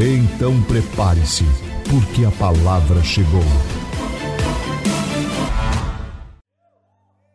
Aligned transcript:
Então 0.00 0.52
prepare-se, 0.62 1.42
porque 1.90 2.24
a 2.24 2.30
palavra 2.38 3.02
chegou. 3.02 3.42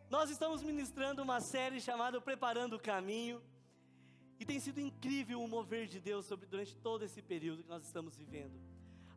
Nós 0.08 0.30
estamos 0.30 0.62
ministrando 0.62 1.22
uma 1.22 1.42
série 1.42 1.78
chamada 1.78 2.22
Preparando 2.22 2.76
o 2.76 2.80
Caminho. 2.80 3.42
E 4.40 4.46
tem 4.46 4.58
sido 4.58 4.80
incrível 4.80 5.42
o 5.42 5.46
mover 5.46 5.86
de 5.86 6.00
Deus 6.00 6.24
sobre, 6.24 6.46
durante 6.46 6.74
todo 6.74 7.04
esse 7.04 7.20
período 7.20 7.62
que 7.62 7.68
nós 7.68 7.84
estamos 7.84 8.16
vivendo. 8.16 8.58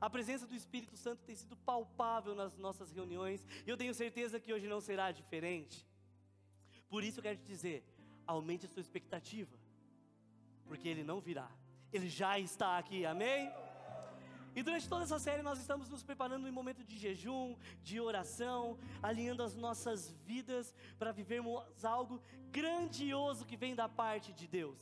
A 0.01 0.09
presença 0.09 0.45
do 0.45 0.53
Espírito 0.53 0.97
Santo 0.97 1.23
tem 1.25 1.33
sido 1.33 1.55
palpável 1.55 2.35
nas 2.35 2.57
nossas 2.57 2.91
reuniões, 2.91 3.45
e 3.65 3.69
eu 3.69 3.77
tenho 3.77 3.93
certeza 3.93 4.41
que 4.41 4.51
hoje 4.51 4.67
não 4.67 4.81
será 4.81 5.09
diferente. 5.09 5.87
Por 6.89 7.01
isso 7.01 7.19
eu 7.19 7.23
quero 7.23 7.37
te 7.37 7.45
dizer: 7.45 7.81
aumente 8.25 8.65
a 8.65 8.69
sua 8.69 8.81
expectativa, 8.81 9.57
porque 10.65 10.89
Ele 10.89 11.05
não 11.05 11.21
virá. 11.21 11.49
Ele 11.91 12.09
já 12.09 12.37
está 12.39 12.77
aqui, 12.77 13.05
amém? 13.05 13.51
E 14.55 14.63
durante 14.63 14.89
toda 14.89 15.03
essa 15.03 15.19
série 15.19 15.43
nós 15.43 15.59
estamos 15.59 15.87
nos 15.87 16.01
preparando 16.01 16.47
em 16.47 16.51
momento 16.51 16.83
de 16.83 16.97
jejum, 16.97 17.55
de 17.83 17.99
oração, 17.99 18.79
alinhando 19.03 19.43
as 19.43 19.55
nossas 19.55 20.11
vidas 20.25 20.73
para 20.97 21.11
vivermos 21.11 21.85
algo 21.85 22.19
grandioso 22.49 23.45
que 23.45 23.55
vem 23.55 23.75
da 23.75 23.87
parte 23.87 24.33
de 24.33 24.47
Deus. 24.47 24.79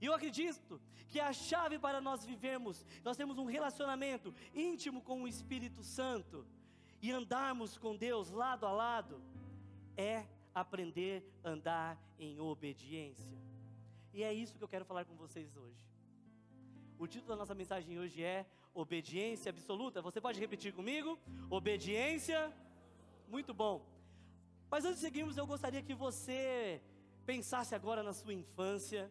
E 0.00 0.06
eu 0.06 0.14
acredito 0.14 0.80
que 1.06 1.20
a 1.20 1.32
chave 1.34 1.78
para 1.78 2.00
nós 2.00 2.24
vivermos, 2.24 2.86
nós 3.04 3.16
temos 3.16 3.36
um 3.36 3.44
relacionamento 3.44 4.34
íntimo 4.54 5.02
com 5.02 5.22
o 5.22 5.28
Espírito 5.28 5.82
Santo 5.82 6.46
e 7.02 7.12
andarmos 7.12 7.76
com 7.76 7.94
Deus 7.94 8.30
lado 8.30 8.64
a 8.66 8.72
lado, 8.72 9.22
é 9.98 10.26
aprender 10.54 11.22
a 11.44 11.50
andar 11.50 12.00
em 12.18 12.40
obediência. 12.40 13.38
E 14.14 14.22
é 14.22 14.32
isso 14.32 14.56
que 14.56 14.64
eu 14.64 14.68
quero 14.68 14.86
falar 14.86 15.04
com 15.04 15.14
vocês 15.14 15.54
hoje. 15.56 15.90
O 17.00 17.06
título 17.06 17.30
da 17.30 17.36
nossa 17.36 17.54
mensagem 17.54 17.98
hoje 17.98 18.22
é 18.22 18.44
Obediência 18.74 19.48
Absoluta. 19.48 20.02
Você 20.02 20.20
pode 20.20 20.38
repetir 20.38 20.70
comigo? 20.74 21.18
Obediência. 21.48 22.54
Muito 23.26 23.54
bom. 23.54 23.86
Mas 24.70 24.84
antes 24.84 25.00
de 25.00 25.06
seguirmos, 25.06 25.38
eu 25.38 25.46
gostaria 25.46 25.80
que 25.80 25.94
você 25.94 26.78
pensasse 27.24 27.74
agora 27.74 28.02
na 28.02 28.12
sua 28.12 28.34
infância. 28.34 29.10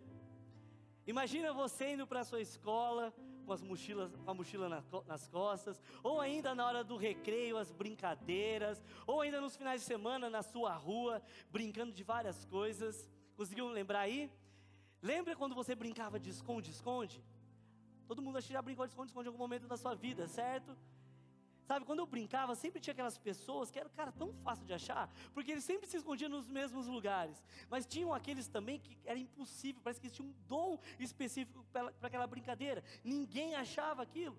Imagina 1.07 1.51
você 1.51 1.93
indo 1.93 2.05
para 2.05 2.19
a 2.19 2.23
sua 2.23 2.39
escola 2.39 3.11
com, 3.43 3.51
as 3.51 3.63
mochilas, 3.63 4.15
com 4.17 4.29
a 4.29 4.35
mochila 4.35 4.83
nas 5.07 5.27
costas, 5.27 5.81
ou 6.03 6.21
ainda 6.21 6.53
na 6.53 6.67
hora 6.67 6.83
do 6.83 6.95
recreio, 6.95 7.57
as 7.57 7.71
brincadeiras, 7.71 8.83
ou 9.07 9.21
ainda 9.21 9.41
nos 9.41 9.55
finais 9.55 9.81
de 9.81 9.87
semana 9.87 10.29
na 10.29 10.43
sua 10.43 10.75
rua, 10.75 11.23
brincando 11.49 11.91
de 11.91 12.03
várias 12.03 12.45
coisas. 12.45 13.09
Conseguiu 13.35 13.67
lembrar 13.67 14.01
aí? 14.01 14.31
Lembra 15.01 15.35
quando 15.35 15.55
você 15.55 15.73
brincava 15.73 16.19
de 16.19 16.29
esconde-esconde? 16.29 17.19
Todo 18.09 18.23
mundo 18.23 18.39
acho 18.39 18.47
que 18.47 18.53
já 18.53 18.61
brincou 18.67 18.85
de 18.87 18.91
esconde-esconde 18.91 19.27
em 19.27 19.31
algum 19.31 19.43
momento 19.45 19.67
da 19.67 19.77
sua 19.77 19.93
vida, 19.93 20.27
certo? 20.27 20.75
Sabe, 21.67 21.85
quando 21.85 21.99
eu 21.99 22.07
brincava, 22.07 22.55
sempre 22.55 22.81
tinha 22.81 22.91
aquelas 22.91 23.19
pessoas 23.19 23.69
que 23.69 23.77
eram, 23.77 23.91
cara, 23.91 24.11
tão 24.11 24.33
fácil 24.45 24.65
de 24.65 24.73
achar, 24.73 25.07
porque 25.31 25.51
eles 25.51 25.63
sempre 25.63 25.87
se 25.87 25.97
escondiam 25.97 26.27
nos 26.27 26.47
mesmos 26.49 26.87
lugares. 26.87 27.37
Mas 27.69 27.85
tinham 27.85 28.11
aqueles 28.11 28.47
também 28.47 28.79
que 28.79 28.97
era 29.05 29.19
impossível, 29.19 29.79
parece 29.83 29.99
que 30.01 30.07
eles 30.07 30.15
tinham 30.15 30.29
um 30.31 30.33
dom 30.47 30.79
específico 30.97 31.63
para 31.71 31.93
aquela 32.01 32.25
brincadeira. 32.25 32.83
Ninguém 33.03 33.53
achava 33.53 34.01
aquilo. 34.01 34.35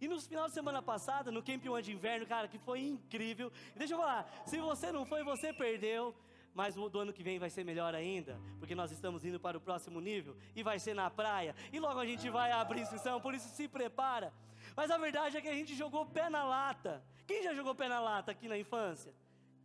E 0.00 0.08
no 0.08 0.20
final 0.20 0.48
de 0.48 0.54
semana 0.54 0.82
passada, 0.82 1.30
no 1.30 1.44
Camp 1.44 1.64
One 1.64 1.80
de 1.80 1.92
Inverno, 1.92 2.26
cara, 2.26 2.48
que 2.48 2.58
foi 2.58 2.80
incrível. 2.80 3.52
Deixa 3.76 3.94
eu 3.94 3.98
falar, 3.98 4.28
se 4.44 4.58
você 4.58 4.90
não 4.90 5.06
foi, 5.06 5.22
você 5.22 5.52
perdeu 5.52 6.12
mas 6.54 6.76
do 6.76 6.98
ano 6.98 7.12
que 7.12 7.22
vem 7.22 7.38
vai 7.38 7.50
ser 7.50 7.64
melhor 7.64 7.94
ainda, 7.94 8.40
porque 8.58 8.74
nós 8.74 8.92
estamos 8.92 9.24
indo 9.24 9.40
para 9.40 9.58
o 9.58 9.60
próximo 9.60 10.00
nível 10.00 10.36
e 10.54 10.62
vai 10.62 10.78
ser 10.78 10.94
na 10.94 11.10
praia. 11.10 11.54
E 11.72 11.80
logo 11.80 11.98
a 11.98 12.06
gente 12.06 12.30
vai 12.30 12.52
abrir 12.52 12.82
inscrição, 12.82 13.20
por 13.20 13.34
isso 13.34 13.48
se 13.48 13.66
prepara. 13.66 14.32
Mas 14.76 14.90
a 14.90 14.96
verdade 14.96 15.36
é 15.36 15.40
que 15.40 15.48
a 15.48 15.54
gente 15.54 15.74
jogou 15.74 16.06
pé 16.06 16.30
na 16.30 16.44
lata. 16.44 17.02
Quem 17.26 17.42
já 17.42 17.52
jogou 17.54 17.74
pé 17.74 17.88
na 17.88 18.00
lata 18.00 18.30
aqui 18.30 18.48
na 18.48 18.56
infância? 18.56 19.12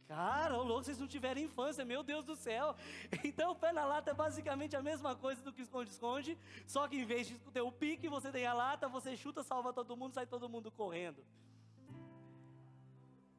Cara, 0.07 0.57
ô 0.57 0.63
louco, 0.63 0.85
vocês 0.85 0.97
não 0.97 1.07
tiveram 1.07 1.39
infância, 1.39 1.85
meu 1.85 2.01
Deus 2.01 2.25
do 2.25 2.35
céu. 2.35 2.75
Então, 3.23 3.55
pé 3.55 3.71
na 3.71 3.85
lata 3.85 4.09
é 4.09 4.13
basicamente 4.13 4.75
a 4.75 4.81
mesma 4.81 5.15
coisa 5.15 5.39
do 5.43 5.53
que 5.53 5.61
esconde-esconde, 5.61 6.35
só 6.65 6.87
que 6.87 6.97
em 6.97 7.05
vez 7.05 7.27
de 7.27 7.37
ter 7.53 7.61
o 7.61 7.71
pique, 7.71 8.09
você 8.09 8.31
tem 8.31 8.47
a 8.47 8.53
lata, 8.53 8.89
você 8.89 9.15
chuta, 9.15 9.43
salva 9.43 9.71
todo 9.71 9.95
mundo, 9.95 10.15
sai 10.15 10.25
todo 10.25 10.49
mundo 10.49 10.71
correndo. 10.71 11.23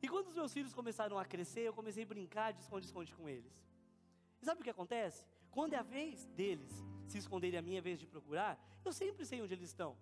E 0.02 0.08
quando 0.08 0.28
os 0.28 0.34
meus 0.34 0.52
filhos 0.52 0.72
começaram 0.72 1.18
a 1.18 1.24
crescer, 1.24 1.60
eu 1.60 1.72
comecei 1.72 2.04
a 2.04 2.06
brincar 2.06 2.52
de 2.52 2.60
esconde-esconde 2.60 3.14
com 3.14 3.28
eles. 3.28 3.52
E 4.40 4.44
sabe 4.44 4.60
o 4.60 4.64
que 4.64 4.70
acontece? 4.70 5.24
Quando 5.50 5.74
é 5.74 5.76
a 5.76 5.82
vez 5.82 6.26
deles 6.28 6.72
se 7.06 7.18
esconderem 7.18 7.58
a 7.58 7.62
minha 7.62 7.82
vez 7.82 7.98
de 7.98 8.06
procurar, 8.06 8.58
eu 8.84 8.92
sempre 8.92 9.26
sei 9.26 9.42
onde 9.42 9.52
eles 9.52 9.68
estão. 9.68 9.96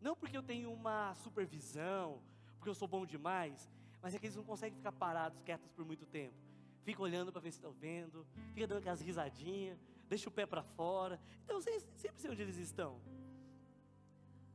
Não 0.00 0.16
porque 0.16 0.36
eu 0.36 0.42
tenho 0.42 0.72
uma 0.72 1.14
supervisão, 1.16 2.22
porque 2.56 2.70
eu 2.70 2.74
sou 2.74 2.88
bom 2.88 3.04
demais, 3.04 3.70
mas 4.00 4.14
é 4.14 4.18
que 4.18 4.26
eles 4.26 4.36
não 4.36 4.44
conseguem 4.44 4.76
ficar 4.76 4.92
parados, 4.92 5.42
quietos 5.42 5.68
por 5.70 5.84
muito 5.84 6.06
tempo. 6.06 6.34
Fica 6.82 7.02
olhando 7.02 7.30
para 7.30 7.40
ver 7.40 7.52
se 7.52 7.58
estão 7.58 7.72
vendo, 7.72 8.26
fica 8.54 8.66
dando 8.66 8.78
aquelas 8.78 9.00
risadinhas, 9.00 9.78
deixa 10.08 10.28
o 10.28 10.32
pé 10.32 10.46
para 10.46 10.62
fora. 10.62 11.20
Então 11.44 11.56
eu 11.56 11.62
sempre 11.62 12.20
sei 12.20 12.30
onde 12.30 12.42
eles 12.42 12.56
estão. 12.56 13.00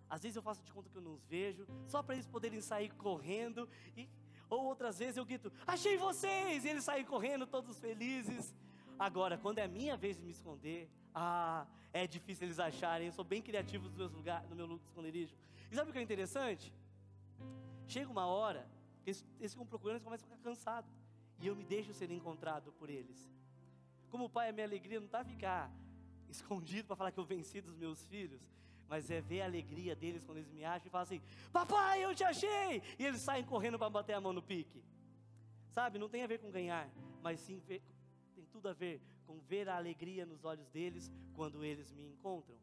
Às 0.09 0.23
vezes 0.23 0.35
eu 0.35 0.41
faço 0.41 0.63
de 0.63 0.71
conta 0.71 0.89
que 0.89 0.97
eu 0.97 1.01
não 1.01 1.13
os 1.13 1.25
vejo, 1.25 1.67
só 1.85 2.01
para 2.01 2.15
eles 2.15 2.25
poderem 2.25 2.61
sair 2.61 2.89
correndo 2.93 3.67
e 3.95 4.09
ou 4.49 4.65
outras 4.65 4.99
vezes 4.99 5.17
eu 5.17 5.25
grito, 5.25 5.51
achei 5.65 5.97
vocês! 5.97 6.63
E 6.63 6.69
eles 6.69 6.83
saem 6.83 7.05
correndo, 7.05 7.45
todos 7.45 7.79
felizes. 7.79 8.55
Agora, 8.97 9.37
quando 9.37 9.59
é 9.59 9.67
minha 9.67 9.95
vez 9.95 10.17
de 10.17 10.23
me 10.23 10.31
esconder, 10.31 10.89
ah, 11.13 11.65
é 11.93 12.07
difícil 12.07 12.47
eles 12.47 12.59
acharem. 12.59 13.07
Eu 13.07 13.13
sou 13.13 13.25
bem 13.25 13.41
criativo 13.41 13.89
no, 13.89 14.07
lugar, 14.07 14.43
no 14.47 14.55
meu 14.55 14.77
esconderijo. 14.77 15.35
E 15.71 15.75
sabe 15.75 15.89
o 15.89 15.93
que 15.93 15.99
é 15.99 16.01
interessante? 16.01 16.73
Chega 17.87 18.09
uma 18.09 18.25
hora 18.25 18.67
que 19.03 19.09
eles, 19.09 19.25
eles 19.39 19.51
ficam 19.51 19.65
procurando 19.65 19.97
e 19.97 20.03
começam 20.03 20.27
a 20.27 20.29
ficar 20.29 20.49
cansados. 20.49 20.91
E 21.39 21.47
eu 21.47 21.55
me 21.55 21.63
deixo 21.63 21.93
ser 21.93 22.09
encontrado 22.11 22.71
por 22.73 22.89
eles. 22.89 23.29
Como 24.09 24.29
pai, 24.29 24.49
a 24.49 24.53
minha 24.53 24.65
alegria 24.65 24.99
não 24.99 25.05
está 25.05 25.23
ficar 25.23 25.71
escondido 26.29 26.87
para 26.87 26.95
falar 26.95 27.11
que 27.11 27.19
eu 27.19 27.25
venci 27.25 27.61
dos 27.61 27.75
meus 27.75 28.05
filhos, 28.05 28.41
mas 28.89 29.09
é 29.09 29.21
ver 29.21 29.41
a 29.41 29.45
alegria 29.45 29.95
deles 29.95 30.23
quando 30.23 30.39
eles 30.39 30.51
me 30.51 30.63
acham 30.63 30.87
e 30.87 30.89
falam 30.89 31.03
assim: 31.03 31.21
Papai, 31.51 32.03
eu 32.03 32.15
te 32.15 32.23
achei! 32.23 32.81
E 32.97 33.05
eles 33.05 33.21
saem 33.21 33.43
correndo 33.43 33.77
para 33.77 33.89
bater 33.89 34.13
a 34.13 34.21
mão 34.21 34.33
no 34.33 34.41
pique. 34.41 34.83
Sabe, 35.71 35.99
não 35.99 36.09
tem 36.09 36.23
a 36.23 36.27
ver 36.27 36.39
com 36.39 36.49
ganhar, 36.49 36.89
mas 37.21 37.39
sim 37.39 37.59
ver, 37.59 37.81
tem 38.33 38.45
tudo 38.45 38.69
a 38.69 38.73
ver 38.73 39.01
com 39.25 39.39
ver 39.39 39.67
a 39.69 39.75
alegria 39.75 40.25
nos 40.25 40.43
olhos 40.43 40.67
deles 40.69 41.11
quando 41.35 41.63
eles 41.63 41.91
me 41.91 42.07
encontram. 42.07 42.57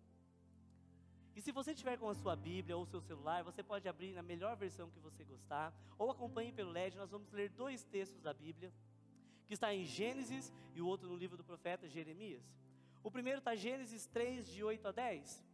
E 1.36 1.40
se 1.40 1.50
você 1.50 1.72
estiver 1.72 1.98
com 1.98 2.08
a 2.08 2.14
sua 2.14 2.36
Bíblia 2.36 2.76
ou 2.76 2.86
seu 2.86 3.00
celular, 3.00 3.42
você 3.42 3.62
pode 3.62 3.88
abrir 3.88 4.12
na 4.12 4.22
melhor 4.22 4.56
versão 4.56 4.88
que 4.90 5.00
você 5.00 5.24
gostar, 5.24 5.74
ou 5.98 6.10
acompanhe 6.10 6.52
pelo 6.52 6.70
LED, 6.70 6.96
nós 6.96 7.10
vamos 7.10 7.30
ler 7.32 7.50
dois 7.50 7.84
textos 7.84 8.20
da 8.22 8.32
Bíblia, 8.32 8.72
que 9.46 9.54
está 9.54 9.74
em 9.74 9.84
Gênesis 9.84 10.52
e 10.74 10.80
o 10.80 10.86
outro 10.86 11.08
no 11.08 11.16
livro 11.16 11.36
do 11.36 11.44
profeta 11.44 11.88
Jeremias. 11.88 12.42
O 13.02 13.10
primeiro 13.10 13.38
está 13.38 13.54
Gênesis 13.54 14.06
3, 14.06 14.46
de 14.46 14.64
8 14.64 14.88
a 14.88 14.92
10. 14.92 15.44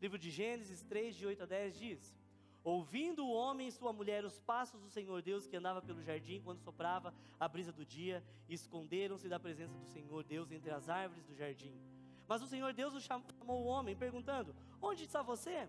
Livro 0.00 0.18
de 0.18 0.30
Gênesis 0.30 0.82
3, 0.82 1.14
de 1.14 1.26
8 1.26 1.42
a 1.42 1.46
10 1.46 1.78
diz: 1.78 2.16
Ouvindo 2.64 3.26
o 3.26 3.32
homem 3.32 3.68
e 3.68 3.72
sua 3.72 3.92
mulher 3.92 4.24
os 4.24 4.40
passos 4.40 4.80
do 4.80 4.88
Senhor 4.88 5.20
Deus 5.20 5.46
que 5.46 5.56
andava 5.56 5.82
pelo 5.82 6.02
jardim 6.02 6.40
quando 6.40 6.60
soprava 6.60 7.14
a 7.38 7.46
brisa 7.46 7.70
do 7.70 7.84
dia, 7.84 8.24
esconderam-se 8.48 9.28
da 9.28 9.38
presença 9.38 9.76
do 9.76 9.86
Senhor 9.86 10.24
Deus 10.24 10.50
entre 10.50 10.70
as 10.70 10.88
árvores 10.88 11.24
do 11.24 11.34
jardim. 11.34 11.74
Mas 12.26 12.42
o 12.42 12.46
Senhor 12.46 12.72
Deus 12.72 12.94
o 12.94 13.00
chamou 13.00 13.62
o 13.62 13.66
homem, 13.66 13.94
perguntando: 13.94 14.54
Onde 14.80 15.04
está 15.04 15.20
você? 15.20 15.68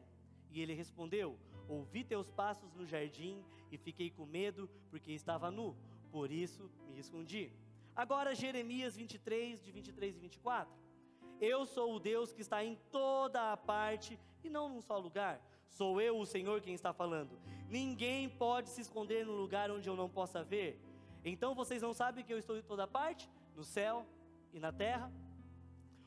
E 0.50 0.62
ele 0.62 0.74
respondeu: 0.74 1.38
Ouvi 1.68 2.04
teus 2.04 2.30
passos 2.30 2.74
no 2.74 2.86
jardim 2.86 3.44
e 3.69 3.78
fiquei 3.78 4.10
com 4.10 4.25
medo, 4.25 4.69
porque 4.89 5.12
estava 5.12 5.51
nu, 5.51 5.75
por 6.10 6.31
isso 6.31 6.72
me 6.94 7.00
escondi. 7.00 7.51
Agora, 7.94 8.33
Jeremias 8.33 8.95
23, 8.95 9.62
de 9.62 9.72
23 9.72 10.16
e 10.16 10.19
24. 10.19 10.74
Eu 11.42 11.66
sou 11.66 11.96
o 11.96 12.00
Deus 12.00 12.32
que 12.32 12.42
está 12.42 12.64
em 12.64 12.76
toda 12.92 13.52
a 13.52 13.58
parte 13.58 14.20
e 14.44 14.50
não 14.50 14.70
num 14.70 14.80
só 14.80 14.96
lugar. 15.00 15.42
Sou 15.70 16.00
eu, 16.00 16.20
o 16.20 16.26
Senhor, 16.26 16.62
quem 16.62 16.76
está 16.76 16.94
falando. 16.94 17.40
Ninguém 17.68 18.30
pode 18.30 18.70
se 18.70 18.82
esconder 18.82 19.26
no 19.26 19.34
lugar 19.34 19.72
onde 19.72 19.90
eu 19.90 19.96
não 19.96 20.08
possa 20.08 20.44
ver. 20.44 20.80
Então 21.26 21.56
vocês 21.56 21.82
não 21.82 21.94
sabem 21.94 22.24
que 22.24 22.32
eu 22.32 22.38
estou 22.38 22.56
em 22.58 22.62
toda 22.62 22.86
parte? 22.86 23.28
No 23.56 23.64
céu 23.64 24.06
e 24.54 24.60
na 24.60 24.72
terra? 24.72 25.12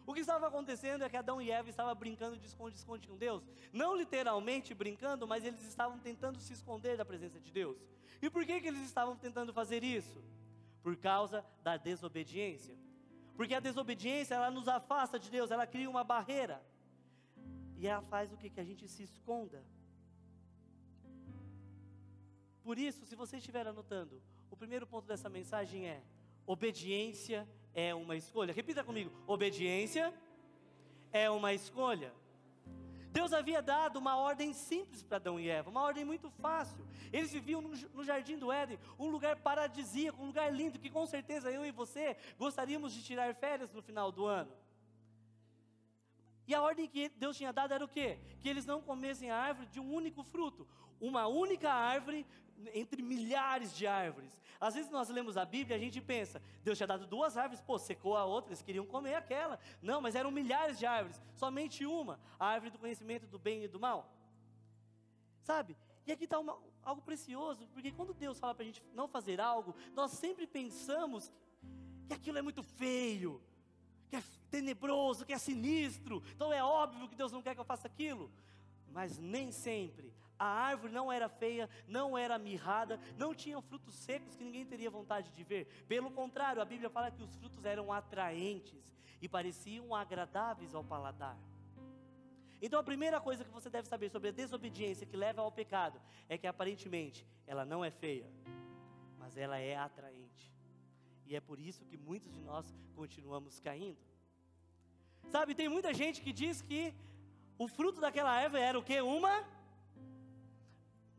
O 0.06 0.14
que 0.14 0.20
estava 0.20 0.46
acontecendo 0.46 1.02
é 1.02 1.08
que 1.08 1.16
Adão 1.16 1.42
e 1.42 1.50
Eva 1.50 1.68
estavam 1.68 1.94
brincando 1.96 2.36
de 2.36 2.46
esconde-esconde 2.46 3.08
com 3.08 3.16
Deus. 3.16 3.42
Não 3.72 3.96
literalmente 3.96 4.72
brincando, 4.72 5.26
mas 5.26 5.44
eles 5.44 5.64
estavam 5.66 5.98
tentando 5.98 6.38
se 6.38 6.52
esconder 6.52 6.96
da 6.96 7.04
presença 7.04 7.40
de 7.40 7.50
Deus. 7.50 7.76
E 8.22 8.30
por 8.30 8.44
que, 8.46 8.60
que 8.60 8.68
eles 8.68 8.82
estavam 8.82 9.16
tentando 9.16 9.52
fazer 9.52 9.82
isso? 9.82 10.22
Por 10.80 10.96
causa 10.96 11.44
da 11.62 11.76
desobediência. 11.76 12.83
Porque 13.36 13.54
a 13.54 13.60
desobediência, 13.60 14.34
ela 14.34 14.50
nos 14.50 14.68
afasta 14.68 15.18
de 15.18 15.30
Deus, 15.30 15.50
ela 15.50 15.66
cria 15.66 15.90
uma 15.90 16.04
barreira. 16.04 16.64
E 17.76 17.86
ela 17.86 18.02
faz 18.02 18.32
o 18.32 18.36
que? 18.36 18.48
Que 18.48 18.60
a 18.60 18.64
gente 18.64 18.88
se 18.88 19.02
esconda. 19.02 19.64
Por 22.62 22.78
isso, 22.78 23.04
se 23.04 23.14
você 23.14 23.36
estiver 23.36 23.66
anotando, 23.66 24.22
o 24.50 24.56
primeiro 24.56 24.86
ponto 24.86 25.06
dessa 25.06 25.28
mensagem 25.28 25.86
é: 25.86 26.02
obediência 26.46 27.46
é 27.74 27.94
uma 27.94 28.16
escolha. 28.16 28.54
Repita 28.54 28.82
comigo: 28.82 29.10
obediência 29.26 30.14
é 31.12 31.28
uma 31.28 31.52
escolha. 31.52 32.12
Deus 33.14 33.32
havia 33.32 33.62
dado 33.62 33.96
uma 33.96 34.16
ordem 34.16 34.52
simples 34.52 35.00
para 35.00 35.18
Adão 35.18 35.38
e 35.38 35.48
Eva, 35.48 35.70
uma 35.70 35.82
ordem 35.82 36.04
muito 36.04 36.28
fácil. 36.30 36.84
Eles 37.12 37.32
viviam 37.32 37.62
no, 37.62 38.04
jardim 38.04 38.36
do 38.36 38.50
Éden, 38.50 38.76
um 38.98 39.08
lugar 39.08 39.36
paradisíaco, 39.36 40.20
um 40.20 40.26
lugar 40.26 40.52
lindo, 40.52 40.80
que 40.80 40.90
com 40.90 41.06
certeza 41.06 41.48
eu 41.48 41.64
e 41.64 41.70
você 41.70 42.16
gostaríamos 42.36 42.92
de 42.92 43.04
tirar 43.04 43.32
férias 43.36 43.70
no 43.72 43.80
final 43.80 44.10
do 44.10 44.26
ano. 44.26 44.50
E 46.44 46.52
a 46.56 46.60
ordem 46.60 46.88
que 46.88 47.08
Deus 47.08 47.36
tinha 47.36 47.52
dado 47.52 47.72
era 47.72 47.84
o 47.84 47.88
quê? 47.96 48.18
Que 48.40 48.48
eles 48.48 48.66
não 48.66 48.82
comessem 48.82 49.30
a 49.30 49.38
árvore 49.38 49.68
de 49.68 49.78
um 49.78 49.94
único 49.94 50.24
fruto, 50.24 50.66
uma 51.00 51.26
única 51.26 51.70
árvore 51.70 52.26
entre 52.72 53.02
milhares 53.02 53.74
de 53.76 53.86
árvores. 53.86 54.38
Às 54.60 54.74
vezes 54.74 54.90
nós 54.90 55.08
lemos 55.08 55.36
a 55.36 55.44
Bíblia 55.44 55.76
e 55.76 55.80
a 55.80 55.82
gente 55.82 56.00
pensa, 56.00 56.40
Deus 56.62 56.78
tinha 56.78 56.86
dado 56.86 57.06
duas 57.06 57.36
árvores, 57.36 57.60
pô, 57.60 57.78
secou 57.78 58.16
a 58.16 58.24
outra, 58.24 58.50
eles 58.50 58.62
queriam 58.62 58.86
comer 58.86 59.14
aquela. 59.14 59.58
Não, 59.82 60.00
mas 60.00 60.14
eram 60.14 60.30
milhares 60.30 60.78
de 60.78 60.86
árvores, 60.86 61.20
somente 61.34 61.84
uma, 61.84 62.18
a 62.38 62.46
árvore 62.46 62.70
do 62.70 62.78
conhecimento 62.78 63.26
do 63.26 63.38
bem 63.38 63.64
e 63.64 63.68
do 63.68 63.80
mal. 63.80 64.10
Sabe? 65.42 65.76
E 66.06 66.12
aqui 66.12 66.24
está 66.24 66.36
algo 66.82 67.02
precioso, 67.02 67.66
porque 67.72 67.90
quando 67.90 68.14
Deus 68.14 68.38
fala 68.38 68.54
para 68.54 68.62
a 68.62 68.66
gente 68.66 68.82
não 68.94 69.08
fazer 69.08 69.40
algo, 69.40 69.74
nós 69.94 70.12
sempre 70.12 70.46
pensamos 70.46 71.32
que 72.06 72.14
aquilo 72.14 72.38
é 72.38 72.42
muito 72.42 72.62
feio, 72.62 73.42
que 74.08 74.16
é 74.16 74.22
tenebroso, 74.50 75.24
que 75.24 75.32
é 75.32 75.38
sinistro, 75.38 76.22
então 76.34 76.52
é 76.52 76.62
óbvio 76.62 77.08
que 77.08 77.16
Deus 77.16 77.32
não 77.32 77.42
quer 77.42 77.54
que 77.54 77.60
eu 77.60 77.64
faça 77.64 77.86
aquilo. 77.86 78.30
Mas 78.88 79.18
nem 79.18 79.50
sempre 79.50 80.12
a 80.44 80.66
árvore 80.70 80.92
não 80.92 81.10
era 81.10 81.28
feia, 81.28 81.68
não 81.88 82.16
era 82.18 82.38
mirrada, 82.38 83.00
não 83.16 83.34
tinha 83.34 83.60
frutos 83.62 83.94
secos 83.94 84.36
que 84.36 84.44
ninguém 84.44 84.66
teria 84.66 84.90
vontade 84.90 85.30
de 85.32 85.42
ver. 85.42 85.66
Pelo 85.88 86.10
contrário, 86.10 86.60
a 86.60 86.64
Bíblia 86.64 86.90
fala 86.90 87.10
que 87.10 87.22
os 87.22 87.34
frutos 87.36 87.64
eram 87.64 87.92
atraentes 87.92 88.82
e 89.22 89.28
pareciam 89.28 89.94
agradáveis 89.94 90.74
ao 90.74 90.84
paladar. 90.84 91.38
Então 92.60 92.78
a 92.78 92.82
primeira 92.82 93.20
coisa 93.20 93.44
que 93.44 93.50
você 93.50 93.70
deve 93.70 93.88
saber 93.88 94.10
sobre 94.10 94.28
a 94.28 94.32
desobediência 94.32 95.06
que 95.06 95.16
leva 95.16 95.40
ao 95.42 95.50
pecado 95.50 96.00
é 96.28 96.36
que 96.36 96.46
aparentemente 96.46 97.26
ela 97.46 97.64
não 97.64 97.84
é 97.84 97.90
feia, 97.90 98.30
mas 99.18 99.36
ela 99.36 99.58
é 99.58 99.76
atraente. 99.76 100.52
E 101.26 101.34
é 101.34 101.40
por 101.40 101.58
isso 101.58 101.84
que 101.86 101.96
muitos 101.96 102.30
de 102.32 102.42
nós 102.42 102.66
continuamos 102.94 103.60
caindo. 103.60 103.98
Sabe, 105.28 105.54
tem 105.54 105.68
muita 105.68 105.92
gente 105.94 106.20
que 106.20 106.32
diz 106.32 106.60
que 106.60 106.94
o 107.56 107.66
fruto 107.66 108.00
daquela 108.00 108.30
árvore 108.30 108.62
era 108.62 108.78
o 108.78 108.82
que? 108.82 109.00
Uma 109.00 109.42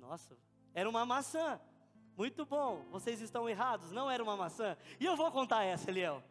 nossa, 0.05 0.37
era 0.73 0.87
uma 0.87 1.05
maçã. 1.05 1.59
Muito 2.15 2.45
bom, 2.45 2.85
vocês 2.91 3.19
estão 3.21 3.49
errados, 3.49 3.91
não 3.91 4.09
era 4.09 4.23
uma 4.23 4.37
maçã. 4.37 4.77
E 4.99 5.05
eu 5.05 5.17
vou 5.17 5.31
contar 5.31 5.63
essa, 5.63 5.89
Eliel. 5.89 6.23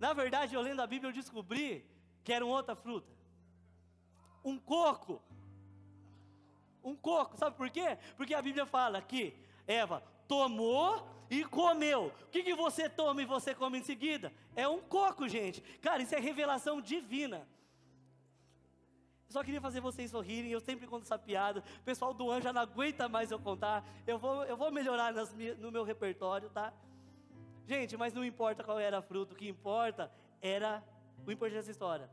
Na 0.00 0.12
verdade, 0.12 0.54
eu 0.54 0.60
lendo 0.60 0.80
a 0.80 0.86
Bíblia, 0.86 1.10
eu 1.10 1.14
descobri 1.14 1.84
que 2.24 2.32
era 2.32 2.44
uma 2.44 2.56
outra 2.56 2.74
fruta. 2.74 3.12
Um 4.44 4.58
coco. 4.58 5.22
Um 6.82 6.96
coco, 6.96 7.36
sabe 7.36 7.56
por 7.56 7.68
quê? 7.70 7.98
Porque 8.16 8.34
a 8.34 8.42
Bíblia 8.42 8.64
fala 8.64 9.02
que 9.02 9.36
Eva 9.66 10.02
tomou 10.26 11.06
e 11.30 11.44
comeu. 11.44 12.06
O 12.22 12.30
que, 12.30 12.42
que 12.42 12.54
você 12.54 12.88
toma 12.88 13.22
e 13.22 13.26
você 13.26 13.54
come 13.54 13.78
em 13.78 13.84
seguida? 13.84 14.32
É 14.56 14.66
um 14.66 14.80
coco, 14.80 15.28
gente. 15.28 15.60
Cara, 15.80 16.02
isso 16.02 16.14
é 16.14 16.18
revelação 16.18 16.80
divina. 16.80 17.46
Só 19.28 19.44
queria 19.44 19.60
fazer 19.60 19.80
vocês 19.80 20.10
sorrirem, 20.10 20.50
eu 20.50 20.60
sempre 20.60 20.86
conto 20.86 21.02
essa 21.02 21.18
piada. 21.18 21.62
O 21.80 21.82
pessoal 21.82 22.14
do 22.14 22.30
anjo 22.30 22.44
já 22.44 22.52
não 22.52 22.62
aguenta 22.62 23.08
mais 23.08 23.30
eu 23.30 23.38
contar. 23.38 23.84
Eu 24.06 24.18
vou, 24.18 24.42
eu 24.44 24.56
vou 24.56 24.72
melhorar 24.72 25.12
nas, 25.12 25.34
no 25.58 25.70
meu 25.70 25.84
repertório, 25.84 26.48
tá? 26.48 26.72
Gente, 27.66 27.94
mas 27.96 28.14
não 28.14 28.24
importa 28.24 28.64
qual 28.64 28.78
era 28.78 28.98
a 28.98 29.02
fruta, 29.02 29.34
o 29.34 29.36
que 29.36 29.46
importa 29.46 30.10
era, 30.40 30.82
o 31.26 31.30
importante 31.30 31.56
dessa 31.56 31.70
história, 31.70 32.08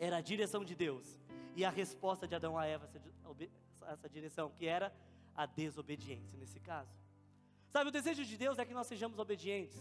era 0.00 0.16
a 0.16 0.20
direção 0.20 0.64
de 0.64 0.74
Deus. 0.74 1.20
E 1.54 1.64
a 1.64 1.70
resposta 1.70 2.26
de 2.26 2.34
Adão 2.34 2.58
a 2.58 2.66
Eva, 2.66 2.86
essa, 2.86 3.92
essa 3.92 4.08
direção, 4.08 4.50
que 4.50 4.66
era 4.66 4.92
a 5.36 5.46
desobediência 5.46 6.36
nesse 6.36 6.58
caso. 6.58 6.90
Sabe, 7.68 7.90
o 7.90 7.92
desejo 7.92 8.24
de 8.24 8.36
Deus 8.36 8.58
é 8.58 8.64
que 8.64 8.74
nós 8.74 8.88
sejamos 8.88 9.20
obedientes. 9.20 9.78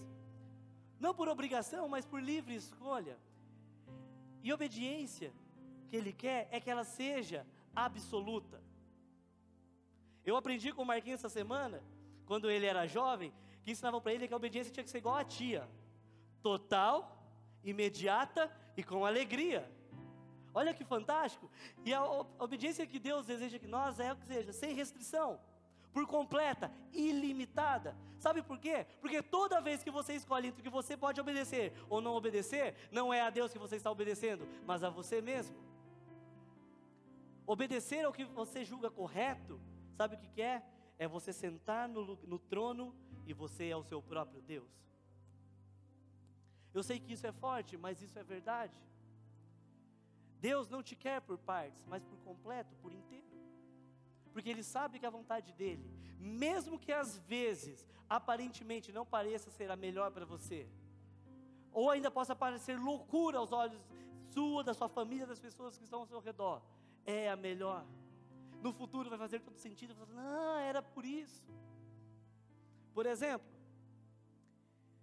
Não 1.00 1.16
por 1.16 1.28
obrigação, 1.28 1.88
mas 1.88 2.06
por 2.06 2.22
livre 2.22 2.54
escolha. 2.54 3.18
E 4.44 4.54
obediência 4.54 5.34
que 5.88 5.96
Ele 5.96 6.14
quer 6.14 6.48
é 6.52 6.60
que 6.60 6.70
ela 6.70 6.84
seja 6.84 7.46
absoluta. 7.76 8.62
Eu 10.26 10.36
aprendi 10.36 10.74
com 10.74 10.82
o 10.82 10.86
Marquinhos 10.86 11.20
essa 11.22 11.30
semana, 11.30 11.82
quando 12.26 12.52
ele 12.52 12.66
era 12.66 12.86
jovem, 12.86 13.34
que 13.64 13.72
ensinavam 13.72 14.02
para 14.02 14.14
ele 14.14 14.28
que 14.28 14.34
a 14.34 14.38
obediência 14.38 14.74
tinha 14.74 14.84
que 14.84 14.90
ser 14.90 14.98
igual 14.98 15.16
a 15.16 15.24
tia: 15.24 15.68
total, 16.42 16.98
imediata 17.64 18.52
e 18.76 18.84
com 18.84 19.06
alegria. 19.06 19.70
Olha 20.54 20.74
que 20.74 20.84
fantástico! 20.84 21.50
E 21.86 21.94
a 21.94 22.04
obediência 22.40 22.86
que 22.86 23.00
Deus 23.00 23.26
deseja 23.26 23.60
que 23.60 23.68
nós 23.68 24.00
é 24.00 24.12
o 24.12 24.18
que 24.18 24.26
seja, 24.26 24.52
sem 24.52 24.74
restrição, 24.74 25.40
por 25.94 26.06
completa, 26.08 26.72
ilimitada. 26.92 27.96
Sabe 28.20 28.42
por 28.42 28.58
quê? 28.58 28.86
Porque 29.00 29.22
toda 29.22 29.62
vez 29.62 29.84
que 29.84 29.92
você 29.92 30.14
escolhe 30.16 30.48
entre 30.48 30.62
o 30.62 30.64
que 30.64 30.70
você 30.70 30.98
pode 30.98 31.22
obedecer 31.22 31.72
ou 31.90 32.02
não 32.02 32.16
obedecer, 32.16 32.76
não 32.92 33.14
é 33.14 33.22
a 33.22 33.30
Deus 33.30 33.54
que 33.54 33.60
você 33.60 33.76
está 33.76 33.92
obedecendo, 33.92 34.48
mas 34.66 34.84
a 34.84 34.90
você 34.90 35.22
mesmo. 35.22 35.56
Obedecer 37.48 38.04
ao 38.06 38.12
que 38.12 38.26
você 38.26 38.66
julga 38.66 38.92
correto, 38.92 39.58
sabe 39.96 40.16
o 40.16 40.20
que, 40.20 40.28
que 40.28 40.42
é? 40.42 40.62
É 41.00 41.08
você 41.08 41.32
sentar 41.32 41.88
no, 41.88 42.18
no 42.18 42.38
trono 42.38 42.94
e 43.26 43.34
você 43.34 43.70
é 43.70 43.78
o 43.78 43.84
seu 43.84 44.02
próprio 44.02 44.42
Deus. 44.42 44.70
Eu 46.74 46.84
sei 46.84 47.00
que 47.00 47.14
isso 47.14 47.26
é 47.26 47.32
forte, 47.32 47.78
mas 47.78 48.02
isso 48.02 48.20
é 48.20 48.24
verdade. 48.24 48.78
Deus 50.42 50.68
não 50.68 50.84
te 50.84 50.96
quer 50.96 51.22
por 51.22 51.38
partes, 51.38 51.86
mas 51.86 52.04
por 52.04 52.18
completo, 52.20 52.76
por 52.82 52.92
inteiro. 52.92 53.26
Porque 54.34 54.50
Ele 54.50 54.62
sabe 54.62 55.00
que 55.00 55.06
a 55.06 55.10
vontade 55.10 55.54
dEle, 55.54 55.90
mesmo 56.20 56.78
que 56.78 56.92
às 56.92 57.18
vezes, 57.18 57.88
aparentemente 58.10 58.92
não 58.92 59.06
pareça 59.06 59.50
ser 59.50 59.72
a 59.72 59.76
melhor 59.76 60.12
para 60.12 60.26
você, 60.26 60.68
ou 61.72 61.90
ainda 61.90 62.12
possa 62.12 62.36
parecer 62.36 62.78
loucura 62.78 63.38
aos 63.38 63.52
olhos 63.52 63.82
sua, 64.34 64.64
da 64.64 64.74
sua 64.74 64.90
família, 64.90 65.26
das 65.26 65.40
pessoas 65.40 65.78
que 65.78 65.86
estão 65.86 66.02
ao 66.02 66.06
seu 66.06 66.20
redor, 66.20 66.62
é 67.08 67.30
a 67.32 67.36
melhor. 67.36 67.84
No 68.62 68.74
futuro 68.74 69.10
vai 69.10 69.18
fazer 69.18 69.40
todo 69.40 69.58
sentido. 69.58 69.96
Não, 70.14 70.58
era 70.58 70.82
por 70.82 71.06
isso. 71.06 71.44
Por 72.94 73.06
exemplo, 73.06 73.48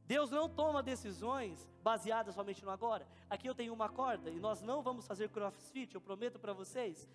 Deus 0.07 0.31
não 0.31 0.49
toma 0.49 0.83
decisões 0.83 1.73
baseadas 1.83 2.35
somente 2.35 2.63
no 2.63 2.71
agora. 2.71 3.07
Aqui 3.31 3.49
eu 3.49 3.55
tenho 3.55 3.73
uma 3.73 3.89
corda 3.89 4.31
e 4.31 4.39
nós 4.39 4.61
não 4.61 4.83
vamos 4.83 5.07
fazer 5.07 5.31
crossfit, 5.31 5.95
eu 5.95 6.01
prometo 6.01 6.39
para 6.39 6.53
vocês. 6.53 7.09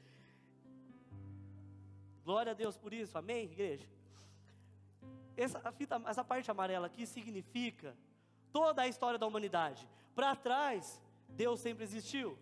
Glória 2.24 2.51
a 2.51 2.55
Deus 2.55 2.77
por 2.77 2.93
isso, 2.93 3.17
amém, 3.17 3.43
igreja? 3.43 3.88
Essa, 5.38 5.72
fita, 5.72 6.01
essa 6.08 6.24
parte 6.24 6.50
amarela 6.50 6.88
aqui 6.88 7.05
significa 7.05 7.96
toda 8.51 8.81
a 8.81 8.88
história 8.88 9.19
da 9.19 9.27
humanidade. 9.27 9.88
Para 10.15 10.36
trás, 10.36 11.01
Deus 11.29 11.60
sempre 11.60 11.84
existiu. 11.84 12.38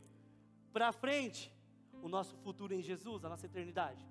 Para 0.72 0.92
frente, 0.92 1.52
o 2.02 2.10
nosso 2.10 2.36
futuro 2.38 2.74
em 2.74 2.82
Jesus, 2.82 3.24
a 3.24 3.30
nossa 3.30 3.46
eternidade. 3.46 4.06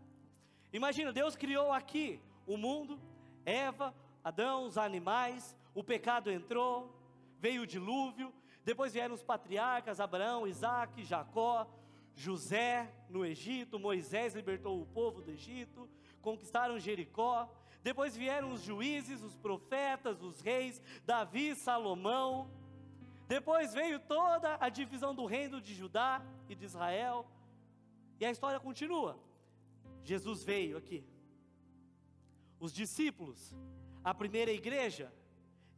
Imagina, 0.73 1.13
Deus 1.13 1.37
criou 1.37 1.73
aqui 1.73 2.21
o 2.47 2.57
mundo, 2.57 3.01
Eva, 3.45 3.95
Adão, 4.23 4.65
os 4.65 4.77
animais, 4.77 5.57
o 5.75 5.85
pecado 5.85 6.31
entrou, 6.31 6.95
veio 7.39 7.63
o 7.63 7.67
dilúvio, 7.67 8.33
depois 8.65 8.93
vieram 8.93 9.15
os 9.15 9.23
patriarcas, 9.23 10.01
Abraão, 10.01 10.47
Isaac, 10.47 11.05
Jacó, 11.05 11.67
José 12.15 12.93
no 13.09 13.25
Egito, 13.25 13.79
Moisés 13.79 14.35
libertou 14.35 14.81
o 14.81 14.87
povo 14.87 15.21
do 15.21 15.31
Egito, 15.31 15.89
conquistaram 16.21 16.79
Jericó, 16.79 17.49
depois 17.83 18.17
vieram 18.17 18.53
os 18.53 18.63
juízes, 18.63 19.23
os 19.23 19.37
profetas, 19.37 20.21
os 20.21 20.41
reis, 20.41 20.83
Davi, 21.05 21.55
Salomão, 21.55 22.51
depois 23.29 23.75
veio 23.75 23.99
toda 24.01 24.57
a 24.61 24.69
divisão 24.69 25.15
do 25.15 25.27
reino 25.27 25.61
de 25.61 25.75
Judá 25.75 26.23
e 26.49 26.55
de 26.55 26.65
Israel, 26.65 27.27
e 28.19 28.25
a 28.25 28.31
história 28.31 28.59
continua. 28.59 29.19
Jesus 30.05 30.43
veio 30.45 30.77
aqui. 30.77 31.05
Os 32.59 32.73
discípulos, 32.73 33.55
a 34.03 34.15
primeira 34.15 34.53
igreja, 34.53 35.13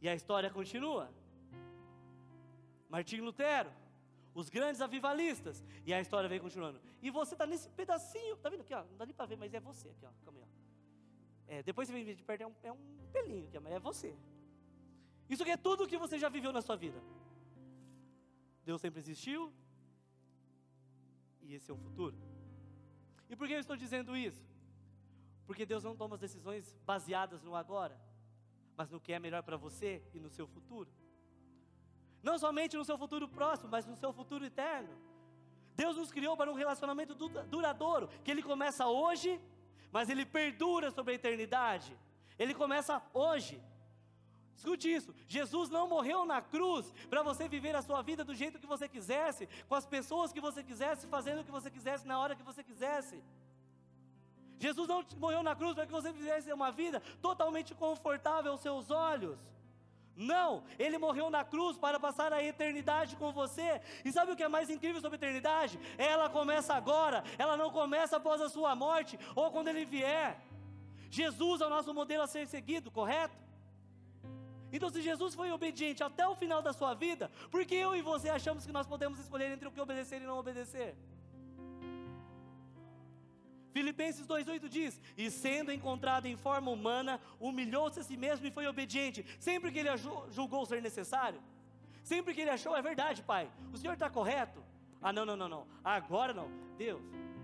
e 0.01 0.07
a 0.07 0.15
história 0.15 0.49
continua. 0.49 1.11
Martim 2.87 3.17
Lutero, 3.17 3.71
os 4.33 4.49
grandes 4.49 4.81
avivalistas. 4.81 5.63
E 5.85 5.93
a 5.93 5.99
história 5.99 6.29
vem 6.29 6.39
continuando. 6.39 6.79
E 7.01 7.09
você 7.09 7.35
está 7.35 7.45
nesse 7.45 7.69
pedacinho, 7.69 8.37
tá 8.37 8.49
vendo 8.49 8.61
aqui, 8.61 8.73
ó? 8.73 8.83
Não 8.83 8.97
dá 8.97 9.05
nem 9.05 9.13
para 9.13 9.25
ver, 9.25 9.37
mas 9.37 9.53
é 9.53 9.59
você 9.59 9.89
aqui, 9.89 10.05
ó. 10.05 10.11
Calma 10.23 10.39
aí, 10.39 10.45
ó. 10.45 11.53
É, 11.53 11.63
depois 11.63 11.87
você 11.87 11.93
vem 11.93 12.15
de 12.15 12.23
perto, 12.23 12.41
é 12.41 12.47
um, 12.47 12.55
é 12.63 12.71
um 12.71 12.77
pelinho 13.11 13.47
aqui, 13.47 13.59
mas 13.59 13.73
é 13.73 13.79
você. 13.79 14.15
Isso 15.29 15.41
aqui 15.43 15.51
é 15.51 15.57
tudo 15.57 15.83
o 15.83 15.87
que 15.87 15.97
você 15.97 16.17
já 16.17 16.29
viveu 16.29 16.51
na 16.51 16.61
sua 16.61 16.75
vida. 16.75 17.01
Deus 18.63 18.79
sempre 18.81 18.99
existiu. 18.99 19.51
E 21.49 21.55
esse 21.55 21.71
é 21.71 21.73
o 21.73 21.77
futuro. 21.77 22.15
E 23.27 23.35
por 23.35 23.47
que 23.47 23.53
eu 23.53 23.59
estou 23.59 23.75
dizendo 23.75 24.15
isso? 24.15 24.47
Porque 25.47 25.65
Deus 25.65 25.83
não 25.83 25.95
toma 25.95 26.13
as 26.13 26.21
decisões 26.21 26.77
baseadas 26.85 27.41
no 27.41 27.55
agora, 27.55 27.99
mas 28.77 28.91
no 28.91 29.01
que 29.01 29.11
é 29.11 29.17
melhor 29.17 29.41
para 29.41 29.57
você 29.57 30.03
e 30.13 30.19
no 30.19 30.29
seu 30.29 30.47
futuro. 30.47 30.89
Não 32.21 32.37
somente 32.37 32.77
no 32.77 32.85
seu 32.85 32.99
futuro 32.99 33.27
próximo, 33.27 33.67
mas 33.67 33.87
no 33.87 33.95
seu 33.95 34.13
futuro 34.13 34.45
eterno. 34.45 34.95
Deus 35.75 35.97
nos 35.97 36.11
criou 36.11 36.37
para 36.37 36.51
um 36.51 36.53
relacionamento 36.63 37.15
duradouro, 37.15 38.09
que 38.23 38.29
ele 38.29 38.43
começa 38.43 38.85
hoje, 38.85 39.41
mas 39.91 40.07
ele 40.07 40.27
perdura 40.27 40.91
sobre 40.91 41.13
a 41.13 41.15
eternidade. 41.15 41.97
Ele 42.37 42.53
começa 42.53 43.01
hoje. 43.11 43.59
Escute 44.59 44.93
isso: 44.93 45.15
Jesus 45.35 45.69
não 45.69 45.87
morreu 45.87 46.25
na 46.25 46.41
cruz 46.41 46.93
para 47.09 47.23
você 47.23 47.47
viver 47.47 47.75
a 47.77 47.81
sua 47.81 48.01
vida 48.01 48.25
do 48.29 48.35
jeito 48.35 48.59
que 48.59 48.67
você 48.67 48.89
quisesse, 48.95 49.47
com 49.69 49.75
as 49.75 49.85
pessoas 49.85 50.33
que 50.33 50.41
você 50.41 50.61
quisesse, 50.61 51.07
fazendo 51.07 51.39
o 51.41 51.45
que 51.45 51.51
você 51.57 51.71
quisesse, 51.71 52.05
na 52.05 52.19
hora 52.19 52.35
que 52.35 52.43
você 52.43 52.61
quisesse. 52.61 53.23
Jesus 54.59 54.85
não 54.89 55.05
morreu 55.17 55.41
na 55.41 55.55
cruz 55.55 55.73
para 55.75 55.85
que 55.85 55.97
você 55.99 56.11
fizesse 56.11 56.51
uma 56.51 56.71
vida 56.73 57.01
totalmente 57.21 57.73
confortável 57.73 58.51
aos 58.51 58.59
seus 58.59 58.91
olhos. 58.91 59.39
Não, 60.13 60.65
ele 60.77 60.97
morreu 60.97 61.29
na 61.29 61.45
cruz 61.45 61.77
para 61.77 61.97
passar 61.97 62.33
a 62.33 62.43
eternidade 62.43 63.15
com 63.15 63.31
você. 63.31 63.81
E 64.03 64.11
sabe 64.11 64.33
o 64.33 64.35
que 64.35 64.43
é 64.43 64.49
mais 64.49 64.69
incrível 64.69 64.99
sobre 64.99 65.15
a 65.15 65.21
eternidade? 65.21 65.79
Ela 65.97 66.29
começa 66.29 66.73
agora, 66.73 67.23
ela 67.37 67.55
não 67.55 67.71
começa 67.71 68.17
após 68.17 68.41
a 68.41 68.49
sua 68.49 68.75
morte 68.75 69.17
ou 69.33 69.49
quando 69.49 69.69
ele 69.69 69.85
vier. 69.85 70.37
Jesus 71.09 71.61
é 71.61 71.65
o 71.65 71.69
nosso 71.69 71.93
modelo 71.93 72.23
a 72.23 72.27
ser 72.27 72.45
seguido, 72.45 72.91
correto? 72.91 73.48
Então, 74.71 74.89
se 74.89 75.01
Jesus 75.01 75.33
foi 75.35 75.51
obediente 75.51 76.03
até 76.03 76.27
o 76.27 76.35
final 76.35 76.61
da 76.61 76.73
sua 76.73 76.93
vida, 76.93 77.31
por 77.49 77.65
que 77.65 77.75
eu 77.75 77.95
e 77.95 78.01
você 78.01 78.29
achamos 78.29 78.65
que 78.65 78.71
nós 78.71 78.87
podemos 78.87 79.19
escolher 79.19 79.51
entre 79.51 79.67
o 79.67 79.71
que 79.71 79.81
obedecer 79.81 80.21
e 80.21 80.25
não 80.25 80.37
obedecer? 80.37 80.95
Filipenses 83.71 84.25
2,8 84.27 84.67
diz: 84.67 84.99
E 85.17 85.29
sendo 85.29 85.71
encontrado 85.71 86.25
em 86.25 86.35
forma 86.35 86.71
humana, 86.71 87.19
humilhou-se 87.39 87.99
a 87.99 88.03
si 88.03 88.17
mesmo 88.17 88.45
e 88.45 88.51
foi 88.51 88.67
obediente, 88.67 89.25
sempre 89.39 89.71
que 89.71 89.79
ele 89.79 89.89
julgou 90.29 90.65
ser 90.65 90.81
necessário. 90.81 91.41
Sempre 92.03 92.33
que 92.33 92.41
ele 92.41 92.49
achou, 92.49 92.75
é 92.75 92.81
verdade, 92.81 93.21
pai, 93.21 93.51
o 93.73 93.77
senhor 93.77 93.93
está 93.93 94.09
correto. 94.09 94.63
Ah, 95.01 95.13
não, 95.13 95.25
não, 95.25 95.37
não, 95.37 95.47
não, 95.47 95.67
agora 95.83 96.33
não. 96.33 96.49
Deus, 96.77 97.01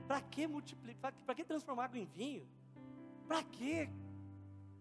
para 0.08 0.22
que 0.22 0.48
multiplicar, 0.48 1.14
para 1.26 1.36
que 1.36 1.44
transformar 1.44 1.86
água 1.86 2.00
em 2.00 2.06
vinho? 2.06 2.48
Para 3.28 3.44
que? 3.44 3.90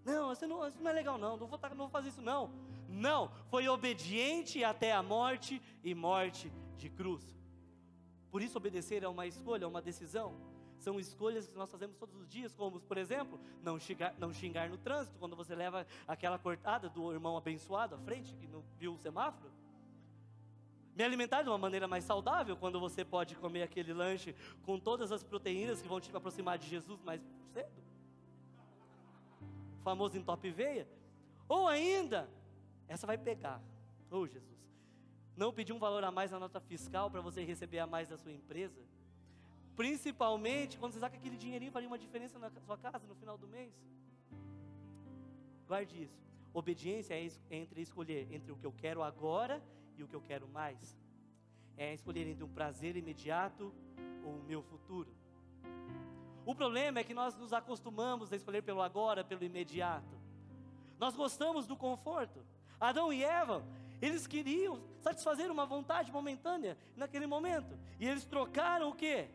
Não, 0.05 0.33
isso 0.33 0.47
não, 0.47 0.67
isso 0.67 0.83
não 0.83 0.91
é 0.91 0.95
legal, 0.95 1.17
não, 1.17 1.37
não 1.37 1.47
vou, 1.47 1.59
tá, 1.59 1.69
não 1.71 1.77
vou 1.77 1.89
fazer 1.89 2.11
isso, 2.11 2.21
não. 2.21 2.51
Não, 2.89 3.31
foi 3.49 3.67
obediente 3.69 4.63
até 4.63 4.93
a 4.93 5.03
morte 5.03 5.61
e 5.83 5.95
morte 5.95 6.53
de 6.77 6.91
cruz. 6.91 7.35
Por 8.31 8.43
isso, 8.43 8.59
obedecer 8.59 9.03
é 9.03 9.09
uma 9.09 9.27
escolha, 9.27 9.65
é 9.65 9.67
uma 9.67 9.81
decisão. 9.81 10.35
São 10.79 11.01
escolhas 11.01 11.49
que 11.49 11.57
nós 11.57 11.71
fazemos 11.71 11.97
todos 11.97 12.15
os 12.17 12.29
dias, 12.29 12.55
como, 12.55 12.81
por 12.81 12.99
exemplo, 12.99 13.41
não 13.63 13.79
xingar, 13.79 14.15
não 14.19 14.33
xingar 14.33 14.69
no 14.69 14.77
trânsito, 14.77 15.17
quando 15.19 15.35
você 15.35 15.55
leva 15.55 15.87
aquela 16.07 16.39
cortada 16.39 16.91
do 16.91 17.13
irmão 17.13 17.37
abençoado 17.37 17.95
à 17.95 17.99
frente, 17.99 18.35
que 18.35 18.47
não 18.47 18.63
viu 18.77 18.93
o 18.93 18.99
semáforo. 18.99 19.51
Me 20.95 21.03
alimentar 21.03 21.43
de 21.43 21.49
uma 21.49 21.59
maneira 21.59 21.89
mais 21.89 22.05
saudável, 22.05 22.57
quando 22.57 22.79
você 22.79 23.05
pode 23.05 23.35
comer 23.37 23.63
aquele 23.63 23.93
lanche 23.93 24.35
com 24.65 24.79
todas 24.79 25.11
as 25.11 25.25
proteínas 25.25 25.81
que 25.81 25.89
vão 25.89 26.01
te 26.01 26.15
aproximar 26.15 26.59
de 26.59 26.69
Jesus 26.69 27.01
mais 27.03 27.21
cedo. 27.53 27.83
Famoso 29.85 30.17
entope 30.19 30.51
veia. 30.51 30.89
Ou 31.47 31.69
ainda, 31.69 32.29
essa 32.89 33.07
vai 33.07 33.19
pegar. 33.19 33.63
Oh, 34.11 34.27
Jesus. 34.27 34.59
Não 35.37 35.53
pedir 35.53 35.73
um 35.73 35.79
valor 35.79 36.03
a 36.03 36.11
mais 36.11 36.31
na 36.31 36.41
nota 36.41 36.61
fiscal 36.61 37.11
para 37.11 37.21
você 37.21 37.45
receber 37.45 37.81
a 37.81 37.87
mais 37.87 38.09
da 38.09 38.17
sua 38.17 38.33
empresa. 38.33 38.81
Principalmente 39.77 40.79
quando 40.79 40.93
você 40.93 41.01
sabe 41.01 41.13
que 41.13 41.19
aquele 41.19 41.37
dinheirinho 41.37 41.73
faria 41.73 41.89
uma 41.89 41.99
diferença 41.99 42.39
na 42.39 42.51
sua 42.67 42.79
casa 42.79 43.07
no 43.07 43.15
final 43.17 43.37
do 43.37 43.47
mês. 43.47 43.73
Guarde 45.67 46.05
isso. 46.05 46.19
Obediência 46.53 47.15
é 47.15 47.29
entre 47.51 47.83
escolher 47.83 48.33
entre 48.33 48.53
o 48.53 48.57
que 48.57 48.65
eu 48.65 48.73
quero 48.73 49.03
agora 49.03 49.61
e 49.99 50.05
o 50.05 50.09
que 50.09 50.15
eu 50.15 50.23
quero 50.23 50.49
mais. 50.49 50.97
É 51.77 51.93
escolher 51.93 52.27
entre 52.29 52.45
um 52.45 52.49
prazer 52.49 52.97
imediato 52.97 53.75
ou 54.25 54.37
o 54.37 54.45
meu 54.45 54.63
futuro. 54.63 55.13
O 56.45 56.55
problema 56.55 56.99
é 56.99 57.05
que 57.05 57.15
nós 57.15 57.35
nos 57.37 57.53
acostumamos 57.53 58.33
a 58.33 58.37
escolher 58.37 58.63
pelo 58.63 58.83
agora, 58.83 59.25
pelo 59.25 59.45
imediato. 59.45 60.19
Nós 60.99 61.17
gostamos 61.17 61.67
do 61.67 61.77
conforto. 61.77 62.45
Adão 62.79 63.13
e 63.13 63.25
Eva, 63.25 63.65
eles 64.01 64.27
queriam 64.27 64.83
satisfazer 65.01 65.51
uma 65.51 65.65
vontade 65.65 66.13
momentânea 66.13 66.77
naquele 66.97 67.27
momento. 67.27 67.79
E 67.99 68.07
eles 68.07 68.25
trocaram 68.25 68.91
o 68.91 68.95
quê? 68.95 69.29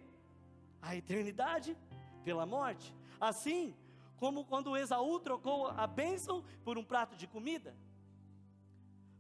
a 0.82 0.96
eternidade 0.96 1.78
pela 2.24 2.46
morte. 2.46 2.94
Assim 3.20 3.76
como 4.18 4.46
quando 4.46 4.76
Esaú 4.76 5.20
trocou 5.20 5.68
a 5.68 5.88
bênção 5.88 6.44
por 6.64 6.78
um 6.78 6.84
prato 6.84 7.16
de 7.16 7.28
comida. 7.28 7.76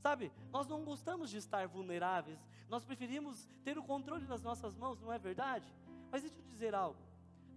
Sabe, 0.01 0.31
nós 0.51 0.67
não 0.67 0.83
gostamos 0.83 1.29
de 1.29 1.37
estar 1.37 1.67
vulneráveis, 1.67 2.39
nós 2.69 2.85
preferimos 2.85 3.49
ter 3.63 3.77
o 3.77 3.83
controle 3.83 4.25
nas 4.25 4.41
nossas 4.41 4.75
mãos, 4.75 4.99
não 4.99 5.11
é 5.11 5.19
verdade? 5.19 5.73
Mas 6.09 6.21
deixa 6.21 6.37
eu 6.37 6.43
dizer 6.51 6.73
algo. 6.73 6.99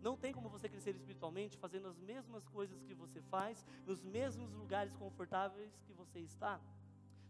Não 0.02 0.16
tem 0.16 0.32
como 0.32 0.48
você 0.48 0.68
crescer 0.68 0.96
espiritualmente 0.96 1.56
fazendo 1.56 1.86
as 1.86 1.96
mesmas 1.96 2.46
coisas 2.48 2.82
que 2.82 2.92
você 2.92 3.22
faz, 3.22 3.64
nos 3.86 4.02
mesmos 4.02 4.52
lugares 4.52 4.94
confortáveis 4.96 5.80
que 5.86 5.92
você 5.92 6.18
está, 6.18 6.60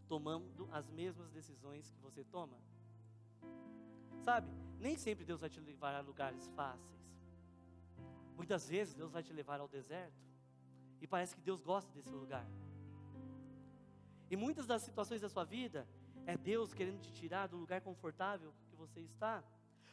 tomando 0.07 0.67
as 0.71 0.89
mesmas 0.89 1.29
decisões 1.29 1.91
que 1.91 1.99
você 2.01 2.23
toma. 2.23 2.57
Sabe, 4.23 4.49
nem 4.79 4.97
sempre 4.97 5.23
Deus 5.23 5.41
vai 5.41 5.51
te 5.51 5.59
levar 5.59 5.93
a 5.93 6.01
lugares 6.01 6.47
fáceis. 6.55 6.93
Muitas 8.35 8.67
vezes 8.67 8.95
Deus 8.95 9.11
vai 9.11 9.21
te 9.21 9.31
levar 9.31 9.59
ao 9.59 9.67
deserto. 9.67 10.23
E 10.99 11.05
parece 11.05 11.35
que 11.35 11.41
Deus 11.41 11.61
gosta 11.61 11.91
desse 11.93 12.09
lugar. 12.09 12.47
E 14.31 14.35
muitas 14.35 14.65
das 14.65 14.81
situações 14.81 15.21
da 15.21 15.29
sua 15.29 15.43
vida 15.43 15.87
é 16.25 16.35
Deus 16.35 16.73
querendo 16.73 16.99
te 17.01 17.11
tirar 17.11 17.47
do 17.47 17.57
lugar 17.57 17.81
confortável 17.81 18.51
que 18.67 18.75
você 18.75 19.01
está. 19.01 19.43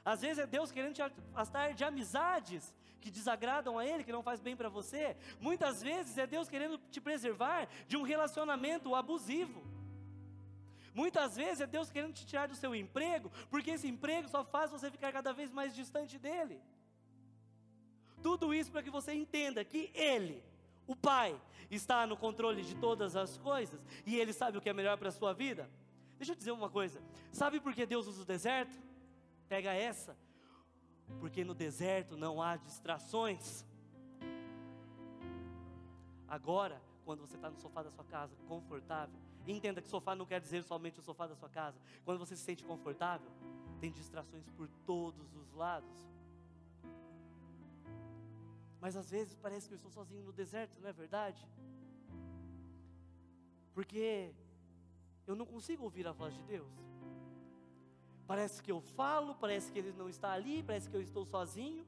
Às 0.04 0.22
vezes 0.22 0.38
é 0.38 0.46
Deus 0.46 0.72
querendo 0.72 0.94
te 0.94 1.02
afastar 1.02 1.74
de 1.74 1.84
amizades 1.84 2.74
que 3.00 3.10
desagradam 3.10 3.78
a 3.78 3.86
Ele, 3.86 4.04
que 4.04 4.12
não 4.12 4.22
faz 4.22 4.40
bem 4.40 4.56
para 4.56 4.68
você. 4.68 5.16
Muitas 5.40 5.82
vezes 5.82 6.16
é 6.16 6.26
Deus 6.26 6.48
querendo 6.48 6.78
te 6.90 7.00
preservar 7.00 7.68
de 7.86 7.96
um 7.96 8.02
relacionamento 8.02 8.94
abusivo. 8.94 9.62
Muitas 10.94 11.36
vezes 11.36 11.60
é 11.60 11.66
Deus 11.66 11.90
querendo 11.90 12.12
te 12.12 12.26
tirar 12.26 12.48
do 12.48 12.54
seu 12.54 12.74
emprego, 12.74 13.30
porque 13.48 13.70
esse 13.70 13.88
emprego 13.88 14.28
só 14.28 14.44
faz 14.44 14.70
você 14.70 14.90
ficar 14.90 15.12
cada 15.12 15.32
vez 15.32 15.50
mais 15.52 15.74
distante 15.74 16.18
dele. 16.18 16.60
Tudo 18.22 18.52
isso 18.52 18.70
para 18.70 18.82
que 18.82 18.90
você 18.90 19.12
entenda 19.12 19.64
que 19.64 19.90
Ele, 19.94 20.42
o 20.86 20.94
Pai, 20.94 21.40
está 21.70 22.06
no 22.06 22.16
controle 22.16 22.62
de 22.62 22.74
todas 22.74 23.16
as 23.16 23.38
coisas 23.38 23.80
e 24.04 24.16
Ele 24.16 24.32
sabe 24.32 24.58
o 24.58 24.60
que 24.60 24.68
é 24.68 24.72
melhor 24.72 24.98
para 24.98 25.08
a 25.08 25.12
sua 25.12 25.32
vida. 25.32 25.70
Deixa 26.18 26.32
eu 26.32 26.36
dizer 26.36 26.50
uma 26.50 26.68
coisa: 26.68 27.00
sabe 27.32 27.60
por 27.60 27.72
que 27.72 27.86
Deus 27.86 28.06
usa 28.06 28.22
o 28.22 28.26
deserto? 28.26 28.76
Pega 29.50 29.74
essa, 29.74 30.16
porque 31.20 31.44
no 31.44 31.54
deserto 31.54 32.16
não 32.16 32.40
há 32.40 32.56
distrações. 32.56 33.66
Agora, 36.26 36.80
quando 37.04 37.20
você 37.20 37.36
está 37.36 37.50
no 37.50 37.58
sofá 37.58 37.82
da 37.82 37.90
sua 37.90 38.04
casa, 38.04 38.34
confortável, 38.48 39.18
Entenda 39.46 39.80
que 39.80 39.88
sofá 39.88 40.14
não 40.14 40.26
quer 40.26 40.40
dizer 40.40 40.62
somente 40.62 41.00
o 41.00 41.02
sofá 41.02 41.26
da 41.26 41.34
sua 41.34 41.48
casa. 41.48 41.80
Quando 42.04 42.18
você 42.18 42.36
se 42.36 42.42
sente 42.42 42.62
confortável, 42.64 43.30
tem 43.80 43.90
distrações 43.90 44.48
por 44.50 44.68
todos 44.86 45.34
os 45.34 45.52
lados. 45.52 46.08
Mas 48.80 48.96
às 48.96 49.10
vezes 49.10 49.34
parece 49.36 49.68
que 49.68 49.74
eu 49.74 49.76
estou 49.76 49.90
sozinho 49.90 50.22
no 50.24 50.32
deserto, 50.32 50.80
não 50.80 50.88
é 50.88 50.92
verdade? 50.92 51.46
Porque 53.74 54.32
eu 55.26 55.34
não 55.34 55.46
consigo 55.46 55.84
ouvir 55.84 56.06
a 56.06 56.12
voz 56.12 56.34
de 56.34 56.42
Deus. 56.42 56.72
Parece 58.30 58.62
que 58.62 58.70
eu 58.70 58.80
falo, 58.80 59.34
parece 59.34 59.72
que 59.72 59.78
Ele 59.80 59.90
não 59.90 60.08
está 60.08 60.30
ali, 60.30 60.62
parece 60.62 60.88
que 60.88 60.94
eu 60.94 61.02
estou 61.02 61.24
sozinho. 61.26 61.84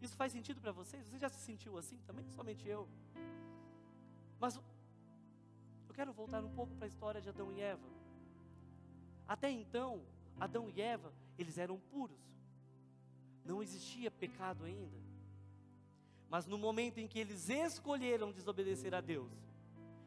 Isso 0.00 0.14
faz 0.14 0.30
sentido 0.30 0.60
para 0.60 0.70
vocês? 0.70 1.04
Você 1.04 1.18
já 1.18 1.28
se 1.28 1.40
sentiu 1.40 1.76
assim 1.76 1.98
também? 2.06 2.24
Somente 2.30 2.68
eu. 2.68 2.88
Mas 4.38 4.54
eu 4.54 4.62
quero 5.92 6.12
voltar 6.12 6.44
um 6.44 6.54
pouco 6.54 6.72
para 6.76 6.86
a 6.86 6.86
história 6.86 7.20
de 7.20 7.28
Adão 7.28 7.50
e 7.50 7.60
Eva. 7.60 7.88
Até 9.26 9.50
então, 9.50 10.00
Adão 10.38 10.70
e 10.70 10.80
Eva, 10.80 11.12
eles 11.36 11.58
eram 11.58 11.76
puros. 11.90 12.22
Não 13.44 13.60
existia 13.60 14.12
pecado 14.12 14.66
ainda. 14.66 14.96
Mas 16.30 16.46
no 16.46 16.56
momento 16.56 16.98
em 16.98 17.08
que 17.08 17.18
eles 17.18 17.48
escolheram 17.48 18.30
desobedecer 18.30 18.94
a 18.94 19.00
Deus, 19.00 19.32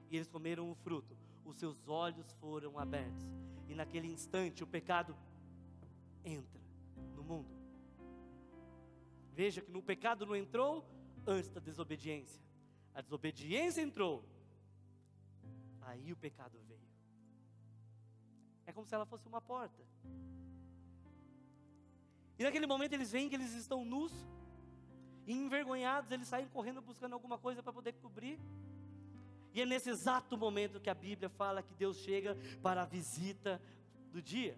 e 0.10 0.16
eles 0.16 0.30
comeram 0.30 0.72
o 0.72 0.76
fruto, 0.76 1.14
os 1.44 1.58
seus 1.58 1.90
olhos 1.90 2.32
foram 2.40 2.80
abertos. 2.80 3.22
E 3.68 3.76
naquele 3.76 4.08
instante 4.08 4.64
o 4.64 4.68
pecado 4.68 5.14
entra 6.24 6.62
no 7.16 7.24
mundo. 7.24 7.50
Veja 9.34 9.62
que 9.62 9.72
no 9.72 9.82
pecado 9.82 10.26
não 10.26 10.36
entrou 10.36 10.86
antes 11.26 11.50
da 11.50 11.60
desobediência. 11.60 12.42
A 12.94 13.02
desobediência 13.02 13.82
entrou. 13.82 14.24
Aí 15.82 16.12
o 16.12 16.18
pecado 16.18 16.58
veio. 16.68 16.88
É 18.66 18.74
como 18.74 18.86
se 18.88 18.96
ela 18.96 19.06
fosse 19.06 19.28
uma 19.28 19.42
porta. 19.42 19.84
E 22.38 22.44
naquele 22.44 22.68
momento 22.68 22.94
eles 22.94 23.12
veem 23.12 23.30
que 23.30 23.36
eles 23.36 23.54
estão 23.54 23.86
nus, 23.86 24.12
e 25.28 25.34
envergonhados, 25.34 26.10
eles 26.10 26.28
saem 26.28 26.48
correndo 26.48 26.82
buscando 26.82 27.14
alguma 27.14 27.38
coisa 27.38 27.62
para 27.62 27.74
poder 27.74 27.92
cobrir. 27.94 28.40
E 29.54 29.62
é 29.62 29.66
nesse 29.66 29.90
exato 29.90 30.38
momento 30.38 30.80
que 30.80 30.90
a 30.90 30.94
Bíblia 30.94 31.30
fala 31.30 31.62
que 31.62 31.74
Deus 31.74 31.98
chega 31.98 32.38
para 32.62 32.84
a 32.84 32.86
visita 32.86 33.62
do 34.12 34.22
dia. 34.22 34.58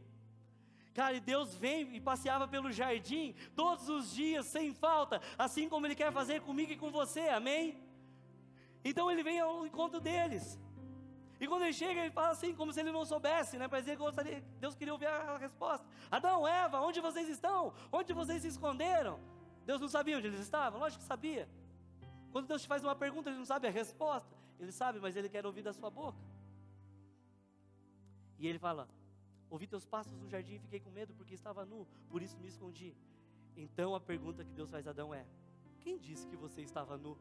Cara, 0.99 1.15
e 1.15 1.21
Deus 1.21 1.55
vem 1.55 1.95
e 1.95 1.99
passeava 2.01 2.45
pelo 2.53 2.69
jardim 2.79 3.33
todos 3.55 3.87
os 3.87 4.11
dias, 4.11 4.45
sem 4.55 4.73
falta, 4.73 5.21
assim 5.37 5.69
como 5.71 5.85
Ele 5.87 5.95
quer 5.95 6.11
fazer 6.11 6.41
comigo 6.41 6.73
e 6.73 6.81
com 6.81 6.91
você, 6.91 7.21
amém? 7.29 7.81
Então 8.83 9.05
Ele 9.09 9.23
vem 9.23 9.39
ao 9.39 9.65
encontro 9.69 10.01
deles. 10.01 10.59
E 11.39 11.47
quando 11.47 11.63
ele 11.63 11.71
chega, 11.71 12.01
ele 12.01 12.11
fala 12.11 12.31
assim, 12.31 12.53
como 12.53 12.73
se 12.73 12.81
ele 12.81 12.91
não 12.91 13.05
soubesse, 13.05 13.57
né? 13.57 13.65
Dizer 13.69 13.95
que 13.95 14.03
gostaria, 14.03 14.43
Deus 14.59 14.75
queria 14.75 14.91
ouvir 14.91 15.05
a 15.05 15.37
resposta. 15.37 15.87
Adão, 16.11 16.45
Eva, 16.45 16.81
onde 16.81 16.99
vocês 16.99 17.29
estão? 17.29 17.73
Onde 17.93 18.11
vocês 18.11 18.41
se 18.41 18.49
esconderam? 18.49 19.17
Deus 19.65 19.79
não 19.79 19.87
sabia 19.87 20.17
onde 20.17 20.27
eles 20.27 20.41
estavam? 20.41 20.81
Lógico 20.81 21.01
que 21.01 21.07
sabia. 21.07 21.47
Quando 22.33 22.45
Deus 22.45 22.61
te 22.63 22.67
faz 22.67 22.83
uma 22.83 22.93
pergunta, 23.03 23.29
ele 23.29 23.37
não 23.37 23.45
sabe 23.45 23.67
a 23.67 23.71
resposta. 23.71 24.35
Ele 24.59 24.73
sabe, 24.73 24.99
mas 24.99 25.15
ele 25.15 25.29
quer 25.29 25.45
ouvir 25.45 25.61
da 25.61 25.71
sua 25.71 25.89
boca. 25.89 26.19
E 28.37 28.45
ele 28.45 28.59
fala: 28.59 28.89
Ouvi 29.49 29.67
teus 29.67 29.85
passos 29.85 30.13
no 30.17 30.27
jardim 30.27 30.55
e 30.55 30.59
fiquei 30.59 30.79
com 30.79 30.89
medo 30.89 31.13
porque 31.13 31.33
estava 31.33 31.65
nu, 31.65 31.87
por 32.09 32.21
isso 32.21 32.37
me 32.39 32.47
escondi. 32.47 32.95
Então 33.55 33.95
a 33.95 33.99
pergunta 33.99 34.45
que 34.45 34.53
Deus 34.53 34.69
faz 34.69 34.87
a 34.87 34.91
Adão 34.91 35.13
é: 35.13 35.25
Quem 35.79 35.97
disse 35.97 36.27
que 36.27 36.35
você 36.35 36.61
estava 36.61 36.97
nu? 36.97 37.17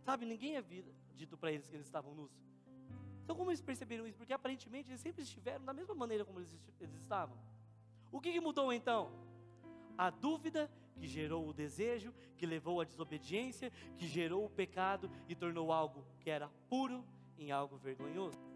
Sabe, 0.00 0.24
ninguém 0.24 0.56
havia 0.56 0.84
dito 1.14 1.36
para 1.36 1.52
eles 1.52 1.66
que 1.68 1.76
eles 1.76 1.86
estavam 1.86 2.14
nus. 2.14 2.32
Então, 3.22 3.36
como 3.36 3.50
eles 3.50 3.60
perceberam 3.60 4.06
isso? 4.06 4.16
Porque 4.16 4.32
aparentemente 4.32 4.90
eles 4.90 5.02
sempre 5.02 5.22
estiveram 5.22 5.62
da 5.62 5.74
mesma 5.74 5.94
maneira 5.94 6.24
como 6.24 6.38
eles, 6.38 6.56
eles 6.80 6.94
estavam. 6.94 7.36
O 8.10 8.20
que, 8.22 8.32
que 8.32 8.40
mudou 8.40 8.72
então? 8.72 9.12
A 9.98 10.08
dúvida 10.08 10.70
que 10.96 11.06
gerou 11.06 11.46
o 11.46 11.52
desejo, 11.52 12.14
que 12.38 12.46
levou 12.46 12.80
à 12.80 12.84
desobediência, 12.84 13.70
que 13.98 14.08
gerou 14.08 14.46
o 14.46 14.50
pecado 14.50 15.10
e 15.28 15.34
tornou 15.34 15.70
algo 15.70 16.06
que 16.20 16.30
era 16.30 16.48
puro 16.70 17.04
em 17.36 17.52
algo 17.52 17.76
vergonhoso. 17.76 18.47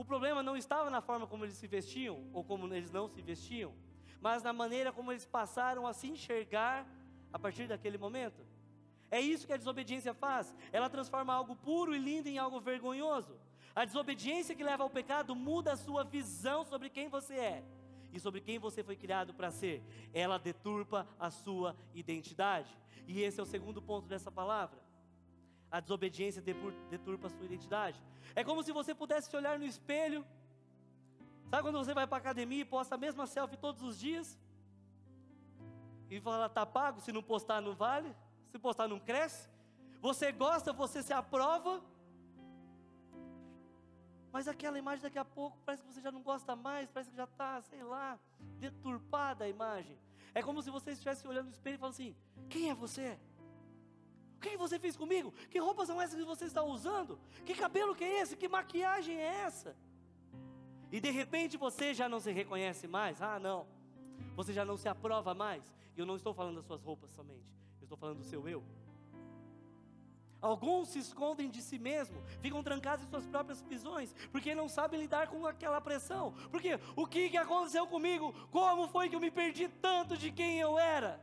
O 0.00 0.04
problema 0.12 0.42
não 0.42 0.56
estava 0.56 0.88
na 0.88 1.02
forma 1.02 1.26
como 1.26 1.44
eles 1.44 1.58
se 1.58 1.66
vestiam 1.66 2.24
ou 2.32 2.42
como 2.42 2.72
eles 2.72 2.90
não 2.90 3.06
se 3.06 3.20
vestiam, 3.20 3.74
mas 4.18 4.42
na 4.42 4.50
maneira 4.50 4.90
como 4.90 5.12
eles 5.12 5.26
passaram 5.26 5.86
a 5.86 5.92
se 5.92 6.08
enxergar 6.08 6.86
a 7.30 7.38
partir 7.38 7.66
daquele 7.66 7.98
momento. 7.98 8.40
É 9.10 9.20
isso 9.20 9.46
que 9.46 9.52
a 9.52 9.58
desobediência 9.58 10.14
faz. 10.14 10.54
Ela 10.72 10.88
transforma 10.88 11.34
algo 11.34 11.54
puro 11.54 11.94
e 11.94 11.98
lindo 11.98 12.30
em 12.30 12.38
algo 12.38 12.58
vergonhoso. 12.58 13.38
A 13.74 13.84
desobediência 13.84 14.54
que 14.54 14.64
leva 14.64 14.82
ao 14.82 14.88
pecado 14.88 15.36
muda 15.36 15.74
a 15.74 15.76
sua 15.76 16.02
visão 16.02 16.64
sobre 16.64 16.88
quem 16.88 17.10
você 17.10 17.34
é 17.34 17.64
e 18.10 18.18
sobre 18.18 18.40
quem 18.40 18.58
você 18.58 18.82
foi 18.82 18.96
criado 18.96 19.34
para 19.34 19.50
ser. 19.50 19.82
Ela 20.14 20.38
deturpa 20.38 21.06
a 21.18 21.30
sua 21.30 21.76
identidade. 21.92 22.74
E 23.06 23.20
esse 23.20 23.38
é 23.38 23.42
o 23.42 23.46
segundo 23.46 23.82
ponto 23.82 24.08
dessa 24.08 24.32
palavra. 24.32 24.80
A 25.70 25.78
desobediência 25.80 26.42
deturpa 26.42 27.28
a 27.28 27.30
sua 27.30 27.44
identidade. 27.44 28.02
É 28.34 28.42
como 28.42 28.62
se 28.62 28.72
você 28.72 28.94
pudesse 28.94 29.30
se 29.30 29.36
olhar 29.36 29.58
no 29.58 29.64
espelho. 29.64 30.24
Sabe 31.48 31.62
quando 31.62 31.78
você 31.78 31.94
vai 31.94 32.06
para 32.06 32.16
a 32.16 32.20
academia 32.20 32.62
e 32.62 32.64
posta 32.64 32.94
a 32.94 32.98
mesma 32.98 33.26
selfie 33.26 33.56
todos 33.56 33.82
os 33.82 33.98
dias? 33.98 34.38
E 36.10 36.20
fala, 36.20 36.48
tá 36.48 36.66
pago, 36.66 37.00
se 37.00 37.12
não 37.12 37.22
postar 37.22 37.60
não 37.60 37.74
vale? 37.74 38.14
Se 38.50 38.58
postar 38.58 38.88
não 38.88 38.98
cresce. 38.98 39.48
Você 40.00 40.32
gosta, 40.32 40.72
você 40.72 41.02
se 41.02 41.12
aprova. 41.12 41.80
Mas 44.32 44.48
aquela 44.48 44.78
imagem 44.78 45.02
daqui 45.02 45.18
a 45.18 45.24
pouco 45.24 45.58
parece 45.64 45.82
que 45.82 45.92
você 45.92 46.00
já 46.00 46.10
não 46.10 46.22
gosta 46.22 46.54
mais, 46.56 46.88
parece 46.90 47.10
que 47.10 47.16
já 47.16 47.24
está, 47.24 47.60
sei 47.62 47.82
lá, 47.82 48.18
deturpada 48.58 49.44
a 49.44 49.48
imagem. 49.48 49.98
É 50.32 50.42
como 50.42 50.62
se 50.62 50.70
você 50.70 50.92
estivesse 50.92 51.26
olhando 51.26 51.46
no 51.46 51.52
espelho 51.52 51.74
e 51.74 51.78
falando 51.78 51.94
assim: 51.94 52.16
quem 52.48 52.70
é 52.70 52.74
você? 52.74 53.18
O 54.40 54.42
que 54.42 54.56
você 54.56 54.78
fez 54.78 54.96
comigo? 54.96 55.32
Que 55.50 55.58
roupas 55.58 55.86
são 55.86 56.00
essas 56.00 56.18
que 56.18 56.24
você 56.24 56.46
está 56.46 56.62
usando? 56.62 57.20
Que 57.44 57.54
cabelo 57.54 57.94
que 57.94 58.02
é 58.02 58.20
esse? 58.22 58.36
Que 58.36 58.48
maquiagem 58.48 59.16
é 59.16 59.42
essa? 59.44 59.76
E 60.90 60.98
de 60.98 61.10
repente 61.10 61.56
você 61.56 61.92
já 61.92 62.08
não 62.08 62.18
se 62.18 62.32
reconhece 62.32 62.88
mais. 62.88 63.20
Ah, 63.20 63.38
não. 63.38 63.66
Você 64.34 64.52
já 64.52 64.64
não 64.64 64.76
se 64.78 64.88
aprova 64.88 65.34
mais. 65.34 65.62
E 65.94 66.00
eu 66.00 66.06
não 66.06 66.16
estou 66.16 66.32
falando 66.32 66.56
das 66.56 66.64
suas 66.64 66.82
roupas 66.82 67.10
somente 67.12 67.60
estou 67.90 67.98
falando 67.98 68.18
do 68.18 68.24
seu 68.24 68.48
eu. 68.48 68.62
Alguns 70.40 70.88
se 70.88 70.98
escondem 71.00 71.50
de 71.50 71.60
si 71.60 71.78
mesmo, 71.78 72.22
ficam 72.40 72.62
trancados 72.62 73.04
em 73.04 73.10
suas 73.10 73.26
próprias 73.26 73.60
prisões, 73.60 74.14
porque 74.32 74.54
não 74.54 74.68
sabem 74.68 75.00
lidar 75.00 75.26
com 75.26 75.44
aquela 75.46 75.80
pressão. 75.80 76.32
Porque 76.50 76.78
o 76.96 77.06
que 77.06 77.36
aconteceu 77.36 77.86
comigo? 77.86 78.32
Como 78.50 78.88
foi 78.88 79.08
que 79.08 79.16
eu 79.16 79.20
me 79.20 79.30
perdi 79.30 79.68
tanto 79.68 80.16
de 80.16 80.30
quem 80.30 80.58
eu 80.58 80.78
era? 80.78 81.20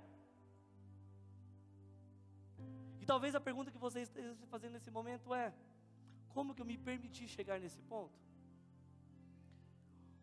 Talvez 3.12 3.34
a 3.34 3.42
pergunta 3.48 3.72
que 3.74 3.84
você 3.88 4.00
esteja 4.08 4.34
se 4.36 4.46
fazendo 4.54 4.74
nesse 4.78 4.92
momento 4.98 5.34
é: 5.34 5.48
como 6.36 6.54
que 6.54 6.62
eu 6.62 6.70
me 6.72 6.78
permiti 6.90 7.28
chegar 7.36 7.60
nesse 7.60 7.82
ponto? 7.94 8.18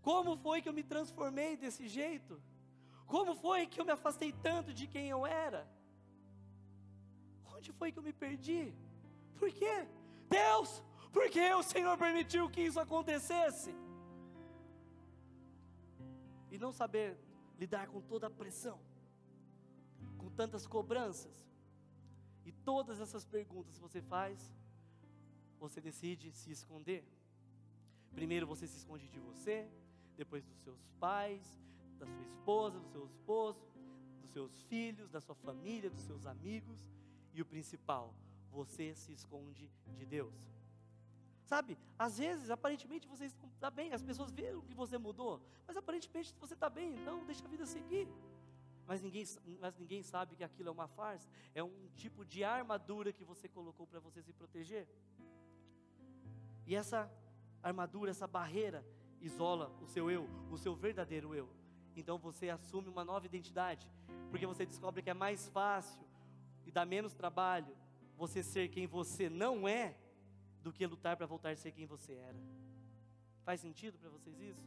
Como 0.08 0.36
foi 0.44 0.60
que 0.62 0.68
eu 0.68 0.76
me 0.78 0.84
transformei 0.92 1.52
desse 1.56 1.84
jeito? 1.98 2.34
Como 3.14 3.34
foi 3.44 3.60
que 3.66 3.80
eu 3.80 3.86
me 3.88 3.94
afastei 3.98 4.30
tanto 4.48 4.72
de 4.78 4.86
quem 4.86 5.06
eu 5.08 5.22
era? 5.26 5.62
Onde 7.56 7.72
foi 7.78 7.90
que 7.90 7.98
eu 7.98 8.06
me 8.08 8.12
perdi? 8.24 8.64
Por 9.38 9.50
quê? 9.60 9.76
Deus, 10.28 10.70
por 11.16 11.26
que 11.34 11.46
o 11.60 11.62
Senhor 11.62 11.96
permitiu 12.04 12.50
que 12.54 12.62
isso 12.68 12.80
acontecesse? 12.86 13.74
E 16.50 16.58
não 16.64 16.72
saber 16.80 17.08
lidar 17.62 17.86
com 17.92 18.00
toda 18.12 18.26
a 18.26 18.36
pressão, 18.42 18.78
com 20.18 20.28
tantas 20.40 20.66
cobranças, 20.66 21.44
e 22.44 22.52
todas 22.52 23.00
essas 23.00 23.24
perguntas 23.24 23.74
que 23.76 23.82
você 23.82 24.00
faz, 24.02 24.52
você 25.58 25.80
decide 25.80 26.30
se 26.32 26.50
esconder. 26.50 27.04
Primeiro 28.14 28.46
você 28.46 28.66
se 28.66 28.76
esconde 28.76 29.08
de 29.08 29.18
você, 29.18 29.68
depois 30.16 30.44
dos 30.44 30.58
seus 30.58 30.82
pais, 31.00 31.56
da 31.98 32.06
sua 32.06 32.22
esposa, 32.22 32.78
do 32.78 32.88
seu 32.88 33.04
esposo, 33.06 33.60
dos 34.20 34.30
seus 34.30 34.62
filhos, 34.62 35.10
da 35.10 35.20
sua 35.20 35.34
família, 35.34 35.90
dos 35.90 36.02
seus 36.02 36.26
amigos 36.26 36.86
e 37.32 37.40
o 37.40 37.44
principal, 37.44 38.14
você 38.50 38.94
se 38.94 39.12
esconde 39.12 39.70
de 39.96 40.06
Deus. 40.06 40.34
Sabe, 41.44 41.76
às 41.98 42.18
vezes, 42.18 42.50
aparentemente 42.50 43.06
você 43.06 43.26
está 43.26 43.70
bem, 43.70 43.92
as 43.92 44.02
pessoas 44.02 44.30
veem 44.32 44.60
que 44.62 44.74
você 44.74 44.96
mudou, 44.96 45.40
mas 45.66 45.76
aparentemente 45.76 46.34
você 46.40 46.54
está 46.54 46.70
bem, 46.70 46.94
então 46.94 47.24
deixa 47.26 47.44
a 47.44 47.48
vida 47.48 47.66
seguir. 47.66 48.08
Mas 48.86 49.00
ninguém, 49.00 49.24
mas 49.60 49.76
ninguém 49.78 50.02
sabe 50.02 50.36
que 50.36 50.44
aquilo 50.44 50.68
é 50.68 50.72
uma 50.72 50.86
farsa, 50.88 51.28
é 51.54 51.62
um 51.62 51.88
tipo 51.94 52.24
de 52.24 52.44
armadura 52.44 53.12
que 53.12 53.24
você 53.24 53.48
colocou 53.48 53.86
para 53.86 54.00
você 54.00 54.22
se 54.22 54.32
proteger. 54.32 54.86
E 56.66 56.74
essa 56.74 57.10
armadura, 57.62 58.10
essa 58.10 58.26
barreira, 58.26 58.84
isola 59.20 59.70
o 59.80 59.86
seu 59.86 60.10
eu, 60.10 60.28
o 60.50 60.58
seu 60.58 60.74
verdadeiro 60.74 61.34
eu. 61.34 61.48
Então 61.96 62.18
você 62.18 62.50
assume 62.50 62.88
uma 62.88 63.04
nova 63.04 63.24
identidade, 63.26 63.90
porque 64.30 64.46
você 64.46 64.66
descobre 64.66 65.02
que 65.02 65.10
é 65.10 65.14
mais 65.14 65.48
fácil 65.48 66.04
e 66.66 66.70
dá 66.70 66.84
menos 66.84 67.14
trabalho 67.14 67.74
você 68.16 68.42
ser 68.42 68.68
quem 68.68 68.86
você 68.86 69.28
não 69.28 69.66
é 69.66 69.96
do 70.62 70.72
que 70.72 70.86
lutar 70.86 71.16
para 71.16 71.26
voltar 71.26 71.50
a 71.50 71.56
ser 71.56 71.72
quem 71.72 71.86
você 71.86 72.14
era. 72.14 72.38
Faz 73.44 73.60
sentido 73.60 73.98
para 73.98 74.08
vocês 74.08 74.38
isso? 74.40 74.62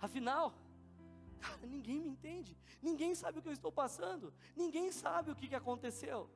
Afinal, 0.00 0.54
cara, 1.40 1.66
ninguém 1.66 2.00
me 2.00 2.08
entende, 2.08 2.56
ninguém 2.82 3.14
sabe 3.14 3.38
o 3.38 3.42
que 3.42 3.48
eu 3.48 3.52
estou 3.52 3.72
passando, 3.72 4.32
ninguém 4.56 4.90
sabe 4.92 5.30
o 5.30 5.36
que, 5.36 5.48
que 5.48 5.54
aconteceu. 5.54 6.30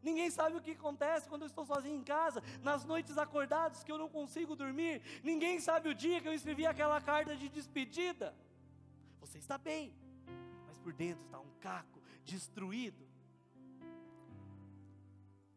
Ninguém 0.00 0.30
sabe 0.30 0.56
o 0.56 0.60
que 0.60 0.70
acontece 0.70 1.28
quando 1.28 1.42
eu 1.42 1.48
estou 1.48 1.64
sozinho 1.66 1.96
em 1.96 2.04
casa, 2.04 2.40
nas 2.62 2.84
noites 2.84 3.18
acordados 3.18 3.82
que 3.82 3.90
eu 3.90 3.98
não 3.98 4.08
consigo 4.08 4.54
dormir. 4.54 5.02
Ninguém 5.24 5.58
sabe 5.58 5.88
o 5.88 5.94
dia 5.94 6.20
que 6.20 6.28
eu 6.28 6.32
escrevi 6.32 6.64
aquela 6.64 7.00
carta 7.00 7.34
de 7.36 7.48
despedida. 7.48 8.32
Você 9.20 9.38
está 9.38 9.58
bem, 9.58 9.92
por 10.88 10.94
dentro 10.94 11.22
está 11.26 11.38
um 11.38 11.50
caco 11.60 12.00
destruído. 12.24 13.06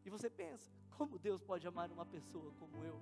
E 0.04 0.10
você 0.10 0.30
pensa, 0.30 0.70
como 0.98 1.18
Deus 1.18 1.42
pode 1.42 1.66
amar 1.66 1.90
uma 1.90 2.06
pessoa 2.06 2.52
como 2.60 2.84
eu? 2.84 3.00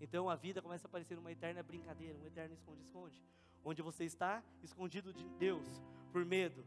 Então 0.00 0.30
a 0.30 0.34
vida 0.34 0.62
começa 0.62 0.86
a 0.86 0.90
parecer 0.90 1.18
uma 1.18 1.30
eterna 1.30 1.62
brincadeira, 1.62 2.18
um 2.18 2.26
eterno 2.26 2.54
esconde-esconde, 2.54 3.20
onde 3.64 3.82
você 3.82 4.04
está 4.04 4.42
escondido 4.62 5.12
de 5.12 5.28
Deus 5.30 5.66
por 6.10 6.24
medo, 6.24 6.64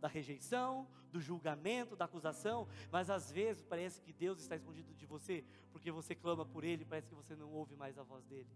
da 0.00 0.08
rejeição, 0.08 0.88
do 1.12 1.20
julgamento, 1.20 1.94
da 1.94 2.06
acusação, 2.06 2.66
mas 2.90 3.10
às 3.10 3.30
vezes 3.30 3.62
parece 3.62 4.00
que 4.00 4.12
Deus 4.12 4.40
está 4.40 4.56
escondido 4.56 4.94
de 4.94 5.04
você, 5.04 5.44
porque 5.70 5.90
você 5.90 6.14
clama 6.14 6.46
por 6.46 6.64
Ele, 6.64 6.84
parece 6.84 7.08
que 7.08 7.14
você 7.14 7.36
não 7.36 7.52
ouve 7.52 7.76
mais 7.76 7.98
a 7.98 8.02
voz 8.02 8.24
dele. 8.24 8.48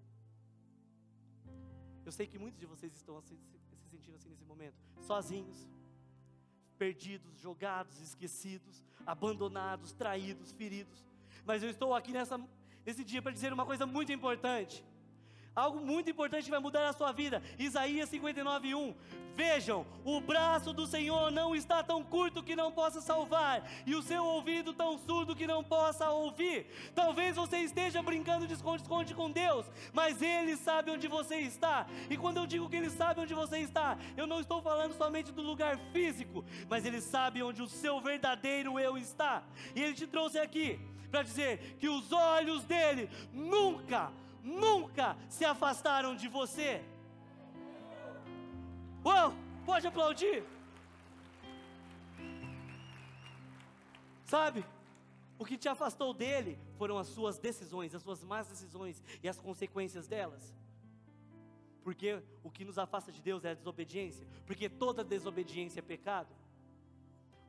Eu 2.04 2.12
sei 2.12 2.26
que 2.26 2.38
muitos 2.38 2.58
de 2.58 2.66
vocês 2.66 2.94
estão 2.94 3.16
assim, 3.18 3.38
se 3.78 3.88
sentindo 3.90 4.16
assim 4.16 4.28
nesse 4.28 4.44
momento, 4.44 4.76
sozinhos, 5.00 5.68
perdidos, 6.78 7.38
jogados, 7.40 8.00
esquecidos, 8.00 8.82
abandonados, 9.06 9.92
traídos, 9.92 10.52
feridos. 10.52 11.04
Mas 11.44 11.62
eu 11.62 11.70
estou 11.70 11.94
aqui 11.94 12.12
nessa, 12.12 12.38
nesse 12.84 13.04
dia 13.04 13.22
para 13.22 13.32
dizer 13.32 13.52
uma 13.52 13.66
coisa 13.66 13.86
muito 13.86 14.12
importante. 14.12 14.84
Algo 15.54 15.78
muito 15.80 16.10
importante 16.10 16.50
vai 16.50 16.58
mudar 16.58 16.88
a 16.88 16.92
sua 16.92 17.12
vida. 17.12 17.40
Isaías 17.58 18.10
59:1. 18.10 18.94
Vejam, 19.36 19.84
o 20.04 20.20
braço 20.20 20.72
do 20.72 20.86
Senhor 20.86 21.30
não 21.30 21.56
está 21.56 21.82
tão 21.82 22.04
curto 22.04 22.42
que 22.42 22.54
não 22.54 22.70
possa 22.70 23.00
salvar, 23.00 23.68
e 23.84 23.96
o 23.96 24.02
seu 24.02 24.24
ouvido 24.24 24.72
tão 24.72 24.96
surdo 24.96 25.34
que 25.34 25.44
não 25.44 25.62
possa 25.62 26.08
ouvir. 26.10 26.66
Talvez 26.94 27.34
você 27.34 27.58
esteja 27.58 28.00
brincando 28.00 28.46
de 28.46 28.54
esconde-esconde 28.54 29.12
com 29.12 29.28
Deus, 29.28 29.66
mas 29.92 30.22
Ele 30.22 30.56
sabe 30.56 30.92
onde 30.92 31.08
você 31.08 31.36
está. 31.36 31.84
E 32.08 32.16
quando 32.16 32.36
eu 32.36 32.46
digo 32.46 32.68
que 32.68 32.76
Ele 32.76 32.90
sabe 32.90 33.20
onde 33.20 33.34
você 33.34 33.58
está, 33.58 33.98
eu 34.16 34.26
não 34.26 34.38
estou 34.38 34.62
falando 34.62 34.96
somente 34.96 35.32
do 35.32 35.42
lugar 35.42 35.78
físico, 35.92 36.44
mas 36.68 36.84
Ele 36.84 37.00
sabe 37.00 37.42
onde 37.42 37.60
o 37.60 37.68
seu 37.68 38.00
verdadeiro 38.00 38.78
eu 38.78 38.96
está. 38.96 39.42
E 39.74 39.82
Ele 39.82 39.94
te 39.94 40.06
trouxe 40.06 40.38
aqui 40.38 40.93
para 41.14 41.22
dizer 41.22 41.76
que 41.78 41.88
os 41.88 42.10
olhos 42.10 42.64
dele 42.64 43.08
nunca 43.32 44.10
nunca 44.42 45.16
se 45.28 45.44
afastaram 45.44 46.16
de 46.16 46.26
você. 46.26 46.84
Uau, 49.04 49.32
pode 49.64 49.86
aplaudir. 49.86 50.42
Sabe, 54.26 54.64
o 55.38 55.44
que 55.44 55.56
te 55.56 55.68
afastou 55.68 56.12
dele 56.12 56.58
foram 56.76 56.98
as 56.98 57.06
suas 57.06 57.38
decisões, 57.38 57.94
as 57.94 58.02
suas 58.02 58.24
más 58.24 58.48
decisões 58.48 59.00
e 59.22 59.28
as 59.28 59.38
consequências 59.38 60.08
delas. 60.08 60.52
Porque 61.84 62.20
o 62.42 62.50
que 62.50 62.64
nos 62.64 62.76
afasta 62.76 63.12
de 63.12 63.22
Deus 63.22 63.44
é 63.44 63.50
a 63.52 63.54
desobediência, 63.54 64.26
porque 64.46 64.68
toda 64.68 65.04
desobediência 65.04 65.78
é 65.78 65.82
pecado. 65.82 66.34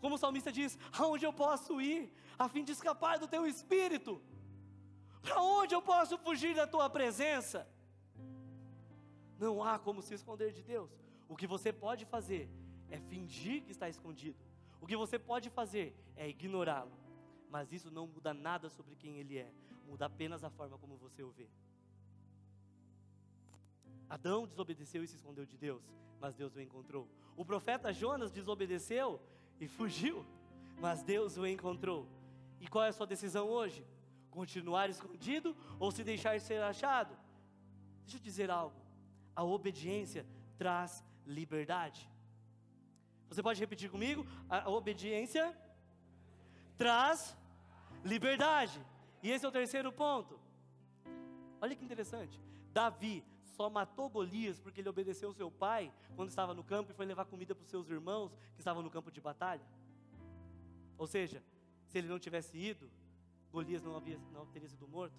Como 0.05 0.17
o 0.17 0.23
salmista 0.23 0.51
diz: 0.51 0.77
aonde 1.01 1.25
eu 1.25 1.33
posso 1.33 1.81
ir 1.81 2.13
a 2.37 2.47
fim 2.47 2.63
de 2.63 2.73
escapar 2.73 3.17
do 3.17 3.27
teu 3.27 3.43
espírito? 3.51 4.21
Para 5.23 5.41
onde 5.41 5.73
eu 5.73 5.81
posso 5.81 6.15
fugir 6.25 6.53
da 6.53 6.67
tua 6.67 6.87
presença? 6.97 7.67
Não 9.39 9.63
há 9.63 9.79
como 9.79 10.03
se 10.03 10.13
esconder 10.13 10.51
de 10.51 10.61
Deus. 10.61 10.91
O 11.27 11.35
que 11.35 11.47
você 11.47 11.73
pode 11.73 12.05
fazer 12.05 12.43
é 12.87 12.99
fingir 12.99 13.63
que 13.63 13.71
está 13.71 13.89
escondido. 13.89 14.37
O 14.79 14.85
que 14.85 14.95
você 14.95 15.17
pode 15.17 15.49
fazer 15.49 15.87
é 16.15 16.29
ignorá-lo. 16.29 16.95
Mas 17.49 17.71
isso 17.71 17.89
não 17.89 18.05
muda 18.05 18.31
nada 18.31 18.69
sobre 18.69 18.95
quem 18.95 19.17
ele 19.17 19.39
é, 19.39 19.51
muda 19.87 20.05
apenas 20.05 20.43
a 20.43 20.51
forma 20.51 20.77
como 20.77 20.97
você 20.97 21.23
o 21.23 21.31
vê. 21.31 21.49
Adão 24.07 24.45
desobedeceu 24.45 25.03
e 25.03 25.07
se 25.07 25.15
escondeu 25.15 25.47
de 25.47 25.57
Deus, 25.57 25.83
mas 26.21 26.35
Deus 26.35 26.55
o 26.55 26.61
encontrou. 26.61 27.09
O 27.35 27.43
profeta 27.43 27.91
Jonas 27.91 28.31
desobedeceu 28.31 29.19
e 29.59 29.67
fugiu, 29.67 30.25
mas 30.79 31.01
Deus 31.01 31.37
o 31.37 31.45
encontrou. 31.45 32.07
E 32.59 32.67
qual 32.67 32.83
é 32.85 32.89
a 32.89 32.93
sua 32.93 33.07
decisão 33.07 33.47
hoje? 33.47 33.85
continuar 34.35 34.89
escondido 34.89 35.55
ou 35.79 35.89
se 35.91 36.03
deixar 36.03 36.39
ser 36.39 36.61
achado? 36.61 37.17
Deixa 38.03 38.17
eu 38.17 38.21
dizer 38.21 38.51
algo. 38.51 38.75
A 39.35 39.43
obediência 39.43 40.25
traz 40.57 41.03
liberdade. 41.25 42.01
Você 43.29 43.41
pode 43.41 43.59
repetir 43.59 43.89
comigo? 43.89 44.27
A 44.49 44.69
obediência 44.69 45.45
traz 46.77 47.35
liberdade. 48.03 48.79
E 49.23 49.31
esse 49.31 49.45
é 49.45 49.49
o 49.49 49.57
terceiro 49.59 49.91
ponto. 49.91 50.39
Olha 51.61 51.75
que 51.75 51.83
interessante. 51.83 52.39
Davi 52.73 53.23
só 53.55 53.69
matou 53.69 54.09
Golias 54.09 54.59
porque 54.59 54.81
ele 54.81 54.89
obedeceu 54.89 55.33
seu 55.33 55.49
pai 55.49 55.91
quando 56.15 56.29
estava 56.29 56.53
no 56.53 56.63
campo 56.63 56.91
e 56.91 56.93
foi 56.93 57.05
levar 57.05 57.25
comida 57.25 57.55
para 57.55 57.63
os 57.63 57.69
seus 57.69 57.89
irmãos 57.89 58.31
que 58.53 58.59
estavam 58.59 58.83
no 58.83 58.89
campo 58.89 59.09
de 59.09 59.21
batalha. 59.21 59.65
Ou 60.97 61.07
seja, 61.07 61.41
se 61.87 61.97
ele 61.97 62.07
não 62.07 62.19
tivesse 62.19 62.57
ido, 62.57 62.89
Golias 63.51 63.81
não, 63.81 63.95
havia, 63.95 64.19
não 64.33 64.45
teria 64.47 64.67
sido 64.67 64.87
morto. 64.87 65.15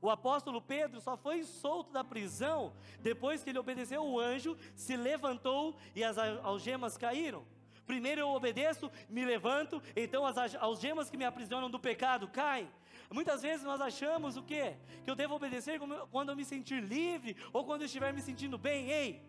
O 0.00 0.10
apóstolo 0.10 0.60
Pedro 0.60 1.00
só 1.00 1.16
foi 1.16 1.42
solto 1.44 1.90
da 1.90 2.04
prisão 2.04 2.74
depois 3.00 3.42
que 3.42 3.48
ele 3.48 3.58
obedeceu 3.58 4.04
o 4.04 4.20
anjo, 4.20 4.56
se 4.74 4.96
levantou 4.96 5.74
e 5.94 6.04
as 6.04 6.18
algemas 6.18 6.98
caíram. 6.98 7.46
Primeiro 7.86 8.20
eu 8.20 8.28
obedeço, 8.28 8.90
me 9.08 9.24
levanto, 9.24 9.82
então 9.94 10.24
as 10.24 10.54
algemas 10.54 11.10
que 11.10 11.16
me 11.16 11.24
aprisionam 11.24 11.70
do 11.70 11.78
pecado 11.78 12.28
caem. 12.28 12.70
Muitas 13.10 13.42
vezes 13.42 13.64
nós 13.64 13.80
achamos 13.80 14.36
o 14.36 14.42
quê? 14.42 14.76
Que 15.04 15.10
eu 15.10 15.14
devo 15.14 15.34
obedecer 15.34 15.78
quando 16.10 16.30
eu 16.30 16.36
me 16.36 16.44
sentir 16.44 16.82
livre 16.82 17.36
ou 17.52 17.64
quando 17.64 17.82
eu 17.82 17.86
estiver 17.86 18.12
me 18.12 18.20
sentindo 18.20 18.56
bem. 18.56 18.90
Ei, 18.90 19.22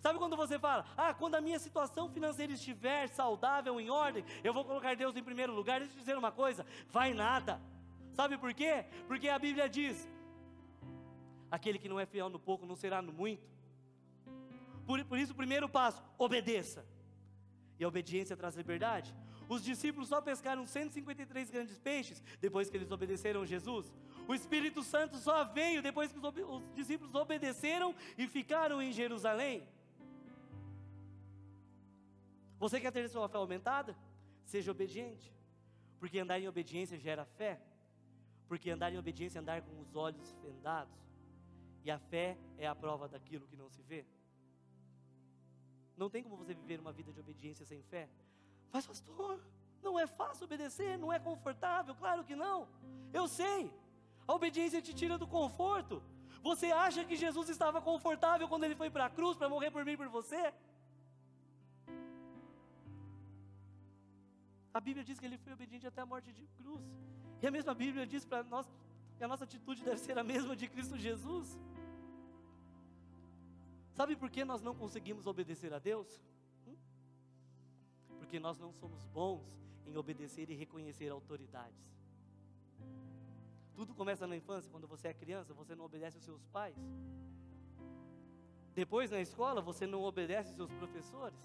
Sabe 0.00 0.18
quando 0.18 0.34
você 0.34 0.58
fala, 0.58 0.86
ah, 0.96 1.12
quando 1.12 1.34
a 1.34 1.42
minha 1.42 1.58
situação 1.58 2.08
financeira 2.08 2.54
estiver 2.54 3.06
saudável, 3.08 3.78
em 3.78 3.90
ordem, 3.90 4.24
eu 4.42 4.54
vou 4.54 4.64
colocar 4.64 4.96
Deus 4.96 5.14
em 5.14 5.22
primeiro 5.22 5.52
lugar? 5.52 5.80
Deixa 5.80 5.94
eu 5.94 5.98
dizer 5.98 6.16
uma 6.16 6.32
coisa: 6.32 6.64
vai 6.88 7.12
nada. 7.12 7.60
Sabe 8.14 8.38
por 8.38 8.54
quê? 8.54 8.86
Porque 9.06 9.28
a 9.28 9.38
Bíblia 9.38 9.68
diz: 9.68 10.08
aquele 11.50 11.78
que 11.78 11.88
não 11.88 12.00
é 12.00 12.06
fiel 12.06 12.30
no 12.30 12.38
pouco 12.38 12.64
não 12.64 12.76
será 12.76 13.02
no 13.02 13.12
muito. 13.12 13.46
Por, 14.86 15.04
por 15.04 15.18
isso, 15.18 15.32
o 15.32 15.36
primeiro 15.36 15.68
passo, 15.68 16.02
obedeça. 16.16 16.86
E 17.80 17.84
a 17.84 17.88
obediência 17.88 18.36
traz 18.36 18.54
liberdade. 18.54 19.14
Os 19.48 19.64
discípulos 19.64 20.08
só 20.10 20.20
pescaram 20.20 20.66
153 20.66 21.50
grandes 21.50 21.78
peixes 21.78 22.22
depois 22.38 22.68
que 22.68 22.76
eles 22.76 22.90
obedeceram 22.90 23.46
Jesus. 23.46 23.90
O 24.28 24.34
Espírito 24.34 24.82
Santo 24.82 25.16
só 25.16 25.44
veio 25.44 25.80
depois 25.80 26.12
que 26.12 26.18
os, 26.18 26.24
os 26.24 26.74
discípulos 26.74 27.14
obedeceram 27.14 27.94
e 28.18 28.26
ficaram 28.28 28.82
em 28.82 28.92
Jerusalém. 28.92 29.66
Você 32.58 32.78
quer 32.78 32.92
ter 32.92 33.08
sua 33.08 33.30
fé 33.30 33.38
aumentada? 33.38 33.96
Seja 34.44 34.70
obediente. 34.70 35.32
Porque 35.98 36.18
andar 36.18 36.38
em 36.38 36.48
obediência 36.48 36.98
gera 36.98 37.24
fé. 37.24 37.58
Porque 38.46 38.68
andar 38.70 38.92
em 38.92 38.98
obediência 38.98 39.38
é 39.38 39.40
andar 39.40 39.62
com 39.62 39.80
os 39.80 39.96
olhos 39.96 40.36
vendados. 40.42 40.94
E 41.82 41.90
a 41.90 41.98
fé 41.98 42.36
é 42.58 42.66
a 42.66 42.74
prova 42.74 43.08
daquilo 43.08 43.46
que 43.46 43.56
não 43.56 43.70
se 43.70 43.80
vê. 43.80 44.04
Não 46.00 46.08
tem 46.12 46.22
como 46.24 46.36
você 46.40 46.54
viver 46.60 46.78
uma 46.84 46.92
vida 46.98 47.10
de 47.14 47.20
obediência 47.24 47.64
sem 47.70 47.80
fé. 47.92 48.04
Mas, 48.72 48.86
pastor, 48.90 49.38
não 49.86 49.94
é 50.04 50.06
fácil 50.20 50.44
obedecer, 50.48 50.92
não 51.02 51.12
é 51.16 51.18
confortável, 51.28 51.94
claro 52.02 52.24
que 52.28 52.36
não. 52.44 52.58
Eu 53.18 53.24
sei. 53.28 53.60
A 54.26 54.32
obediência 54.38 54.80
te 54.86 54.94
tira 55.00 55.18
do 55.22 55.26
conforto. 55.26 56.02
Você 56.48 56.68
acha 56.86 57.04
que 57.08 57.16
Jesus 57.24 57.48
estava 57.54 57.82
confortável 57.90 58.48
quando 58.48 58.64
ele 58.64 58.76
foi 58.82 58.88
para 58.88 59.06
a 59.06 59.10
cruz 59.18 59.36
para 59.36 59.52
morrer 59.54 59.70
por 59.70 59.84
mim 59.84 59.92
e 59.96 60.00
por 60.02 60.08
você? 60.18 60.42
A 64.72 64.80
Bíblia 64.86 65.04
diz 65.04 65.18
que 65.20 65.26
ele 65.26 65.36
foi 65.44 65.52
obediente 65.52 65.86
até 65.86 66.00
a 66.00 66.06
morte 66.06 66.32
de 66.32 66.46
cruz. 66.58 66.84
E 67.42 67.46
a 67.46 67.50
mesma 67.50 67.74
Bíblia 67.74 68.06
diz 68.06 68.24
para 68.24 68.42
nós 68.54 68.66
que 69.18 69.24
a 69.24 69.28
nossa 69.28 69.44
atitude 69.44 69.84
deve 69.84 70.00
ser 70.06 70.16
a 70.18 70.24
mesma 70.24 70.56
de 70.56 70.66
Cristo 70.66 70.96
Jesus. 70.96 71.58
Sabe 74.00 74.16
por 74.16 74.30
que 74.30 74.46
nós 74.46 74.62
não 74.62 74.74
conseguimos 74.74 75.26
obedecer 75.26 75.74
a 75.74 75.78
Deus? 75.78 76.08
Hum? 76.66 76.74
Porque 78.18 78.40
nós 78.40 78.56
não 78.58 78.72
somos 78.72 79.04
bons 79.18 79.44
em 79.84 79.94
obedecer 79.94 80.48
e 80.48 80.54
reconhecer 80.54 81.10
autoridades. 81.10 81.84
Tudo 83.74 83.94
começa 83.94 84.26
na 84.26 84.34
infância, 84.34 84.70
quando 84.70 84.88
você 84.88 85.08
é 85.08 85.12
criança, 85.12 85.52
você 85.52 85.74
não 85.74 85.84
obedece 85.84 86.16
aos 86.16 86.24
seus 86.24 86.46
pais. 86.46 86.78
Depois 88.74 89.10
na 89.10 89.20
escola, 89.20 89.60
você 89.60 89.86
não 89.86 90.02
obedece 90.02 90.48
aos 90.48 90.56
seus 90.56 90.72
professores 90.72 91.38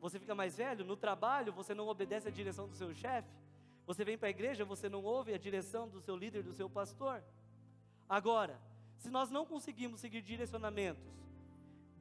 você 0.00 0.18
fica 0.18 0.34
mais 0.34 0.56
velho, 0.56 0.84
no 0.84 0.96
trabalho 0.96 1.52
você 1.52 1.74
não 1.74 1.86
obedece 1.86 2.28
à 2.28 2.30
direção 2.30 2.66
do 2.66 2.74
seu 2.74 2.94
chefe, 2.94 3.30
você 3.86 4.04
vem 4.04 4.16
para 4.16 4.28
a 4.28 4.30
igreja, 4.30 4.64
você 4.64 4.88
não 4.88 5.02
ouve 5.02 5.34
a 5.34 5.38
direção 5.38 5.88
do 5.88 6.00
seu 6.00 6.16
líder, 6.16 6.42
do 6.42 6.54
seu 6.54 6.70
pastor. 6.70 7.22
Agora, 8.08 8.58
se 8.96 9.10
nós 9.10 9.30
não 9.30 9.44
conseguimos 9.44 10.00
seguir 10.00 10.22
direcionamentos 10.22 11.20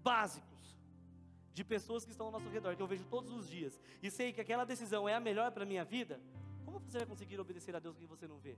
básicos 0.04 0.78
de 1.54 1.64
pessoas 1.64 2.06
que 2.06 2.12
estão 2.12 2.28
ao 2.28 2.32
nosso 2.32 2.50
redor, 2.50 2.76
que 2.76 2.82
eu 2.82 2.88
vejo 2.88 3.06
todos 3.06 3.32
os 3.32 3.48
dias, 3.48 3.80
e 4.02 4.10
sei 4.10 4.32
que 4.32 4.42
aquela 4.42 4.66
decisão 4.66 5.08
é 5.10 5.16
a 5.16 5.20
melhor 5.20 5.52
para 5.52 5.64
a 5.64 5.66
minha 5.66 5.84
vida, 5.84 6.20
como 6.66 6.80
você 6.80 7.00
vai 7.00 7.08
conseguir 7.08 7.40
obedecer 7.40 7.76
a 7.76 7.80
Deus 7.80 7.98
que 7.98 8.06
você 8.06 8.28
não 8.28 8.40
vê? 8.40 8.58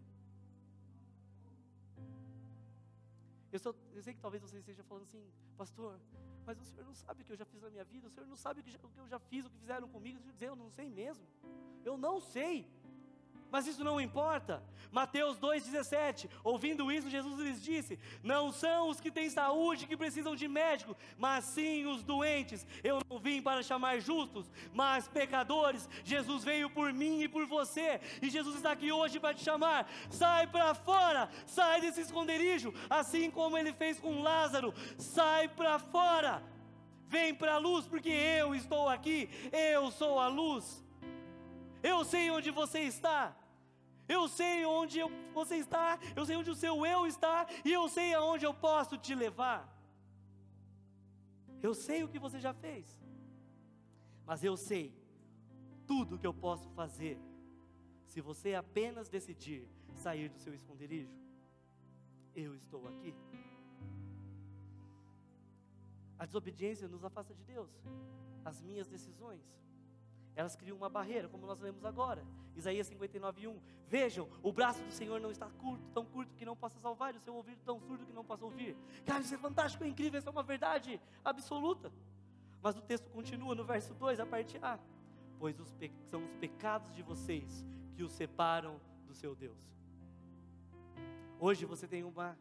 Eu, 3.51 3.59
sou, 3.59 3.75
eu 3.93 4.01
sei 4.01 4.13
que 4.13 4.19
talvez 4.19 4.41
você 4.41 4.57
esteja 4.59 4.83
falando 4.83 5.03
assim, 5.03 5.23
pastor, 5.57 5.99
mas 6.45 6.59
o 6.59 6.65
Senhor 6.65 6.85
não 6.85 6.93
sabe 6.93 7.21
o 7.21 7.25
que 7.25 7.31
eu 7.31 7.37
já 7.37 7.45
fiz 7.45 7.61
na 7.61 7.69
minha 7.69 7.83
vida, 7.83 8.07
o 8.07 8.09
Senhor 8.09 8.27
não 8.27 8.35
sabe 8.35 8.61
o 8.61 8.63
que, 8.63 8.71
já, 8.71 8.79
o 8.81 8.89
que 8.89 8.99
eu 8.99 9.07
já 9.07 9.19
fiz, 9.19 9.45
o 9.45 9.49
que 9.49 9.57
fizeram 9.57 9.87
comigo. 9.87 10.19
Eu 10.39 10.55
não 10.55 10.69
sei 10.69 10.89
mesmo. 10.89 11.25
Eu 11.83 11.97
não 11.97 12.19
sei. 12.19 12.67
Mas 13.51 13.67
isso 13.67 13.83
não 13.83 13.99
importa. 13.99 14.63
Mateus 14.91 15.37
2,17. 15.37 16.29
Ouvindo 16.43 16.91
isso, 16.91 17.09
Jesus 17.09 17.39
lhes 17.39 17.61
disse: 17.61 17.99
Não 18.23 18.51
são 18.51 18.89
os 18.89 18.99
que 18.99 19.11
têm 19.11 19.29
saúde 19.29 19.85
que 19.85 19.97
precisam 19.97 20.35
de 20.35 20.47
médico, 20.47 20.95
mas 21.17 21.45
sim 21.45 21.85
os 21.85 22.03
doentes. 22.03 22.65
Eu 22.83 23.01
não 23.09 23.19
vim 23.19 23.41
para 23.41 23.61
chamar 23.61 23.99
justos, 23.99 24.49
mas 24.73 25.07
pecadores. 25.07 25.89
Jesus 26.03 26.43
veio 26.43 26.69
por 26.69 26.93
mim 26.93 27.21
e 27.21 27.27
por 27.27 27.45
você. 27.45 27.99
E 28.21 28.29
Jesus 28.29 28.55
está 28.55 28.71
aqui 28.71 28.91
hoje 28.91 29.19
para 29.19 29.33
te 29.33 29.43
chamar. 29.43 29.89
Sai 30.09 30.47
para 30.47 30.73
fora, 30.73 31.29
sai 31.45 31.81
desse 31.81 32.01
esconderijo, 32.01 32.73
assim 32.89 33.29
como 33.29 33.57
ele 33.57 33.73
fez 33.73 33.99
com 33.99 34.21
Lázaro. 34.21 34.73
Sai 34.97 35.47
para 35.49 35.77
fora. 35.77 36.41
Vem 37.07 37.35
para 37.35 37.55
a 37.55 37.57
luz, 37.57 37.85
porque 37.85 38.09
eu 38.09 38.55
estou 38.55 38.87
aqui. 38.87 39.29
Eu 39.51 39.91
sou 39.91 40.17
a 40.17 40.29
luz. 40.29 40.81
Eu 41.83 42.05
sei 42.05 42.31
onde 42.31 42.51
você 42.51 42.79
está. 42.83 43.35
Eu 44.15 44.23
sei 44.39 44.55
onde 44.65 44.95
eu, 45.03 45.09
você 45.39 45.55
está, 45.65 45.87
eu 46.15 46.25
sei 46.27 46.35
onde 46.39 46.51
o 46.53 46.59
seu 46.63 46.75
eu 46.93 47.01
está, 47.13 47.37
e 47.63 47.71
eu 47.79 47.85
sei 47.97 48.09
aonde 48.13 48.45
eu 48.45 48.53
posso 48.67 48.97
te 49.05 49.13
levar. 49.23 49.61
Eu 51.67 51.73
sei 51.73 51.99
o 52.03 52.09
que 52.11 52.19
você 52.25 52.39
já 52.45 52.53
fez, 52.65 52.85
mas 54.25 54.43
eu 54.49 54.55
sei 54.69 54.85
tudo 55.91 56.15
o 56.15 56.19
que 56.19 56.29
eu 56.31 56.33
posso 56.33 56.67
fazer, 56.79 57.17
se 58.11 58.19
você 58.29 58.49
apenas 58.63 59.07
decidir 59.17 59.61
sair 59.95 60.27
do 60.29 60.39
seu 60.39 60.53
esconderijo. 60.53 61.15
Eu 62.35 62.55
estou 62.55 62.87
aqui. 62.87 63.13
A 66.17 66.25
desobediência 66.25 66.87
nos 66.87 67.03
afasta 67.03 67.33
de 67.33 67.43
Deus, 67.43 67.71
as 68.43 68.61
minhas 68.61 68.87
decisões. 68.87 69.43
Elas 70.35 70.55
criam 70.55 70.77
uma 70.77 70.89
barreira, 70.89 71.27
como 71.27 71.45
nós 71.45 71.59
lemos 71.59 71.83
agora. 71.83 72.25
Isaías 72.55 72.87
59:1. 72.89 73.59
Vejam, 73.87 74.29
o 74.41 74.51
braço 74.51 74.83
do 74.83 74.91
Senhor 74.91 75.19
não 75.19 75.31
está 75.31 75.49
curto, 75.49 75.83
tão 75.93 76.05
curto 76.05 76.33
que 76.35 76.45
não 76.45 76.55
possa 76.55 76.79
salvar, 76.79 77.13
o 77.15 77.19
seu 77.19 77.35
ouvido 77.35 77.59
tão 77.65 77.79
surdo 77.79 78.05
que 78.05 78.13
não 78.13 78.23
possa 78.23 78.45
ouvir. 78.45 78.75
Cara, 79.05 79.19
isso 79.21 79.35
é 79.35 79.37
fantástico, 79.37 79.83
é 79.83 79.87
incrível, 79.87 80.17
isso 80.17 80.29
é 80.29 80.31
uma 80.31 80.43
verdade 80.43 81.01
absoluta. 81.23 81.91
Mas 82.61 82.77
o 82.77 82.81
texto 82.81 83.09
continua 83.09 83.55
no 83.55 83.65
verso 83.65 83.93
2, 83.93 84.19
a 84.19 84.25
parte 84.25 84.57
A. 84.61 84.79
Pois 85.39 85.59
os 85.59 85.75
são 86.05 86.23
os 86.23 86.33
pecados 86.35 86.93
de 86.93 87.01
vocês 87.01 87.65
que 87.95 88.03
os 88.03 88.13
separam 88.13 88.79
do 89.07 89.13
seu 89.13 89.35
Deus. 89.35 89.57
Hoje 91.39 91.65
você 91.65 91.87
tem 91.87 92.03
uma 92.03 92.37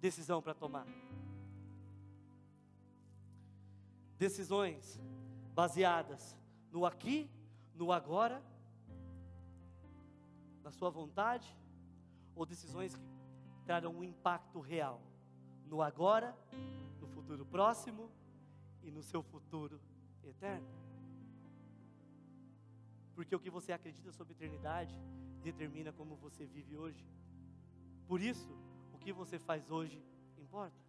decisão 0.00 0.40
para 0.40 0.54
tomar. 0.54 0.86
Decisões 4.16 5.00
baseadas 5.52 6.36
no 6.74 6.84
aqui, 6.84 7.30
no 7.72 7.92
agora, 7.92 8.42
na 10.60 10.72
sua 10.72 10.90
vontade, 10.90 11.56
ou 12.34 12.44
decisões 12.44 12.96
que 12.96 13.08
trarão 13.64 13.92
um 13.94 14.02
impacto 14.02 14.58
real 14.58 15.00
no 15.66 15.80
agora, 15.80 16.36
no 17.00 17.06
futuro 17.06 17.46
próximo 17.46 18.10
e 18.82 18.90
no 18.90 19.04
seu 19.04 19.22
futuro 19.22 19.80
eterno. 20.24 20.66
Porque 23.14 23.36
o 23.36 23.38
que 23.38 23.50
você 23.50 23.70
acredita 23.72 24.10
sobre 24.10 24.32
eternidade 24.32 25.00
determina 25.44 25.92
como 25.92 26.16
você 26.16 26.44
vive 26.44 26.76
hoje. 26.76 27.06
Por 28.08 28.20
isso, 28.20 28.52
o 28.92 28.98
que 28.98 29.12
você 29.12 29.38
faz 29.38 29.70
hoje 29.70 30.04
importa. 30.36 30.82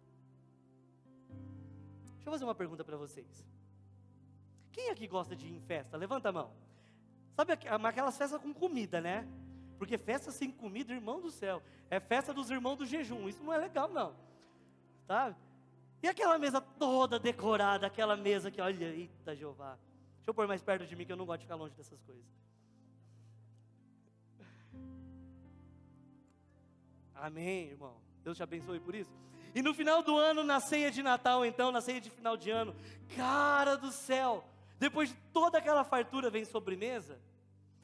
Deixa 2.14 2.28
eu 2.28 2.32
fazer 2.32 2.44
uma 2.44 2.56
pergunta 2.56 2.84
para 2.84 2.96
vocês. 2.96 3.46
Quem 4.76 4.90
aqui 4.90 5.06
gosta 5.06 5.34
de 5.34 5.46
ir 5.46 5.54
em 5.54 5.60
festa? 5.60 5.96
Levanta 5.96 6.28
a 6.28 6.32
mão. 6.32 6.52
Sabe 7.34 7.52
aquelas 7.52 8.16
festas 8.16 8.40
com 8.40 8.52
comida, 8.52 9.00
né? 9.00 9.26
Porque 9.78 9.96
festa 9.96 10.30
sem 10.30 10.50
comida, 10.50 10.92
irmão 10.92 11.18
do 11.18 11.30
céu, 11.30 11.62
é 11.90 11.98
festa 11.98 12.32
dos 12.32 12.50
irmãos 12.50 12.76
do 12.76 12.84
jejum. 12.84 13.26
Isso 13.26 13.42
não 13.42 13.54
é 13.54 13.58
legal, 13.58 13.88
não. 13.88 14.14
Tá? 15.06 15.34
E 16.02 16.08
aquela 16.08 16.38
mesa 16.38 16.60
toda 16.60 17.18
decorada, 17.18 17.86
aquela 17.86 18.16
mesa 18.16 18.50
que, 18.50 18.60
olha, 18.60 18.84
eita 18.84 19.34
Jeová. 19.34 19.78
Deixa 20.16 20.28
eu 20.28 20.34
pôr 20.34 20.46
mais 20.46 20.62
perto 20.62 20.86
de 20.86 20.94
mim 20.94 21.06
que 21.06 21.12
eu 21.12 21.16
não 21.16 21.24
gosto 21.24 21.40
de 21.40 21.46
ficar 21.46 21.56
longe 21.56 21.74
dessas 21.74 22.00
coisas. 22.02 22.24
Amém, 27.14 27.68
irmão. 27.68 27.96
Deus 28.22 28.36
te 28.36 28.42
abençoe 28.42 28.78
por 28.78 28.94
isso. 28.94 29.10
E 29.54 29.62
no 29.62 29.72
final 29.72 30.02
do 30.02 30.18
ano, 30.18 30.44
na 30.44 30.60
ceia 30.60 30.90
de 30.90 31.02
Natal, 31.02 31.46
então, 31.46 31.72
na 31.72 31.80
ceia 31.80 31.98
de 31.98 32.10
final 32.10 32.36
de 32.36 32.50
ano, 32.50 32.76
cara 33.16 33.74
do 33.74 33.90
céu, 33.90 34.44
depois 34.78 35.08
de 35.08 35.16
toda 35.32 35.58
aquela 35.58 35.84
fartura 35.84 36.30
vem 36.30 36.44
sobremesa. 36.44 37.18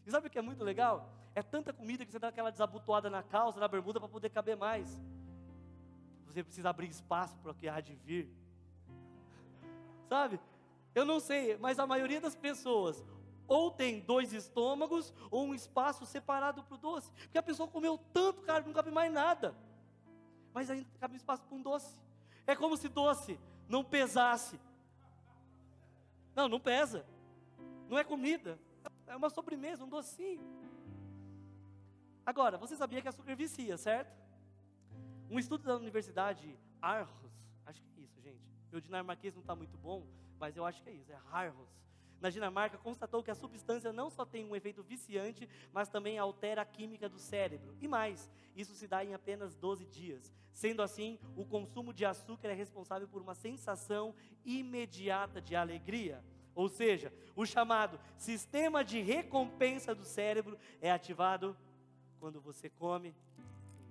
E 0.07 0.11
sabe 0.11 0.27
o 0.27 0.31
que 0.31 0.39
é 0.39 0.43
muito 0.43 0.63
legal? 0.63 1.09
É 1.35 1.43
tanta 1.43 1.73
comida 1.73 2.05
que 2.05 2.13
você 2.13 2.19
dá 2.19 2.29
aquela 2.29 2.51
desabotoada 2.51 3.09
na 3.09 3.23
calça, 3.23 3.59
na 3.59 3.69
bermuda 3.69 3.99
para 3.99 4.09
poder 4.09 4.31
caber 4.31 4.57
mais. 4.57 5.01
Você 6.27 6.43
precisa 6.43 6.71
abrir 6.71 6.89
espaço 6.89 7.37
para 7.39 7.53
o 7.53 7.55
que 7.55 7.69
há 7.69 7.81
de 7.81 7.95
vir. 7.95 8.29
Sabe? 10.09 10.39
Eu 10.95 11.05
não 11.05 11.21
sei, 11.21 11.57
mas 11.59 11.79
a 11.79 11.87
maioria 11.87 12.21
das 12.21 12.35
pessoas 12.35 13.03
ou 13.49 13.71
tem 13.71 14.01
dois 14.01 14.33
estômagos 14.33 15.13
ou 15.31 15.45
um 15.45 15.55
espaço 15.55 16.07
separado 16.07 16.63
para 16.63 16.75
o 16.75 16.79
doce. 16.79 17.11
Porque 17.13 17.39
a 17.39 17.43
pessoa 17.43 17.69
comeu 17.69 17.99
tanto, 18.13 18.43
cara, 18.43 18.65
não 18.65 18.73
cabe 18.73 18.91
mais 18.91 19.13
nada. 19.13 19.55
Mas 20.55 20.71
ainda 20.71 20.87
cabe 21.01 21.17
espaço 21.17 21.43
para 21.45 21.57
um 21.57 21.63
doce. 21.63 21.97
É 22.47 22.55
como 22.55 22.77
se 22.77 22.89
doce 22.89 23.39
não 23.69 23.85
pesasse. 23.85 24.59
Não, 26.35 26.49
não 26.49 26.61
pesa. 26.61 27.05
Não 27.89 27.99
é 27.99 28.05
comida. 28.05 28.59
É 29.07 29.17
uma 29.17 29.31
sobremesa, 29.31 29.85
um 29.85 29.89
docinho. 29.89 30.43
Agora, 32.25 32.57
você 32.57 32.77
sabia 32.77 33.03
que 33.03 33.09
açúcar 33.09 33.35
vicia, 33.35 33.77
certo? 33.77 34.17
Um 35.29 35.39
estudo 35.39 35.65
da 35.65 35.77
Universidade 35.77 36.59
Aarhus, 36.81 37.33
acho 37.67 37.81
que 37.83 38.01
é 38.01 38.03
isso, 38.03 38.21
gente. 38.21 38.43
Meu 38.71 38.81
dinamarquês 38.81 39.35
não 39.35 39.41
está 39.41 39.55
muito 39.55 39.77
bom, 39.77 40.07
mas 40.39 40.57
eu 40.57 40.65
acho 40.65 40.83
que 40.83 40.91
é 40.91 40.93
isso, 40.93 41.11
é 41.11 41.19
Aarhus. 41.31 41.69
Na 42.23 42.31
Dinamarca, 42.31 42.79
constatou 42.79 43.21
que 43.21 43.33
a 43.33 43.35
substância 43.35 43.93
não 43.93 44.09
só 44.09 44.25
tem 44.25 44.45
um 44.45 44.55
efeito 44.55 44.81
viciante, 44.81 45.49
mas 45.73 45.89
também 45.89 46.19
altera 46.19 46.63
a 46.63 46.65
química 46.65 47.09
do 47.09 47.19
cérebro. 47.19 47.77
E 47.81 47.89
mais, 47.89 48.31
isso 48.55 48.77
se 48.77 48.87
dá 48.87 49.05
em 49.05 49.13
apenas 49.13 49.57
12 49.57 49.85
dias. 49.87 50.33
Sendo 50.53 50.83
assim, 50.83 51.19
o 51.37 51.45
consumo 51.45 51.93
de 51.93 52.05
açúcar 52.05 52.47
é 52.51 52.55
responsável 52.55 53.09
por 53.09 53.21
uma 53.21 53.35
sensação 53.35 54.15
imediata 54.45 55.41
de 55.41 55.57
alegria. 55.57 56.23
Ou 56.55 56.69
seja, 56.69 57.13
o 57.35 57.45
chamado 57.45 57.99
sistema 58.17 58.85
de 58.85 59.01
recompensa 59.01 59.93
do 59.93 60.05
cérebro 60.05 60.57
é 60.81 60.93
ativado 60.93 61.57
quando 62.21 62.41
você 62.41 62.71
come 62.71 63.17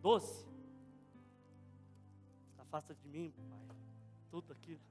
doce. 0.02 0.48
Afasta 2.60 2.96
de 2.96 3.10
mim, 3.10 3.34
pai, 3.68 3.78
tudo 4.30 4.54
aquilo. 4.54 4.91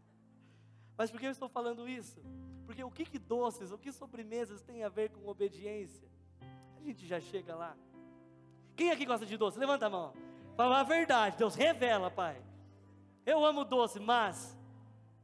Mas 1.00 1.10
por 1.10 1.18
que 1.18 1.24
eu 1.24 1.30
estou 1.30 1.48
falando 1.48 1.88
isso? 1.88 2.20
Porque 2.66 2.84
o 2.84 2.90
que, 2.90 3.06
que 3.06 3.18
doces, 3.18 3.72
o 3.72 3.78
que 3.78 3.90
sobremesas 3.90 4.60
tem 4.60 4.84
a 4.84 4.88
ver 4.90 5.08
com 5.08 5.26
obediência? 5.26 6.06
A 6.76 6.80
gente 6.82 7.06
já 7.06 7.18
chega 7.18 7.54
lá. 7.54 7.74
Quem 8.76 8.90
aqui 8.90 9.06
gosta 9.06 9.24
de 9.24 9.34
doce? 9.38 9.58
Levanta 9.58 9.86
a 9.86 9.88
mão. 9.88 10.12
Fala 10.58 10.80
a 10.80 10.82
verdade, 10.82 11.38
Deus 11.38 11.54
revela, 11.54 12.10
Pai. 12.10 12.44
Eu 13.24 13.42
amo 13.46 13.64
doce, 13.64 13.98
mas 13.98 14.54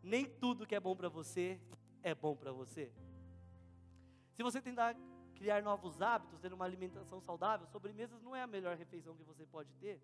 nem 0.03 0.25
tudo 0.25 0.67
que 0.67 0.75
é 0.75 0.81
bom 0.81 0.97
para 0.97 1.11
você 1.11 1.61
é 2.03 2.15
bom 2.15 2.35
para 2.35 2.53
você. 2.53 2.91
Se 4.33 4.43
você 4.43 4.63
tentar 4.63 4.97
criar 5.35 5.63
novos 5.63 6.01
hábitos, 6.01 6.41
ter 6.41 6.55
uma 6.55 6.65
alimentação 6.65 7.21
saudável, 7.21 7.67
sobremesas 7.67 8.23
não 8.23 8.35
é 8.35 8.41
a 8.41 8.47
melhor 8.47 8.79
refeição 8.79 9.15
que 9.15 9.25
você 9.25 9.45
pode 9.45 9.75
ter. 9.75 10.01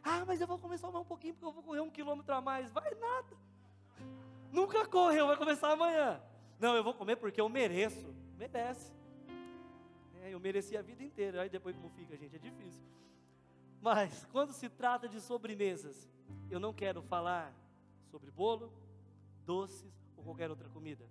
Ah, 0.00 0.24
mas 0.24 0.40
eu 0.40 0.46
vou 0.46 0.60
começar 0.60 0.86
a 0.86 0.90
um 0.96 1.04
pouquinho 1.04 1.34
porque 1.34 1.46
eu 1.46 1.52
vou 1.52 1.64
correr 1.64 1.80
um 1.80 1.90
quilômetro 1.90 2.32
a 2.32 2.40
mais. 2.40 2.70
Vai 2.70 2.94
nada. 2.94 3.36
Nunca 4.52 4.86
correu, 4.86 5.26
vai 5.26 5.36
começar 5.36 5.72
amanhã. 5.72 6.20
Não, 6.60 6.76
eu 6.76 6.84
vou 6.84 6.92
comer 6.92 7.16
porque 7.16 7.40
eu 7.40 7.48
mereço. 7.48 8.14
Merece. 8.36 8.92
É, 10.22 10.32
eu 10.32 10.38
mereci 10.38 10.76
a 10.76 10.82
vida 10.82 11.02
inteira. 11.02 11.42
Aí 11.42 11.48
depois 11.48 11.74
como 11.74 11.88
fica, 11.90 12.16
gente, 12.16 12.36
é 12.36 12.38
difícil. 12.38 12.84
Mas 13.80 14.24
quando 14.26 14.52
se 14.52 14.68
trata 14.68 15.08
de 15.08 15.20
sobremesas, 15.20 16.08
eu 16.50 16.60
não 16.60 16.72
quero 16.72 17.02
falar 17.02 17.52
sobre 18.10 18.30
bolo, 18.30 18.72
doces 19.44 19.90
ou 20.16 20.22
qualquer 20.22 20.50
outra 20.50 20.68
comida. 20.68 21.08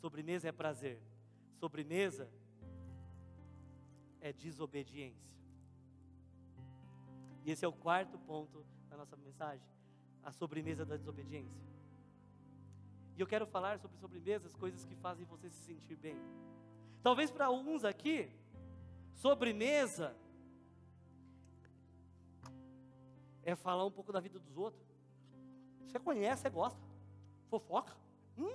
Sobremesa 0.00 0.48
é 0.48 0.52
prazer. 0.52 1.00
Sobremesa 1.60 2.28
é 4.20 4.32
desobediência. 4.32 5.30
E 7.44 7.50
esse 7.50 7.64
é 7.64 7.68
o 7.68 7.72
quarto 7.72 8.18
ponto 8.18 8.64
da 8.88 8.96
nossa 8.96 9.16
mensagem: 9.16 9.66
a 10.22 10.32
sobremesa 10.32 10.84
da 10.84 10.96
desobediência. 10.96 11.60
E 13.20 13.22
eu 13.22 13.26
quero 13.26 13.46
falar 13.46 13.78
sobre 13.78 13.98
sobremesas, 13.98 14.54
coisas 14.54 14.82
que 14.86 14.94
fazem 14.96 15.26
você 15.26 15.50
se 15.50 15.62
sentir 15.66 15.94
bem. 15.94 16.16
Talvez 17.02 17.30
para 17.30 17.44
alguns 17.44 17.84
aqui, 17.84 18.30
sobremesa 19.12 20.16
é 23.42 23.54
falar 23.54 23.84
um 23.84 23.90
pouco 23.90 24.10
da 24.10 24.20
vida 24.20 24.38
dos 24.38 24.56
outros. 24.56 24.82
Você 25.82 25.98
conhece, 25.98 26.40
você 26.40 26.48
gosta. 26.48 26.80
Fofoca. 27.50 27.94
Hum. 28.38 28.48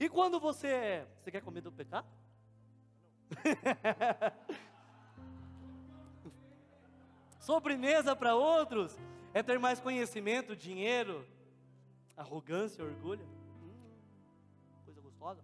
E 0.00 0.08
quando 0.08 0.40
você. 0.40 1.06
Você 1.20 1.30
quer 1.30 1.40
comer 1.40 1.60
do 1.60 1.70
pecado? 1.70 2.08
Sobremesa 7.38 8.16
para 8.16 8.34
outros 8.34 8.98
é 9.32 9.40
ter 9.40 9.60
mais 9.60 9.78
conhecimento, 9.78 10.56
dinheiro, 10.56 11.24
arrogância, 12.20 12.84
orgulho. 12.84 13.26
Hum, 13.62 13.74
coisa 14.84 15.00
gostosa. 15.00 15.42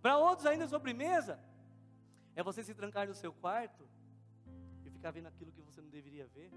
Para 0.00 0.16
outros, 0.18 0.46
ainda 0.46 0.68
sobremesa 0.68 1.38
é 2.34 2.42
você 2.42 2.62
se 2.62 2.74
trancar 2.74 3.08
no 3.08 3.14
seu 3.14 3.32
quarto 3.32 3.84
e 4.84 4.90
ficar 4.90 5.10
vendo 5.10 5.26
aquilo 5.26 5.52
que 5.52 5.60
você 5.62 5.80
não 5.80 5.88
deveria 5.88 6.26
ver. 6.28 6.50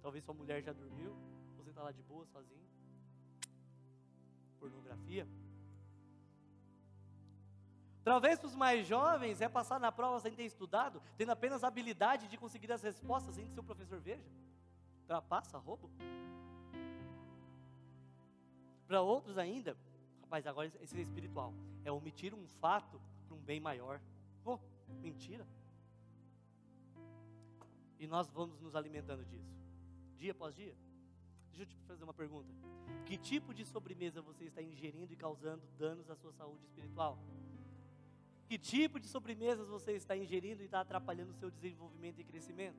Talvez 0.00 0.24
sua 0.24 0.34
mulher 0.34 0.62
já 0.62 0.72
dormiu, 0.72 1.16
você 1.56 1.70
está 1.70 1.82
lá 1.82 1.90
de 1.90 2.02
boa, 2.02 2.24
sozinho. 2.26 2.66
Pornografia. 4.60 5.26
Talvez 8.04 8.38
para 8.38 8.46
os 8.46 8.54
mais 8.54 8.86
jovens 8.86 9.40
é 9.40 9.48
passar 9.48 9.80
na 9.80 9.90
prova 9.90 10.20
sem 10.20 10.32
ter 10.32 10.44
estudado, 10.44 11.02
tendo 11.16 11.32
apenas 11.32 11.64
habilidade 11.64 12.28
de 12.28 12.38
conseguir 12.38 12.70
as 12.70 12.80
respostas 12.80 13.34
sem 13.34 13.44
que 13.46 13.52
seu 13.52 13.64
professor 13.64 13.98
veja. 13.98 14.30
Trapaça, 15.08 15.58
roubo. 15.58 15.90
Para 18.86 19.00
outros 19.02 19.36
ainda, 19.36 19.76
rapaz, 20.22 20.46
agora 20.46 20.70
esse 20.80 20.96
é 20.96 21.00
espiritual, 21.00 21.52
é 21.84 21.90
omitir 21.90 22.34
um 22.34 22.46
fato 22.60 23.00
para 23.26 23.36
um 23.36 23.40
bem 23.40 23.60
maior. 23.60 24.00
Oh, 24.44 24.58
mentira. 25.02 25.46
E 27.98 28.06
nós 28.06 28.28
vamos 28.30 28.60
nos 28.60 28.76
alimentando 28.76 29.24
disso, 29.24 29.50
dia 30.16 30.32
após 30.32 30.54
dia. 30.54 30.76
Deixa 31.48 31.62
eu 31.62 31.66
te 31.66 31.76
fazer 31.86 32.04
uma 32.04 32.12
pergunta. 32.12 32.52
Que 33.06 33.16
tipo 33.16 33.54
de 33.54 33.64
sobremesa 33.64 34.20
você 34.20 34.44
está 34.44 34.62
ingerindo 34.62 35.12
e 35.12 35.16
causando 35.16 35.66
danos 35.78 36.10
à 36.10 36.14
sua 36.14 36.32
saúde 36.32 36.64
espiritual? 36.64 37.18
Que 38.46 38.58
tipo 38.58 39.00
de 39.00 39.08
sobremesas 39.08 39.66
você 39.66 39.92
está 39.92 40.16
ingerindo 40.16 40.62
e 40.62 40.66
está 40.66 40.80
atrapalhando 40.80 41.30
o 41.32 41.34
seu 41.34 41.50
desenvolvimento 41.50 42.20
e 42.20 42.24
crescimento? 42.24 42.78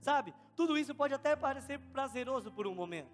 Sabe, 0.00 0.34
tudo 0.56 0.78
isso 0.78 0.94
pode 0.94 1.12
até 1.12 1.36
parecer 1.36 1.78
prazeroso 1.92 2.50
por 2.50 2.66
um 2.66 2.74
momento, 2.74 3.10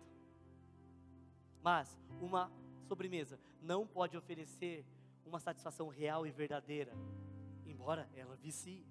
mas 1.64 1.98
uma 2.20 2.52
sobremesa 2.86 3.40
não 3.62 3.86
pode 3.86 4.18
oferecer 4.18 4.84
uma 5.24 5.40
satisfação 5.40 5.88
real 5.88 6.26
e 6.26 6.30
verdadeira, 6.30 6.92
embora 7.64 8.06
ela 8.14 8.36
vicie. 8.36 8.84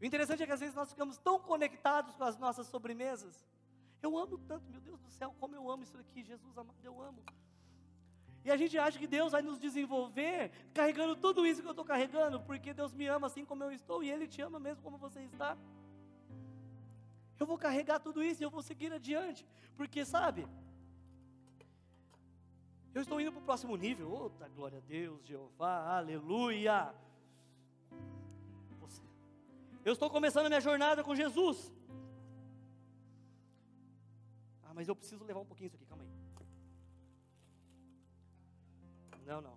O 0.00 0.04
interessante 0.04 0.44
é 0.44 0.46
que 0.46 0.52
às 0.52 0.60
vezes 0.60 0.76
nós 0.76 0.90
ficamos 0.90 1.18
tão 1.18 1.40
conectados 1.40 2.14
com 2.14 2.22
as 2.22 2.38
nossas 2.38 2.68
sobremesas. 2.68 3.44
Eu 4.00 4.16
amo 4.16 4.38
tanto, 4.38 4.70
meu 4.70 4.80
Deus 4.80 5.00
do 5.00 5.10
céu, 5.10 5.34
como 5.40 5.56
eu 5.56 5.68
amo 5.68 5.82
isso 5.82 5.98
aqui, 5.98 6.22
Jesus 6.22 6.56
amado, 6.56 6.78
eu 6.84 7.02
amo. 7.02 7.20
E 8.44 8.50
a 8.50 8.56
gente 8.56 8.78
acha 8.78 8.96
que 8.96 9.08
Deus 9.08 9.32
vai 9.32 9.42
nos 9.42 9.58
desenvolver 9.58 10.52
carregando 10.72 11.16
tudo 11.16 11.44
isso 11.44 11.60
que 11.60 11.66
eu 11.66 11.72
estou 11.72 11.84
carregando, 11.84 12.38
porque 12.40 12.72
Deus 12.72 12.94
me 12.94 13.08
ama 13.08 13.26
assim 13.26 13.44
como 13.44 13.64
eu 13.64 13.72
estou 13.72 14.00
e 14.04 14.10
Ele 14.12 14.28
te 14.28 14.40
ama 14.40 14.60
mesmo 14.60 14.80
como 14.80 14.96
você 14.96 15.22
está. 15.22 15.56
Eu 17.40 17.46
vou 17.46 17.58
carregar 17.58 17.98
tudo 17.98 18.22
isso 18.22 18.40
e 18.42 18.44
eu 18.44 18.50
vou 18.50 18.62
seguir 18.62 18.92
adiante, 18.92 19.44
porque 19.76 20.04
sabe, 20.04 20.46
eu 22.94 23.02
estou 23.02 23.20
indo 23.20 23.32
para 23.32 23.40
o 23.40 23.44
próximo 23.44 23.76
nível. 23.76 24.10
Outra 24.10 24.48
glória 24.48 24.78
a 24.78 24.80
Deus, 24.82 25.24
Jeová, 25.26 25.96
aleluia. 25.96 26.94
Eu 29.84 29.92
estou 29.92 30.08
começando 30.08 30.46
a 30.46 30.48
minha 30.48 30.60
jornada 30.60 31.04
com 31.04 31.14
Jesus. 31.14 31.70
Ah, 34.62 34.72
mas 34.72 34.88
eu 34.88 34.96
preciso 34.96 35.22
levar 35.24 35.40
um 35.40 35.44
pouquinho 35.44 35.66
isso 35.66 35.76
aqui, 35.76 35.84
calma 35.84 36.04
aí. 36.04 36.10
Não, 39.26 39.40
não. 39.42 39.54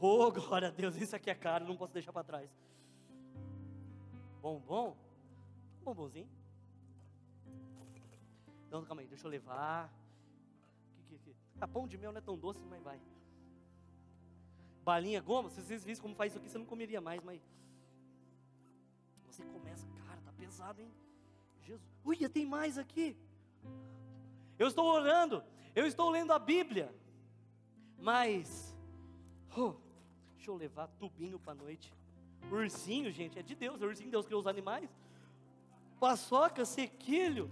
Oh, 0.00 0.30
glória 0.32 0.68
a 0.68 0.70
Deus, 0.70 0.96
isso 0.96 1.14
aqui 1.14 1.30
é 1.30 1.34
caro, 1.34 1.66
não 1.66 1.76
posso 1.76 1.92
deixar 1.92 2.12
para 2.12 2.24
trás. 2.24 2.50
Bombom? 4.40 4.96
Bombonzinho? 5.82 6.28
Não, 8.70 8.84
calma 8.84 9.02
aí, 9.02 9.08
deixa 9.08 9.26
eu 9.26 9.30
levar. 9.30 9.92
Que, 11.08 11.18
que, 11.18 11.18
que. 11.18 11.36
Ah, 11.60 11.68
pão 11.68 11.86
de 11.86 11.96
mel 11.96 12.12
não 12.12 12.18
é 12.18 12.22
tão 12.22 12.36
doce, 12.36 12.60
mas 12.68 12.82
vai. 12.82 13.00
Balinha, 14.84 15.20
goma, 15.20 15.48
se 15.48 15.62
vocês 15.62 15.84
vissem 15.84 16.02
como 16.02 16.14
faz 16.14 16.32
isso 16.32 16.38
aqui, 16.38 16.50
você 16.50 16.58
não 16.58 16.66
comeria 16.66 17.00
mais, 17.00 17.22
mas. 17.22 17.40
Você 19.26 19.44
começa, 19.44 19.86
cara, 20.06 20.20
tá 20.20 20.32
pesado, 20.32 20.80
hein? 20.80 20.90
Jesus. 21.62 21.82
Ui, 22.04 22.16
tem 22.28 22.44
mais 22.44 22.76
aqui. 22.76 23.16
Eu 24.58 24.68
estou 24.68 24.86
orando, 24.86 25.42
eu 25.74 25.86
estou 25.86 26.10
lendo 26.10 26.32
a 26.32 26.38
Bíblia, 26.38 26.94
mas 27.98 28.74
Oh, 29.56 29.74
deixa 30.34 30.50
eu 30.50 30.56
levar 30.56 30.88
tubinho 30.88 31.38
para 31.38 31.54
noite. 31.54 31.92
Ursinho, 32.50 33.10
gente, 33.12 33.38
é 33.38 33.42
de 33.42 33.54
Deus, 33.54 33.80
é 33.80 33.86
ursinho, 33.86 34.10
Deus 34.10 34.26
criou 34.26 34.40
os 34.40 34.46
animais. 34.46 34.90
Paçoca, 36.00 36.64
sequilho. 36.64 37.48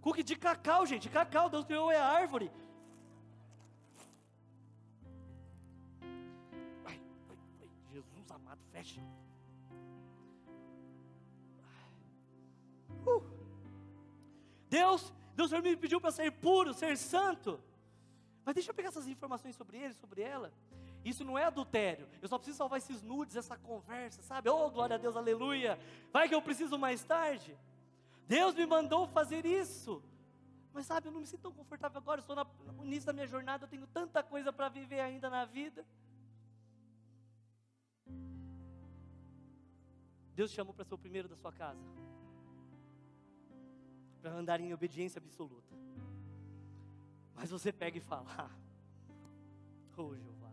Cookie 0.00 0.22
de 0.22 0.36
cacau, 0.36 0.86
gente, 0.86 1.08
cacau, 1.08 1.50
Deus 1.50 1.64
criou 1.64 1.90
é 1.90 1.96
a 1.96 2.06
árvore. 2.06 2.50
Ai, 6.86 6.98
ai, 7.28 7.36
ai, 7.60 7.68
Jesus 7.92 8.30
amado, 8.30 8.60
fecha. 8.72 9.02
Uh. 13.06 13.22
Deus, 14.70 15.12
Deus 15.34 15.52
me 15.52 15.76
pediu 15.76 16.00
para 16.00 16.10
ser 16.10 16.30
puro, 16.32 16.72
ser 16.72 16.96
santo. 16.96 17.60
Mas 18.44 18.54
deixa 18.54 18.70
eu 18.70 18.74
pegar 18.74 18.88
essas 18.88 19.06
informações 19.06 19.54
sobre 19.54 19.76
ele, 19.76 19.94
sobre 19.94 20.22
ela. 20.22 20.52
Isso 21.04 21.24
não 21.24 21.38
é 21.38 21.44
adultério. 21.44 22.08
Eu 22.20 22.28
só 22.28 22.38
preciso 22.38 22.58
salvar 22.58 22.78
esses 22.78 23.02
nudes, 23.02 23.36
essa 23.36 23.56
conversa, 23.56 24.22
sabe? 24.22 24.48
Oh, 24.48 24.70
glória 24.70 24.96
a 24.96 24.98
Deus, 24.98 25.16
aleluia. 25.16 25.78
Vai 26.12 26.28
que 26.28 26.34
eu 26.34 26.42
preciso 26.42 26.78
mais 26.78 27.02
tarde. 27.02 27.56
Deus 28.30 28.54
me 28.54 28.64
mandou 28.64 29.08
fazer 29.08 29.44
isso. 29.44 30.00
Mas 30.72 30.86
sabe, 30.86 31.08
eu 31.08 31.12
não 31.12 31.20
me 31.20 31.26
sinto 31.26 31.42
tão 31.42 31.52
confortável 31.52 31.98
agora. 31.98 32.20
Estou 32.20 32.36
no 32.36 32.84
início 32.84 33.06
da 33.08 33.12
minha 33.12 33.26
jornada, 33.26 33.64
eu 33.64 33.68
tenho 33.68 33.88
tanta 33.88 34.22
coisa 34.22 34.52
para 34.52 34.68
viver 34.68 35.00
ainda 35.00 35.28
na 35.28 35.44
vida. 35.44 35.84
Deus 40.36 40.52
te 40.52 40.54
chamou 40.54 40.72
para 40.72 40.84
ser 40.84 40.94
o 40.94 40.98
primeiro 40.98 41.28
da 41.28 41.34
sua 41.34 41.52
casa. 41.52 41.82
Para 44.22 44.32
andar 44.32 44.60
em 44.60 44.72
obediência 44.72 45.18
absoluta. 45.18 45.74
Mas 47.34 47.50
você 47.50 47.72
pega 47.72 47.98
e 47.98 48.00
fala: 48.00 48.30
ah, 48.38 48.50
Oh 49.96 50.14
Jeová, 50.14 50.52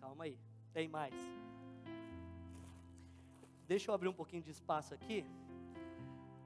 calma 0.00 0.24
aí, 0.24 0.36
tem 0.72 0.88
mais. 0.88 1.14
Deixa 3.68 3.88
eu 3.88 3.94
abrir 3.94 4.08
um 4.08 4.12
pouquinho 4.12 4.42
de 4.42 4.50
espaço 4.50 4.92
aqui, 4.92 5.24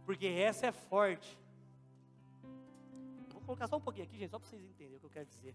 porque 0.08 0.26
essa 0.26 0.68
é 0.68 0.72
forte. 0.72 1.38
Vou 3.30 3.42
colocar 3.42 3.66
só 3.68 3.76
um 3.76 3.80
pouquinho 3.86 4.06
aqui, 4.06 4.16
gente, 4.16 4.30
só 4.30 4.38
para 4.38 4.48
vocês 4.48 4.64
entenderem 4.64 4.96
o 4.96 5.00
que 5.00 5.04
eu 5.04 5.10
quero 5.10 5.26
dizer. 5.26 5.54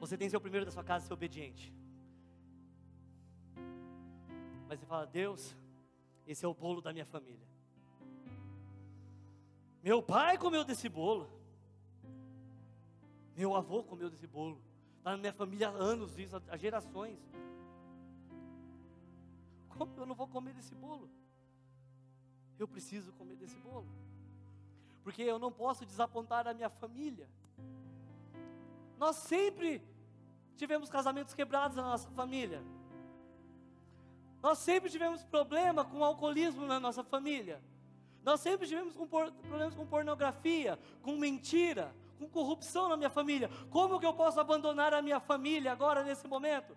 Você 0.00 0.18
tem 0.18 0.26
que 0.26 0.30
ser 0.30 0.36
o 0.36 0.40
primeiro 0.40 0.66
da 0.66 0.72
sua 0.72 0.82
casa 0.82 1.06
ser 1.06 1.12
obediente. 1.12 1.72
Mas 4.66 4.80
você 4.80 4.86
fala, 4.86 5.06
Deus, 5.06 5.54
esse 6.26 6.44
é 6.44 6.48
o 6.48 6.52
bolo 6.52 6.82
da 6.82 6.92
minha 6.92 7.06
família. 7.06 7.46
Meu 9.80 10.02
pai 10.02 10.36
comeu 10.38 10.64
desse 10.64 10.88
bolo. 10.88 11.30
Meu 13.36 13.54
avô 13.54 13.84
comeu 13.84 14.10
desse 14.10 14.26
bolo. 14.26 14.60
Está 14.98 15.12
na 15.12 15.18
minha 15.18 15.32
família 15.32 15.68
há 15.68 15.70
anos 15.70 16.18
isso, 16.18 16.42
há 16.48 16.56
gerações. 16.56 17.20
Como 19.76 19.92
eu 19.96 20.06
não 20.06 20.14
vou 20.14 20.26
comer 20.26 20.54
desse 20.54 20.74
bolo? 20.74 21.10
Eu 22.58 22.66
preciso 22.66 23.12
comer 23.12 23.36
desse 23.36 23.58
bolo. 23.58 23.86
Porque 25.02 25.22
eu 25.22 25.38
não 25.38 25.52
posso 25.52 25.84
desapontar 25.84 26.48
a 26.48 26.54
minha 26.54 26.70
família. 26.70 27.28
Nós 28.98 29.16
sempre 29.16 29.82
tivemos 30.56 30.88
casamentos 30.88 31.34
quebrados 31.34 31.76
na 31.76 31.82
nossa 31.82 32.10
família. 32.10 32.62
Nós 34.42 34.58
sempre 34.58 34.90
tivemos 34.90 35.22
problema 35.24 35.84
com 35.84 36.02
alcoolismo 36.02 36.66
na 36.66 36.80
nossa 36.80 37.04
família. 37.04 37.62
Nós 38.24 38.40
sempre 38.40 38.66
tivemos 38.66 38.94
problemas 38.94 39.74
com 39.74 39.86
pornografia, 39.86 40.78
com 41.02 41.16
mentira, 41.16 41.94
com 42.18 42.28
corrupção 42.28 42.88
na 42.88 42.96
minha 42.96 43.10
família. 43.10 43.50
Como 43.70 44.00
que 44.00 44.06
eu 44.06 44.14
posso 44.14 44.40
abandonar 44.40 44.92
a 44.94 45.02
minha 45.02 45.20
família 45.20 45.70
agora, 45.70 46.02
nesse 46.02 46.26
momento? 46.26 46.76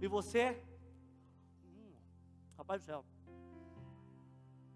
E 0.00 0.06
você? 0.06 0.62
Rapaz 2.60 2.82
do 2.82 2.84
céu. 2.84 3.04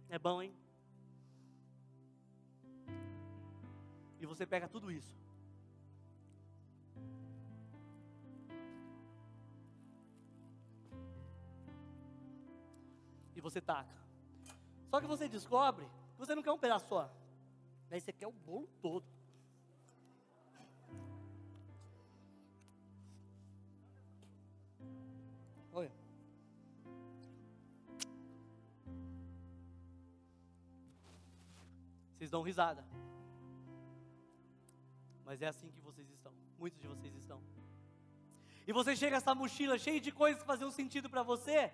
É 0.09 0.19
bom, 0.19 0.41
hein? 0.41 0.57
E 4.19 4.25
você 4.25 4.47
pega 4.47 4.67
tudo 4.67 4.91
isso. 4.91 5.15
E 13.37 13.41
você 13.43 13.61
taca. 13.61 13.95
Só 14.89 14.99
que 14.99 15.07
você 15.07 15.29
descobre 15.29 15.85
que 15.85 16.19
você 16.19 16.35
não 16.35 16.43
quer 16.43 16.53
um 16.53 16.59
pedaço 16.59 16.89
só. 16.89 17.15
Aí 17.91 18.01
você 18.01 18.15
quer 18.15 18.27
o 18.27 18.33
bolo 18.33 18.67
todo. 18.81 19.05
Vocês 32.17 32.31
dão 32.31 32.43
risada. 32.43 32.85
Mas 35.25 35.43
é 35.43 35.49
assim 35.49 35.71
que 35.71 35.81
vocês 35.81 36.09
estão. 36.11 36.33
Muitos 36.59 36.81
de 36.81 36.87
vocês 36.87 37.15
estão. 37.17 37.43
E 38.67 38.73
você 38.73 38.97
chega 38.97 39.17
essa 39.17 39.35
mochila 39.35 39.79
cheia 39.79 40.01
de 40.01 40.11
coisas 40.11 40.41
que 40.41 40.47
faziam 40.47 40.71
sentido 40.71 41.11
para 41.11 41.23
você, 41.23 41.73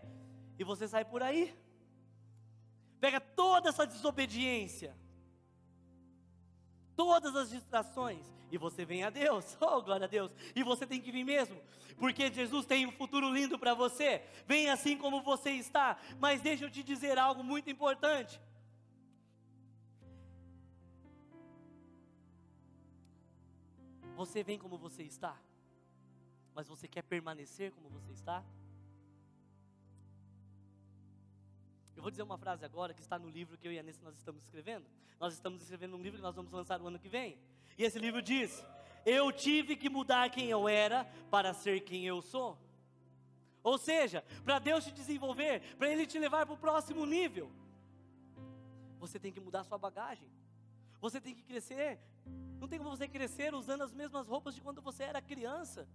e 0.59 0.65
você 0.65 0.89
sai 0.89 1.05
por 1.05 1.23
aí. 1.23 1.55
Pega 3.01 3.21
toda 3.21 3.69
essa 3.69 3.87
desobediência, 3.87 4.97
todas 6.97 7.35
as 7.37 7.51
distrações, 7.51 8.27
e 8.51 8.59
você 8.59 8.85
vem 8.85 9.05
a 9.05 9.11
Deus, 9.11 9.57
oh 9.63 9.81
glória 9.81 10.05
a 10.05 10.09
Deus, 10.09 10.33
e 10.55 10.63
você 10.63 10.87
tem 10.87 11.01
que 11.01 11.13
vir 11.13 11.25
mesmo, 11.25 11.61
porque 11.97 12.31
Jesus 12.31 12.67
tem 12.67 12.87
um 12.87 12.93
futuro 12.93 13.33
lindo 13.33 13.59
para 13.59 13.73
você, 13.73 14.23
vem 14.47 14.69
assim 14.69 14.99
como 14.99 15.23
você 15.23 15.51
está, 15.53 15.97
mas 16.19 16.43
deixa 16.43 16.65
eu 16.65 16.71
te 16.71 16.83
dizer 16.83 17.19
algo 17.19 17.43
muito 17.45 17.71
importante. 17.71 18.41
Você 24.21 24.43
vem 24.43 24.59
como 24.59 24.77
você 24.77 25.03
está, 25.03 25.35
mas 26.55 26.69
você 26.69 26.87
quer 26.87 27.01
permanecer 27.01 27.73
como 27.73 27.89
você 27.89 28.13
está? 28.13 28.45
Eu 31.97 32.03
vou 32.03 32.11
dizer 32.11 32.23
uma 32.23 32.37
frase 32.37 32.63
agora 32.63 32.93
que 32.93 33.01
está 33.01 33.19
no 33.19 33.31
livro 33.31 33.57
que 33.57 33.67
eu 33.67 33.73
e 33.73 33.79
a 33.79 33.83
Nessa 33.83 34.05
nós 34.05 34.15
estamos 34.15 34.43
escrevendo. 34.43 34.85
Nós 35.19 35.33
estamos 35.33 35.63
escrevendo 35.63 35.97
um 35.97 36.03
livro 36.03 36.19
que 36.19 36.23
nós 36.23 36.37
vamos 36.37 36.53
lançar 36.53 36.83
o 36.83 36.87
ano 36.87 36.99
que 36.99 37.09
vem. 37.09 37.39
E 37.79 37.83
esse 37.83 37.99
livro 37.99 38.21
diz: 38.21 38.63
Eu 39.07 39.33
tive 39.33 39.75
que 39.75 39.89
mudar 39.89 40.29
quem 40.29 40.51
eu 40.51 40.69
era 40.69 41.05
para 41.31 41.55
ser 41.55 41.81
quem 41.81 42.05
eu 42.07 42.21
sou. 42.21 42.59
Ou 43.63 43.79
seja, 43.79 44.23
para 44.45 44.59
Deus 44.59 44.85
te 44.85 44.93
desenvolver, 44.93 45.77
para 45.79 45.89
Ele 45.91 46.07
te 46.07 46.19
levar 46.19 46.45
para 46.45 46.55
o 46.55 46.59
próximo 46.59 47.07
nível, 47.07 47.51
você 48.99 49.19
tem 49.19 49.33
que 49.33 49.41
mudar 49.41 49.65
sua 49.65 49.79
bagagem. 49.79 50.29
Você 51.01 51.21
tem 51.21 51.35
que 51.35 51.43
crescer. 51.43 51.99
Não 52.61 52.69
tem 52.69 52.79
como 52.79 52.91
você 52.91 53.09
crescer 53.09 53.55
usando 53.55 53.83
as 53.83 53.93
mesmas 53.93 54.27
roupas 54.27 54.55
de 54.55 54.61
quando 54.61 54.83
você 54.83 55.05
era 55.05 55.21
criança. 55.21 55.89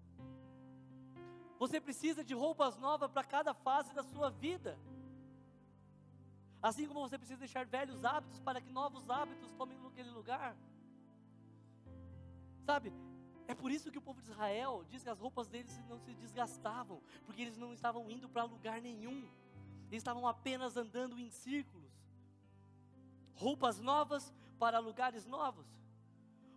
Você 1.57 1.79
precisa 1.79 2.23
de 2.23 2.33
roupas 2.33 2.77
novas 2.77 3.11
para 3.11 3.23
cada 3.23 3.53
fase 3.53 3.93
da 3.93 4.03
sua 4.03 4.29
vida. 4.29 4.77
Assim 6.61 6.87
como 6.87 7.01
você 7.01 7.17
precisa 7.17 7.39
deixar 7.39 7.65
velhos 7.65 8.03
hábitos 8.03 8.39
para 8.39 8.59
que 8.59 8.71
novos 8.71 9.09
hábitos 9.09 9.51
tomem 9.53 9.77
aquele 9.95 10.09
lugar. 10.09 10.55
Sabe? 12.65 12.91
É 13.47 13.55
por 13.55 13.71
isso 13.71 13.91
que 13.91 13.97
o 13.97 14.01
povo 14.01 14.21
de 14.21 14.29
Israel 14.29 14.83
diz 14.89 15.03
que 15.03 15.09
as 15.09 15.19
roupas 15.19 15.47
deles 15.47 15.79
não 15.87 15.99
se 15.99 16.13
desgastavam, 16.15 17.01
porque 17.25 17.41
eles 17.43 17.57
não 17.57 17.71
estavam 17.73 18.09
indo 18.09 18.27
para 18.27 18.43
lugar 18.43 18.81
nenhum. 18.81 19.29
Eles 19.89 20.01
estavam 20.01 20.27
apenas 20.27 20.75
andando 20.75 21.17
em 21.17 21.29
círculos. 21.29 21.93
Roupas 23.35 23.79
novas 23.79 24.33
para 24.55 24.79
lugares 24.79 25.25
novos. 25.25 25.65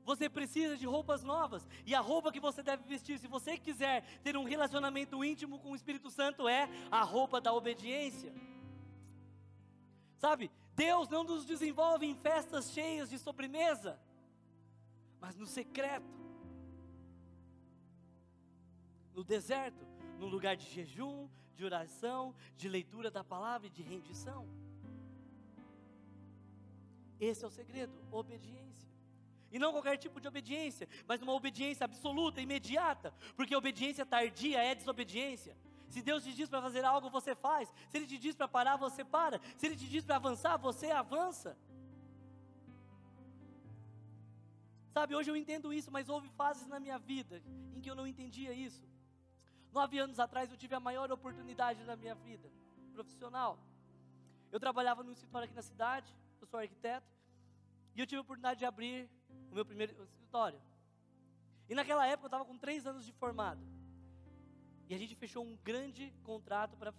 Você 0.04 0.28
precisa 0.28 0.74
de 0.74 0.86
roupas 0.86 1.22
novas. 1.22 1.68
E 1.84 1.94
a 1.94 2.00
roupa 2.00 2.32
que 2.32 2.40
você 2.40 2.62
deve 2.62 2.82
vestir, 2.84 3.18
se 3.18 3.28
você 3.28 3.58
quiser 3.58 4.02
ter 4.22 4.38
um 4.38 4.44
relacionamento 4.44 5.22
íntimo 5.22 5.58
com 5.58 5.72
o 5.72 5.76
Espírito 5.76 6.10
Santo, 6.10 6.48
é 6.48 6.68
a 6.90 7.02
roupa 7.02 7.40
da 7.40 7.52
obediência. 7.52 8.32
Sabe, 10.16 10.50
Deus 10.74 11.08
não 11.08 11.24
nos 11.24 11.44
desenvolve 11.44 12.06
em 12.06 12.14
festas 12.14 12.70
cheias 12.72 13.10
de 13.10 13.18
sobremesa, 13.18 14.00
mas 15.20 15.36
no 15.36 15.46
secreto, 15.46 16.18
no 19.14 19.22
deserto, 19.22 19.86
no 20.18 20.26
lugar 20.26 20.56
de 20.56 20.64
jejum, 20.70 21.28
de 21.54 21.64
oração, 21.64 22.34
de 22.56 22.68
leitura 22.68 23.10
da 23.10 23.22
palavra 23.22 23.66
e 23.66 23.70
de 23.70 23.82
rendição. 23.82 24.48
Esse 27.20 27.44
é 27.44 27.48
o 27.48 27.50
segredo, 27.50 27.92
obediência. 28.10 28.88
E 29.50 29.58
não 29.58 29.72
qualquer 29.72 29.96
tipo 29.96 30.20
de 30.20 30.28
obediência, 30.28 30.88
mas 31.06 31.22
uma 31.22 31.32
obediência 31.32 31.84
absoluta, 31.84 32.40
imediata, 32.40 33.14
porque 33.34 33.56
obediência 33.56 34.04
tardia 34.04 34.62
é 34.62 34.74
desobediência. 34.74 35.56
Se 35.88 36.02
Deus 36.02 36.22
te 36.22 36.34
diz 36.34 36.48
para 36.48 36.60
fazer 36.60 36.84
algo, 36.84 37.08
você 37.08 37.34
faz. 37.34 37.72
Se 37.88 37.96
Ele 37.96 38.06
te 38.06 38.18
diz 38.18 38.36
para 38.36 38.46
parar, 38.46 38.76
você 38.76 39.02
para. 39.04 39.40
Se 39.56 39.66
Ele 39.66 39.76
te 39.76 39.88
diz 39.88 40.04
para 40.04 40.16
avançar, 40.16 40.56
você 40.58 40.90
avança. 40.90 41.56
Sabe, 44.92 45.14
hoje 45.14 45.30
eu 45.30 45.36
entendo 45.36 45.72
isso, 45.72 45.90
mas 45.90 46.08
houve 46.08 46.28
fases 46.30 46.66
na 46.66 46.78
minha 46.78 46.98
vida 46.98 47.42
em 47.74 47.80
que 47.80 47.90
eu 47.90 47.94
não 47.94 48.06
entendia 48.06 48.52
isso. 48.52 48.86
Nove 49.72 49.98
anos 49.98 50.18
atrás 50.18 50.50
eu 50.50 50.56
tive 50.56 50.74
a 50.74 50.80
maior 50.80 51.10
oportunidade 51.10 51.84
da 51.84 51.96
minha 51.96 52.14
vida 52.14 52.50
profissional. 52.92 53.58
Eu 54.50 54.58
trabalhava 54.58 55.02
num 55.02 55.12
escritório 55.12 55.44
aqui 55.46 55.54
na 55.54 55.62
cidade, 55.62 56.12
eu 56.44 56.46
sou 56.46 56.60
arquiteto, 56.60 57.06
e 57.94 58.00
eu 58.00 58.06
tive 58.06 58.18
a 58.18 58.22
oportunidade 58.22 58.60
de 58.60 58.64
abrir 58.64 59.10
o 59.50 59.54
meu 59.54 59.64
primeiro 59.64 59.92
escritório. 60.04 60.60
E 61.68 61.74
naquela 61.74 62.06
época 62.06 62.24
eu 62.24 62.28
estava 62.28 62.44
com 62.44 62.56
três 62.56 62.86
anos 62.86 63.04
de 63.04 63.12
formado. 63.12 63.60
E 64.88 64.94
a 64.94 64.98
gente 64.98 65.14
fechou 65.14 65.44
um 65.44 65.56
grande 65.56 66.12
contrato 66.22 66.76
para 66.76 66.92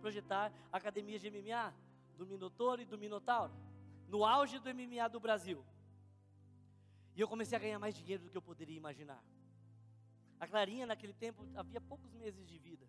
projetar 0.00 0.52
academias 0.72 1.20
de 1.20 1.30
MMA, 1.30 1.74
do 2.16 2.26
Minotouro 2.26 2.80
e 2.80 2.86
do 2.86 2.96
Minotauro, 2.96 3.52
no 4.08 4.24
auge 4.24 4.58
do 4.58 4.72
MMA 4.74 5.08
do 5.08 5.20
Brasil. 5.20 5.64
E 7.14 7.20
eu 7.20 7.28
comecei 7.28 7.56
a 7.56 7.60
ganhar 7.60 7.78
mais 7.78 7.94
dinheiro 7.94 8.24
do 8.24 8.30
que 8.30 8.36
eu 8.36 8.42
poderia 8.42 8.76
imaginar. 8.76 9.22
A 10.40 10.46
Clarinha, 10.46 10.86
naquele 10.86 11.12
tempo, 11.12 11.46
havia 11.54 11.80
poucos 11.80 12.12
meses 12.14 12.46
de 12.46 12.58
vida. 12.58 12.86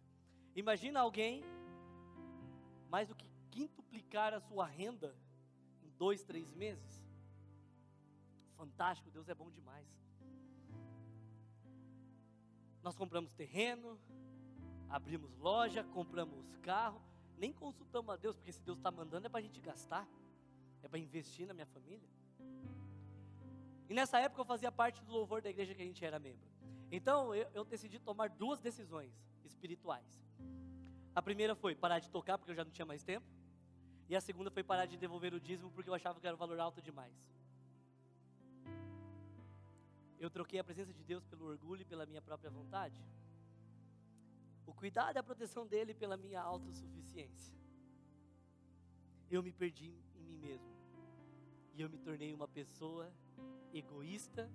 Imagina 0.56 1.02
alguém 1.02 1.44
mais 2.90 3.08
do 3.08 3.16
que 3.16 3.28
quintuplicar 3.52 4.34
a 4.34 4.40
sua 4.40 4.66
renda 4.66 5.16
dois, 6.04 6.22
três 6.24 6.50
meses 6.54 6.94
fantástico, 8.64 9.12
Deus 9.12 9.28
é 9.28 9.36
bom 9.36 9.50
demais. 9.52 9.88
Nós 12.82 12.96
compramos 12.96 13.34
terreno, 13.34 14.00
abrimos 14.90 15.38
loja, 15.38 15.84
compramos 15.98 16.56
carro, 16.70 17.02
nem 17.38 17.52
consultamos 17.52 18.14
a 18.14 18.18
Deus, 18.18 18.36
porque 18.38 18.54
se 18.54 18.62
Deus 18.62 18.78
está 18.78 18.90
mandando 18.90 19.28
é 19.28 19.30
para 19.30 19.40
a 19.40 19.44
gente 19.48 19.60
gastar, 19.60 20.08
é 20.82 20.88
para 20.88 21.00
investir 21.00 21.46
na 21.46 21.54
minha 21.54 21.66
família. 21.66 22.10
E 23.90 23.94
nessa 23.94 24.18
época 24.20 24.42
eu 24.42 24.46
fazia 24.46 24.72
parte 24.72 25.04
do 25.04 25.12
louvor 25.12 25.42
da 25.42 25.50
igreja 25.50 25.76
que 25.76 25.82
a 25.82 25.86
gente 25.86 26.04
era 26.04 26.18
membro. 26.20 26.48
Então 26.90 27.36
eu, 27.36 27.48
eu 27.54 27.66
decidi 27.66 28.00
tomar 28.00 28.30
duas 28.30 28.62
decisões 28.62 29.14
espirituais. 29.44 30.12
A 31.14 31.22
primeira 31.22 31.54
foi 31.54 31.76
parar 31.76 32.00
de 32.00 32.10
tocar, 32.10 32.38
porque 32.38 32.52
eu 32.52 32.56
já 32.56 32.64
não 32.64 32.72
tinha 32.72 32.86
mais 32.86 33.04
tempo. 33.04 33.28
E 34.14 34.16
a 34.16 34.22
segunda 34.22 34.52
foi 34.52 34.64
parar 34.64 34.86
de 34.86 34.96
devolver 34.96 35.34
o 35.34 35.40
dízimo, 35.40 35.72
porque 35.72 35.90
eu 35.90 35.94
achava 35.96 36.20
que 36.20 36.28
era 36.28 36.36
um 36.36 36.38
valor 36.38 36.60
alto 36.60 36.80
demais. 36.80 37.16
Eu 40.20 40.30
troquei 40.30 40.60
a 40.60 40.64
presença 40.64 40.94
de 40.94 41.04
Deus 41.04 41.26
pelo 41.26 41.46
orgulho 41.46 41.82
e 41.82 41.86
pela 41.86 42.06
minha 42.06 42.22
própria 42.22 42.52
vontade. 42.52 43.04
O 44.68 44.74
cuidado 44.82 45.16
e 45.16 45.18
a 45.18 45.24
proteção 45.24 45.66
dele 45.66 45.96
pela 45.96 46.16
minha 46.16 46.40
autossuficiência. 46.40 47.58
Eu 49.32 49.42
me 49.42 49.52
perdi 49.52 49.92
em 50.16 50.24
mim 50.24 50.38
mesmo. 50.38 50.72
E 51.74 51.82
eu 51.82 51.90
me 51.90 51.98
tornei 51.98 52.32
uma 52.36 52.48
pessoa 52.48 53.12
egoísta, 53.74 54.48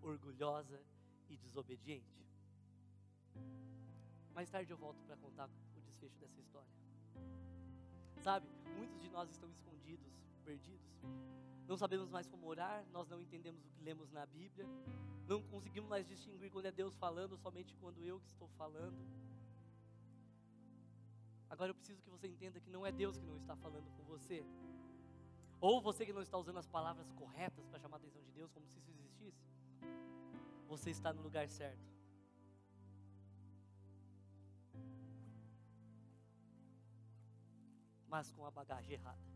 orgulhosa 0.00 0.80
e 1.28 1.36
desobediente. 1.36 2.24
Mais 4.32 4.48
tarde 4.48 4.70
eu 4.70 4.76
volto 4.76 5.02
para 5.02 5.16
contar 5.16 5.50
o 5.76 5.80
desfecho 5.80 6.16
dessa 6.20 6.40
história. 6.40 6.89
Sabe, 8.20 8.46
muitos 8.76 9.00
de 9.00 9.08
nós 9.08 9.30
estão 9.30 9.50
escondidos, 9.50 10.06
perdidos. 10.44 10.90
Não 11.66 11.76
sabemos 11.76 12.10
mais 12.10 12.26
como 12.26 12.46
orar, 12.46 12.84
nós 12.92 13.08
não 13.08 13.20
entendemos 13.20 13.64
o 13.64 13.70
que 13.70 13.82
lemos 13.82 14.10
na 14.10 14.26
Bíblia, 14.26 14.66
não 15.26 15.42
conseguimos 15.42 15.88
mais 15.88 16.06
distinguir 16.06 16.50
quando 16.50 16.66
é 16.66 16.72
Deus 16.72 16.94
falando, 16.96 17.36
somente 17.38 17.74
quando 17.76 18.04
eu 18.04 18.20
que 18.20 18.26
estou 18.26 18.48
falando. 18.48 18.98
Agora 21.48 21.70
eu 21.70 21.74
preciso 21.74 22.02
que 22.02 22.10
você 22.10 22.28
entenda 22.28 22.60
que 22.60 22.68
não 22.68 22.84
é 22.84 22.92
Deus 22.92 23.16
que 23.16 23.24
não 23.24 23.36
está 23.36 23.56
falando 23.56 23.90
com 23.96 24.02
você. 24.04 24.44
Ou 25.60 25.80
você 25.80 26.04
que 26.04 26.12
não 26.12 26.22
está 26.22 26.36
usando 26.36 26.58
as 26.58 26.66
palavras 26.66 27.10
corretas 27.12 27.66
para 27.66 27.78
chamar 27.78 27.96
a 27.96 28.00
atenção 28.00 28.22
de 28.22 28.32
Deus, 28.32 28.50
como 28.50 28.66
se 28.66 28.78
isso 28.78 28.90
existisse. 28.90 29.44
Você 30.68 30.90
está 30.90 31.12
no 31.12 31.22
lugar 31.22 31.48
certo. 31.48 31.99
Mas 38.10 38.30
com 38.32 38.44
a 38.44 38.50
bagagem 38.50 38.92
errada. 38.94 39.30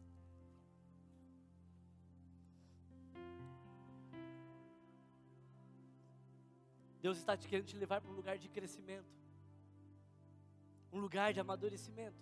Deus 7.05 7.18
está 7.18 7.37
te 7.37 7.47
querendo 7.47 7.66
te 7.66 7.77
levar 7.77 8.01
para 8.01 8.11
um 8.11 8.14
lugar 8.14 8.37
de 8.39 8.49
crescimento, 8.49 9.12
um 10.91 10.99
lugar 10.99 11.33
de 11.35 11.41
amadurecimento. 11.41 12.16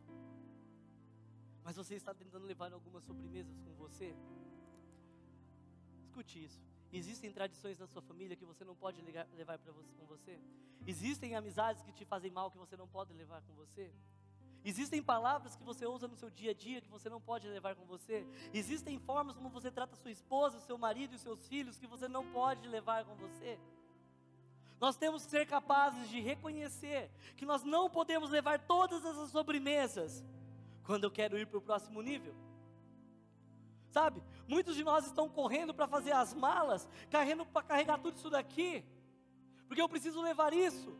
Mas 1.64 1.76
você 1.76 1.94
está 1.94 2.12
tentando 2.12 2.44
levar 2.44 2.72
algumas 2.72 3.04
sobremesas 3.04 3.56
com 3.60 3.72
você? 3.74 4.12
Escute 6.02 6.44
isso. 6.44 6.60
Existem 6.92 7.32
tradições 7.32 7.78
na 7.78 7.86
sua 7.86 8.02
família 8.02 8.36
que 8.36 8.44
você 8.44 8.64
não 8.64 8.74
pode 8.74 9.00
levar 9.00 9.56
para 9.58 9.72
você, 9.72 9.92
com 9.98 10.04
você? 10.04 10.38
Existem 10.84 11.36
amizades 11.36 11.82
que 11.84 11.92
te 11.92 12.04
fazem 12.04 12.30
mal 12.30 12.50
que 12.50 12.58
você 12.58 12.76
não 12.76 12.88
pode 12.88 13.14
levar 13.14 13.40
com 13.42 13.54
você? 13.54 13.90
Existem 14.64 15.02
palavras 15.02 15.56
que 15.56 15.64
você 15.64 15.86
usa 15.86 16.06
no 16.06 16.16
seu 16.16 16.30
dia 16.30 16.52
a 16.52 16.54
dia 16.54 16.80
que 16.80 16.88
você 16.88 17.08
não 17.08 17.20
pode 17.20 17.48
levar 17.48 17.74
com 17.74 17.84
você. 17.84 18.24
Existem 18.54 18.98
formas 18.98 19.34
como 19.36 19.48
você 19.48 19.70
trata 19.70 19.96
sua 19.96 20.10
esposa, 20.10 20.60
seu 20.60 20.78
marido 20.78 21.16
e 21.16 21.18
seus 21.18 21.46
filhos 21.48 21.78
que 21.78 21.86
você 21.86 22.06
não 22.06 22.24
pode 22.30 22.68
levar 22.68 23.04
com 23.04 23.14
você. 23.16 23.58
Nós 24.80 24.96
temos 24.96 25.24
que 25.24 25.30
ser 25.30 25.46
capazes 25.46 26.08
de 26.08 26.20
reconhecer 26.20 27.10
que 27.36 27.46
nós 27.46 27.64
não 27.64 27.90
podemos 27.90 28.30
levar 28.30 28.60
todas 28.60 29.04
essas 29.04 29.30
sobremesas 29.30 30.24
quando 30.84 31.04
eu 31.04 31.10
quero 31.10 31.38
ir 31.38 31.46
para 31.46 31.58
o 31.58 31.62
próximo 31.62 32.00
nível. 32.00 32.34
Sabe, 33.90 34.22
muitos 34.48 34.74
de 34.76 34.84
nós 34.84 35.06
estão 35.06 35.28
correndo 35.28 35.74
para 35.74 35.86
fazer 35.86 36.12
as 36.12 36.32
malas, 36.32 36.88
correndo 37.10 37.44
para 37.44 37.62
carregar 37.62 37.98
tudo 37.98 38.16
isso 38.16 38.30
daqui, 38.30 38.84
porque 39.66 39.82
eu 39.82 39.88
preciso 39.88 40.20
levar 40.20 40.52
isso 40.52 40.96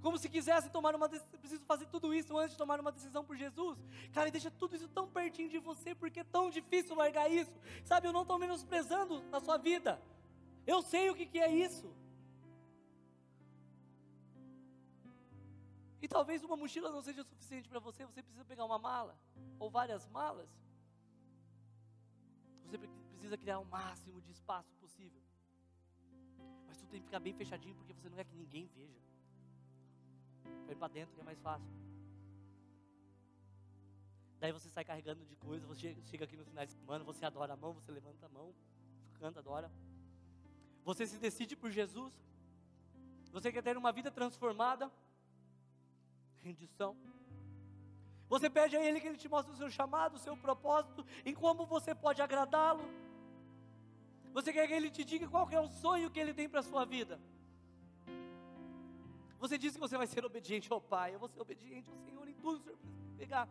como 0.00 0.18
se 0.18 0.28
quisesse 0.28 0.70
tomar 0.70 0.94
uma 0.94 1.08
decisão, 1.08 1.38
preciso 1.38 1.64
fazer 1.64 1.86
tudo 1.86 2.12
isso 2.14 2.36
antes 2.36 2.52
de 2.52 2.58
tomar 2.58 2.80
uma 2.80 2.90
decisão 2.90 3.24
por 3.24 3.36
Jesus. 3.36 3.78
Cara, 4.12 4.28
e 4.28 4.32
deixa 4.32 4.50
tudo 4.50 4.74
isso 4.74 4.88
tão 4.88 5.08
pertinho 5.08 5.48
de 5.48 5.58
você, 5.58 5.94
porque 5.94 6.20
é 6.20 6.24
tão 6.24 6.50
difícil 6.50 6.96
largar 6.96 7.30
isso. 7.30 7.52
Sabe, 7.84 8.06
eu 8.06 8.12
não 8.12 8.22
estou 8.22 8.38
menosprezando 8.38 9.22
na 9.30 9.40
sua 9.40 9.58
vida. 9.58 10.00
Eu 10.66 10.82
sei 10.82 11.10
o 11.10 11.14
que, 11.14 11.26
que 11.26 11.38
é 11.38 11.50
isso. 11.50 11.94
E 16.02 16.08
talvez 16.08 16.42
uma 16.42 16.56
mochila 16.56 16.90
não 16.90 17.02
seja 17.02 17.22
suficiente 17.22 17.68
para 17.68 17.78
você, 17.78 18.06
você 18.06 18.22
precisa 18.22 18.44
pegar 18.44 18.64
uma 18.64 18.78
mala, 18.78 19.18
ou 19.58 19.70
várias 19.70 20.06
malas. 20.08 20.48
Você 22.64 22.78
precisa 22.78 23.36
criar 23.36 23.58
o 23.58 23.64
máximo 23.66 24.20
de 24.22 24.32
espaço 24.32 24.72
possível. 24.76 25.20
Mas 26.66 26.78
tudo 26.78 26.88
tem 26.88 27.00
que 27.00 27.06
ficar 27.06 27.20
bem 27.20 27.34
fechadinho, 27.34 27.74
porque 27.74 27.92
você 27.92 28.08
não 28.08 28.16
quer 28.16 28.24
que 28.24 28.34
ninguém 28.34 28.66
veja. 28.68 29.09
Põe 30.66 30.76
para 30.76 30.92
dentro 30.92 31.14
que 31.14 31.20
é 31.20 31.24
mais 31.24 31.40
fácil. 31.40 31.70
Daí 34.38 34.52
você 34.52 34.68
sai 34.70 34.84
carregando 34.84 35.24
de 35.26 35.36
coisa, 35.36 35.66
você 35.66 35.94
chega 36.06 36.24
aqui 36.24 36.36
no 36.36 36.44
final 36.44 36.64
de 36.64 36.72
semana, 36.72 37.04
você 37.04 37.24
adora 37.26 37.52
a 37.52 37.56
mão, 37.56 37.74
você 37.74 37.92
levanta 37.92 38.24
a 38.24 38.28
mão, 38.28 38.54
canta, 39.18 39.40
adora. 39.40 39.70
Você 40.82 41.06
se 41.06 41.18
decide 41.18 41.54
por 41.54 41.70
Jesus. 41.70 42.12
Você 43.32 43.52
quer 43.52 43.62
ter 43.62 43.76
uma 43.76 43.92
vida 43.92 44.10
transformada. 44.10 44.90
Rendição. 46.42 46.96
Você 48.30 48.48
pede 48.48 48.76
a 48.76 48.84
Ele 48.84 49.00
que 49.00 49.08
Ele 49.08 49.18
te 49.18 49.28
mostre 49.28 49.52
o 49.52 49.56
seu 49.56 49.70
chamado, 49.70 50.14
o 50.14 50.18
seu 50.18 50.36
propósito, 50.36 51.04
em 51.24 51.34
como 51.34 51.66
você 51.66 51.94
pode 51.94 52.22
agradá-lo. 52.22 52.84
Você 54.32 54.52
quer 54.52 54.66
que 54.66 54.72
Ele 54.72 54.90
te 54.90 55.04
diga 55.04 55.28
qual 55.28 55.50
é 55.50 55.60
o 55.60 55.68
sonho 55.68 56.10
que 56.10 56.18
Ele 56.18 56.32
tem 56.32 56.48
para 56.48 56.60
a 56.60 56.62
sua 56.62 56.84
vida. 56.84 57.20
Você 59.40 59.56
diz 59.56 59.74
que 59.74 59.80
você 59.80 59.96
vai 59.96 60.06
ser 60.06 60.24
obediente 60.24 60.72
ao 60.72 60.80
Pai, 60.80 61.14
eu 61.14 61.18
vou 61.18 61.28
ser 61.28 61.40
obediente 61.40 61.90
ao 61.90 61.96
Senhor 61.96 62.28
em 62.28 62.34
tudo, 62.34 62.62
Senhor 62.62 62.78
pegar. 63.20 63.46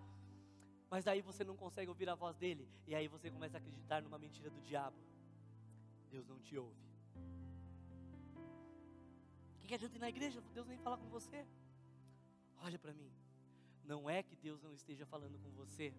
Mas 0.89 1.03
daí 1.03 1.21
você 1.21 1.43
não 1.43 1.55
consegue 1.55 1.89
ouvir 1.89 2.09
a 2.09 2.15
voz 2.15 2.35
dele, 2.35 2.67
e 2.87 2.95
aí 2.95 3.07
você 3.07 3.29
começa 3.29 3.57
a 3.57 3.59
acreditar 3.59 4.01
numa 4.01 4.17
mentira 4.17 4.49
do 4.49 4.61
diabo. 4.61 4.97
Deus 6.09 6.27
não 6.27 6.39
te 6.39 6.57
ouve. 6.57 6.83
O 9.55 9.59
que, 9.59 9.67
que 9.67 9.75
adianta 9.75 9.95
ir 9.95 9.99
na 9.99 10.09
igreja? 10.09 10.41
Deus 10.53 10.67
nem 10.67 10.79
falar 10.79 10.97
com 10.97 11.07
você. 11.09 11.45
Olha 12.63 12.79
para 12.79 12.93
mim. 12.93 13.11
Não 13.83 14.09
é 14.09 14.23
que 14.23 14.35
Deus 14.35 14.61
não 14.61 14.73
esteja 14.73 15.05
falando 15.05 15.37
com 15.39 15.49
você, 15.51 15.93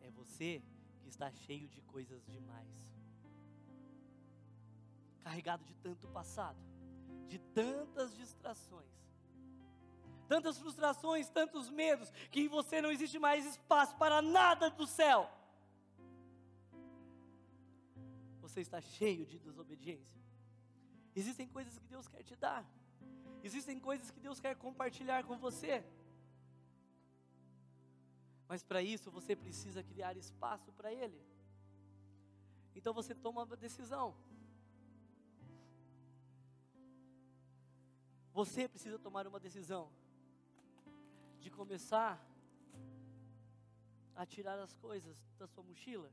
é 0.00 0.10
você 0.10 0.62
que 1.00 1.08
está 1.08 1.30
cheio 1.32 1.68
de 1.68 1.80
coisas 1.82 2.24
demais. 2.26 2.68
Carregado 5.22 5.64
de 5.64 5.74
tanto 5.76 6.08
passado, 6.08 6.58
tantas 7.54 8.14
distrações 8.16 9.00
tantas 10.30 10.56
frustrações, 10.58 11.28
tantos 11.28 11.68
medos, 11.68 12.08
que 12.30 12.42
em 12.42 12.46
você 12.46 12.80
não 12.80 12.92
existe 12.92 13.18
mais 13.18 13.44
espaço 13.44 13.96
para 13.96 14.22
nada 14.22 14.70
do 14.70 14.86
céu. 14.86 15.28
Você 18.40 18.60
está 18.60 18.80
cheio 18.80 19.26
de 19.26 19.40
desobediência. 19.40 20.22
Existem 21.16 21.48
coisas 21.48 21.76
que 21.76 21.88
Deus 21.88 22.06
quer 22.06 22.22
te 22.22 22.36
dar, 22.36 22.64
existem 23.42 23.80
coisas 23.80 24.12
que 24.12 24.20
Deus 24.20 24.38
quer 24.38 24.54
compartilhar 24.54 25.24
com 25.24 25.36
você. 25.36 25.84
Mas 28.46 28.62
para 28.62 28.80
isso 28.80 29.10
você 29.10 29.34
precisa 29.34 29.82
criar 29.82 30.16
espaço 30.16 30.70
para 30.78 30.92
Ele. 30.92 31.20
Então 32.76 32.94
você 32.94 33.16
toma 33.16 33.42
uma 33.42 33.56
decisão. 33.56 34.14
Você 38.32 38.68
precisa 38.68 38.98
tomar 38.98 39.26
uma 39.26 39.40
decisão 39.40 39.90
de 41.40 41.50
começar 41.50 42.24
a 44.14 44.24
tirar 44.24 44.58
as 44.58 44.74
coisas 44.74 45.18
da 45.38 45.46
sua 45.46 45.64
mochila. 45.64 46.12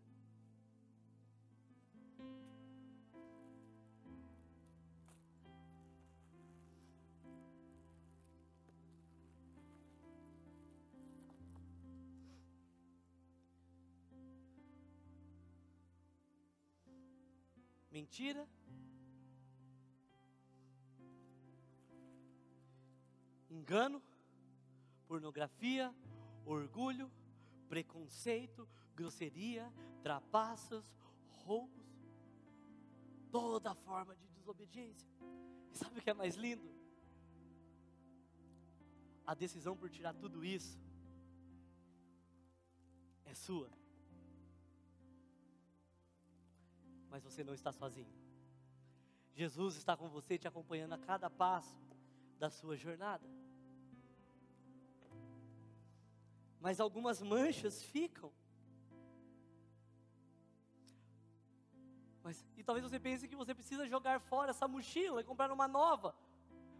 Mentira, 17.91 18.47
engano, 23.57 24.01
pornografia, 25.07 25.93
orgulho, 26.45 27.11
preconceito, 27.67 28.67
grosseria, 28.95 29.71
trapaças, 30.01 30.85
roubos, 31.29 31.85
toda 33.31 33.75
forma 33.75 34.15
de 34.15 34.27
desobediência. 34.27 35.09
E 35.73 35.77
sabe 35.77 35.99
o 35.99 36.01
que 36.01 36.09
é 36.09 36.13
mais 36.13 36.35
lindo? 36.35 36.69
A 39.25 39.33
decisão 39.33 39.75
por 39.75 39.89
tirar 39.89 40.13
tudo 40.13 40.45
isso 40.45 40.79
é 43.25 43.33
sua. 43.33 43.69
Mas 47.09 47.23
você 47.23 47.43
não 47.43 47.53
está 47.53 47.71
sozinho. 47.71 48.15
Jesus 49.33 49.75
está 49.75 49.95
com 49.95 50.09
você, 50.09 50.37
te 50.37 50.47
acompanhando 50.47 50.93
a 50.93 50.97
cada 50.97 51.29
passo 51.29 51.77
da 52.39 52.49
sua 52.49 52.75
jornada. 52.75 53.27
Mas 56.59 56.79
algumas 56.79 57.21
manchas 57.21 57.83
ficam. 57.83 58.31
Mas, 62.23 62.45
e 62.57 62.63
talvez 62.63 62.83
você 62.83 62.99
pense 62.99 63.27
que 63.27 63.35
você 63.35 63.53
precisa 63.55 63.87
jogar 63.87 64.19
fora 64.19 64.51
essa 64.51 64.67
mochila 64.67 65.21
e 65.21 65.23
comprar 65.23 65.51
uma 65.51 65.67
nova. 65.67 66.13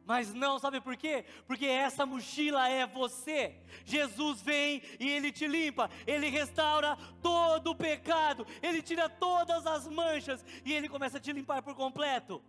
Mas 0.08 0.34
não, 0.34 0.58
sabe 0.58 0.80
por 0.80 0.96
quê? 0.96 1.26
Porque 1.46 1.66
essa 1.66 2.06
mochila 2.06 2.70
é 2.70 2.88
você. 2.88 3.62
Jesus 3.84 4.42
vem 4.42 4.82
e 5.00 5.10
ele 5.10 5.34
te 5.34 5.46
limpa, 5.46 5.90
ele 6.06 6.30
restaura 6.30 6.98
todo 7.22 7.72
o 7.72 7.76
pecado, 7.76 8.48
ele 8.62 8.82
tira 8.82 9.10
todas 9.10 9.68
as 9.68 9.86
manchas 9.86 10.46
e 10.64 10.72
ele 10.72 10.88
começa 10.88 11.18
a 11.18 11.20
te 11.20 11.34
limpar 11.34 11.62
por 11.62 11.76
completo. 11.76 12.42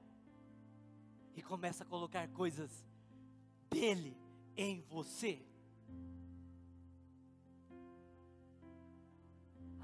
E 1.35 1.43
começa 1.43 1.83
a 1.83 1.87
colocar 1.87 2.29
coisas 2.29 2.85
dele 3.69 4.17
em 4.57 4.81
você. 4.83 5.48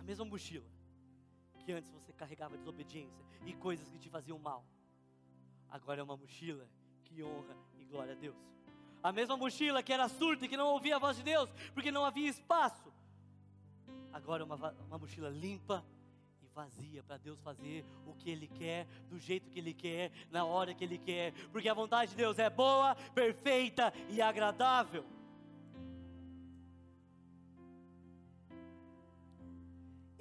Mesma 0.04 0.24
mochila 0.24 0.66
que 1.64 1.72
antes 1.72 1.90
você 1.90 2.12
carregava 2.12 2.56
desobediência 2.56 3.24
e 3.46 3.54
coisas 3.54 3.88
que 3.88 3.98
te 3.98 4.08
faziam 4.08 4.38
mal. 4.38 4.64
Agora 5.70 6.00
é 6.00 6.04
uma 6.04 6.16
mochila 6.16 6.68
que 7.04 7.22
honra 7.22 7.56
e 7.78 7.84
glória 7.84 8.12
a 8.12 8.16
Deus. 8.16 8.36
A 9.02 9.12
mesma 9.12 9.36
mochila 9.36 9.82
que 9.82 9.92
era 9.92 10.08
surda 10.08 10.44
e 10.44 10.48
que 10.48 10.56
não 10.56 10.68
ouvia 10.68 10.96
a 10.96 10.98
voz 10.98 11.16
de 11.16 11.22
Deus, 11.22 11.50
porque 11.72 11.90
não 11.90 12.04
havia 12.04 12.28
espaço. 12.28 12.92
Agora 14.12 14.42
é 14.42 14.46
uma, 14.46 14.72
uma 14.86 14.98
mochila 14.98 15.28
limpa 15.28 15.84
e 16.42 16.46
vazia 16.48 17.02
para 17.02 17.16
Deus 17.16 17.40
fazer 17.40 17.84
o 18.06 18.14
que 18.14 18.30
Ele 18.30 18.46
quer, 18.46 18.86
do 19.08 19.18
jeito 19.18 19.50
que 19.50 19.58
Ele 19.58 19.74
quer, 19.74 20.12
na 20.30 20.44
hora 20.44 20.74
que 20.74 20.84
Ele 20.84 20.98
quer, 20.98 21.32
porque 21.50 21.68
a 21.68 21.74
vontade 21.74 22.12
de 22.12 22.16
Deus 22.16 22.38
é 22.38 22.48
boa, 22.48 22.94
perfeita 23.14 23.92
e 24.08 24.22
agradável. 24.22 25.04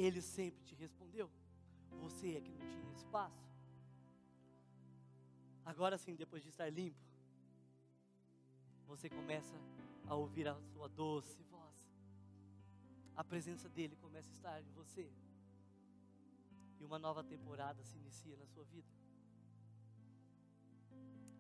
Ele 0.06 0.22
sempre 0.22 0.62
te 0.66 0.76
respondeu. 0.76 1.28
Você 2.02 2.28
é 2.38 2.42
que 2.42 2.52
não 2.52 2.68
tinha 2.74 2.94
espaço. 3.02 3.46
Agora 5.72 5.98
sim, 5.98 6.14
depois 6.24 6.42
de 6.44 6.50
estar 6.50 6.70
limpo, 6.70 7.06
você 8.86 9.10
começa 9.10 9.56
a 10.06 10.14
ouvir 10.16 10.46
a 10.48 10.56
sua 10.72 10.90
doce 10.90 11.42
voz. 11.44 11.78
A 13.16 13.24
presença 13.24 13.70
dele 13.70 13.96
começa 13.96 14.30
a 14.30 14.36
estar 14.38 14.62
em 14.62 14.72
você. 14.80 15.10
E 16.80 16.84
uma 16.84 17.00
nova 17.00 17.24
temporada 17.24 17.82
se 17.84 17.96
inicia 17.98 18.36
na 18.36 18.46
sua 18.46 18.66
vida. 18.66 18.92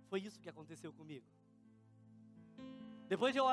Foi 0.09 0.22
isso 0.22 0.39
que 0.39 0.47
aconteceu 0.47 0.93
comigo. 0.93 1.28
Depois 3.09 3.34
de 3.34 3.39
eu 3.39 3.47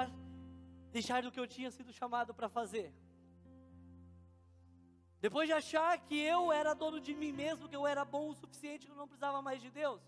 deixar 0.92 1.20
do 1.24 1.32
que 1.32 1.40
eu 1.40 1.48
tinha 1.48 1.70
sido 1.70 1.92
chamado 1.92 2.32
para 2.32 2.48
fazer. 2.48 2.94
Depois 5.20 5.46
de 5.46 5.52
achar 5.52 5.98
que 6.06 6.18
eu 6.18 6.50
era 6.50 6.72
dono 6.74 6.98
de 7.00 7.14
mim 7.14 7.32
mesmo, 7.32 7.68
que 7.68 7.76
eu 7.76 7.86
era 7.86 8.04
bom 8.04 8.30
o 8.30 8.34
suficiente, 8.34 8.86
que 8.86 8.92
eu 8.92 8.96
não 8.96 9.06
precisava 9.06 9.42
mais 9.42 9.60
de 9.60 9.70
Deus. 9.70 10.00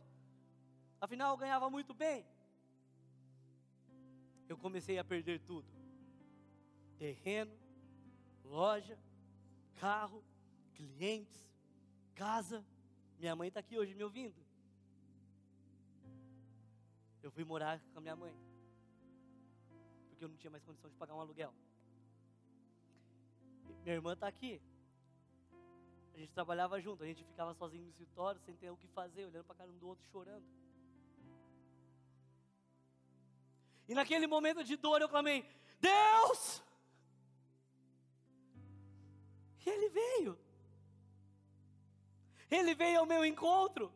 Afinal, 1.00 1.32
eu 1.32 1.36
ganhava 1.36 1.68
muito 1.68 1.92
bem. 1.92 2.24
Eu 4.48 4.56
comecei 4.56 4.98
a 4.98 5.04
perder 5.04 5.40
tudo: 5.40 5.68
terreno, 6.98 7.52
loja, 8.44 8.98
carro, 9.76 10.24
clientes, 10.74 11.46
casa. 12.14 12.64
Minha 13.18 13.36
mãe 13.36 13.48
está 13.48 13.60
aqui 13.60 13.78
hoje 13.78 13.94
me 13.94 14.04
ouvindo. 14.04 14.40
Eu 17.22 17.30
fui 17.30 17.44
morar 17.44 17.80
com 17.92 17.98
a 17.98 18.02
minha 18.02 18.16
mãe 18.16 18.34
porque 20.08 20.24
eu 20.24 20.28
não 20.28 20.36
tinha 20.36 20.50
mais 20.50 20.64
condição 20.64 20.88
de 20.88 20.96
pagar 20.96 21.14
um 21.14 21.20
aluguel. 21.20 21.52
Minha 23.82 23.96
irmã 23.96 24.12
está 24.14 24.28
aqui. 24.28 24.60
A 26.14 26.18
gente 26.18 26.32
trabalhava 26.32 26.80
junto, 26.80 27.02
a 27.02 27.06
gente 27.06 27.24
ficava 27.24 27.54
sozinho 27.54 27.84
no 27.84 27.88
escritório, 27.88 28.40
sem 28.40 28.54
ter 28.54 28.70
o 28.70 28.76
que 28.76 28.86
fazer, 28.88 29.24
olhando 29.24 29.44
para 29.44 29.54
a 29.54 29.58
cara 29.58 29.70
um 29.70 29.78
do 29.78 29.88
outro, 29.88 30.04
chorando. 30.10 30.44
E 33.88 33.94
naquele 33.94 34.26
momento 34.26 34.62
de 34.62 34.76
dor 34.76 35.00
eu 35.00 35.08
clamei: 35.08 35.44
Deus! 35.80 36.62
E 39.64 39.70
Ele 39.70 39.88
veio. 39.88 40.38
Ele 42.50 42.74
veio 42.74 43.00
ao 43.00 43.06
meu 43.06 43.24
encontro. 43.24 43.92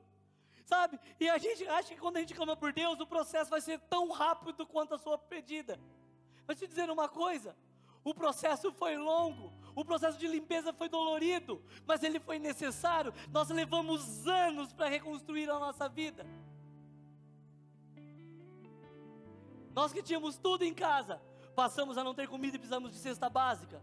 Sabe? 0.65 0.99
E 1.21 1.29
a 1.29 1.39
gente 1.39 1.67
acha 1.69 1.95
que 1.95 2.01
quando 2.01 2.17
a 2.17 2.21
gente 2.21 2.35
clama 2.35 2.57
por 2.57 2.73
Deus, 2.73 2.99
o 2.99 3.07
processo 3.07 3.51
vai 3.51 3.61
ser 3.61 3.79
tão 3.81 4.11
rápido 4.11 4.67
quanto 4.67 4.95
a 4.95 4.99
sua 4.99 5.17
pedida. 5.17 5.79
Mas 6.47 6.59
te 6.59 6.67
dizer 6.67 6.91
uma 6.91 7.09
coisa: 7.09 7.57
o 8.03 8.13
processo 8.13 8.73
foi 8.73 8.97
longo, 8.97 9.53
o 9.77 9.85
processo 9.85 10.19
de 10.19 10.27
limpeza 10.27 10.73
foi 10.73 10.89
dolorido, 10.89 11.63
mas 11.87 12.03
ele 12.03 12.19
foi 12.19 12.41
necessário. 12.41 13.15
Nós 13.31 13.49
levamos 13.51 14.27
anos 14.27 14.73
para 14.73 14.89
reconstruir 14.89 15.49
a 15.49 15.61
nossa 15.61 15.89
vida. 15.89 16.27
Nós 19.73 19.93
que 19.93 20.03
tínhamos 20.03 20.37
tudo 20.37 20.65
em 20.65 20.75
casa, 20.75 21.23
passamos 21.55 21.97
a 21.97 22.03
não 22.03 22.15
ter 22.15 22.27
comida 22.27 22.57
e 22.57 22.59
precisamos 22.59 22.91
de 22.91 22.97
cesta 22.97 23.31
básica. 23.31 23.81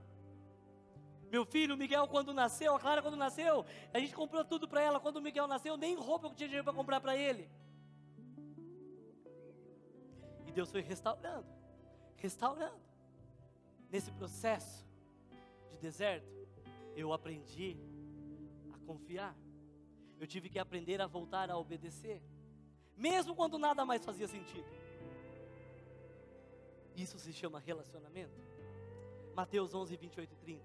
Meu 1.31 1.45
filho, 1.45 1.77
Miguel, 1.77 2.07
quando 2.09 2.33
nasceu, 2.33 2.75
a 2.75 2.79
Clara, 2.79 3.01
quando 3.01 3.15
nasceu, 3.15 3.65
a 3.93 3.99
gente 3.99 4.13
comprou 4.13 4.43
tudo 4.43 4.67
para 4.67 4.81
ela. 4.81 4.99
Quando 4.99 5.17
o 5.17 5.21
Miguel 5.21 5.47
nasceu, 5.47 5.77
nem 5.77 5.95
roupa 5.95 6.27
eu 6.27 6.33
tinha 6.33 6.49
dinheiro 6.49 6.65
para 6.65 6.73
comprar 6.73 6.99
para 6.99 7.15
ele. 7.15 7.49
E 10.45 10.51
Deus 10.51 10.69
foi 10.69 10.81
restaurando 10.81 11.63
restaurando. 12.23 12.81
Nesse 13.91 14.09
processo 14.11 14.87
deserto, 15.83 16.31
eu 16.95 17.11
aprendi 17.11 17.77
a 18.73 18.77
confiar. 18.87 19.35
Eu 20.17 20.25
tive 20.25 20.47
que 20.49 20.57
aprender 20.57 21.01
a 21.01 21.07
voltar 21.07 21.51
a 21.51 21.57
obedecer, 21.57 22.21
mesmo 22.95 23.35
quando 23.35 23.57
nada 23.57 23.83
mais 23.83 24.05
fazia 24.05 24.27
sentido. 24.27 24.71
Isso 26.95 27.19
se 27.19 27.33
chama 27.33 27.59
relacionamento. 27.59 28.39
Mateus 29.35 29.75
11, 29.75 29.97
28 29.97 30.31
e 30.31 30.37
30. 30.37 30.63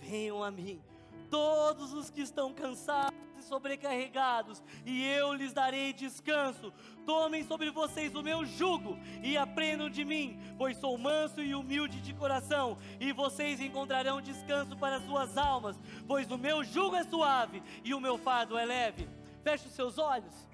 Venham 0.00 0.44
a 0.44 0.50
mim, 0.50 0.82
todos 1.30 1.92
os 1.92 2.10
que 2.10 2.22
estão 2.22 2.52
cansados 2.52 3.18
e 3.38 3.42
sobrecarregados, 3.42 4.62
e 4.84 5.04
eu 5.04 5.32
lhes 5.32 5.52
darei 5.52 5.92
descanso. 5.92 6.72
Tomem 7.06 7.44
sobre 7.44 7.70
vocês 7.70 8.14
o 8.14 8.22
meu 8.22 8.44
jugo 8.44 8.98
e 9.22 9.36
aprendam 9.36 9.88
de 9.88 10.04
mim, 10.04 10.38
pois 10.56 10.76
sou 10.76 10.96
manso 10.98 11.42
e 11.42 11.54
humilde 11.54 12.00
de 12.00 12.14
coração, 12.14 12.78
e 12.98 13.12
vocês 13.12 13.60
encontrarão 13.60 14.20
descanso 14.20 14.76
para 14.76 15.00
suas 15.00 15.36
almas, 15.36 15.78
pois 16.06 16.30
o 16.30 16.38
meu 16.38 16.64
jugo 16.64 16.96
é 16.96 17.04
suave 17.04 17.62
e 17.84 17.94
o 17.94 18.00
meu 18.00 18.18
fardo 18.18 18.56
é 18.56 18.64
leve. 18.64 19.08
Feche 19.42 19.68
os 19.68 19.74
seus 19.74 19.98
olhos. 19.98 20.47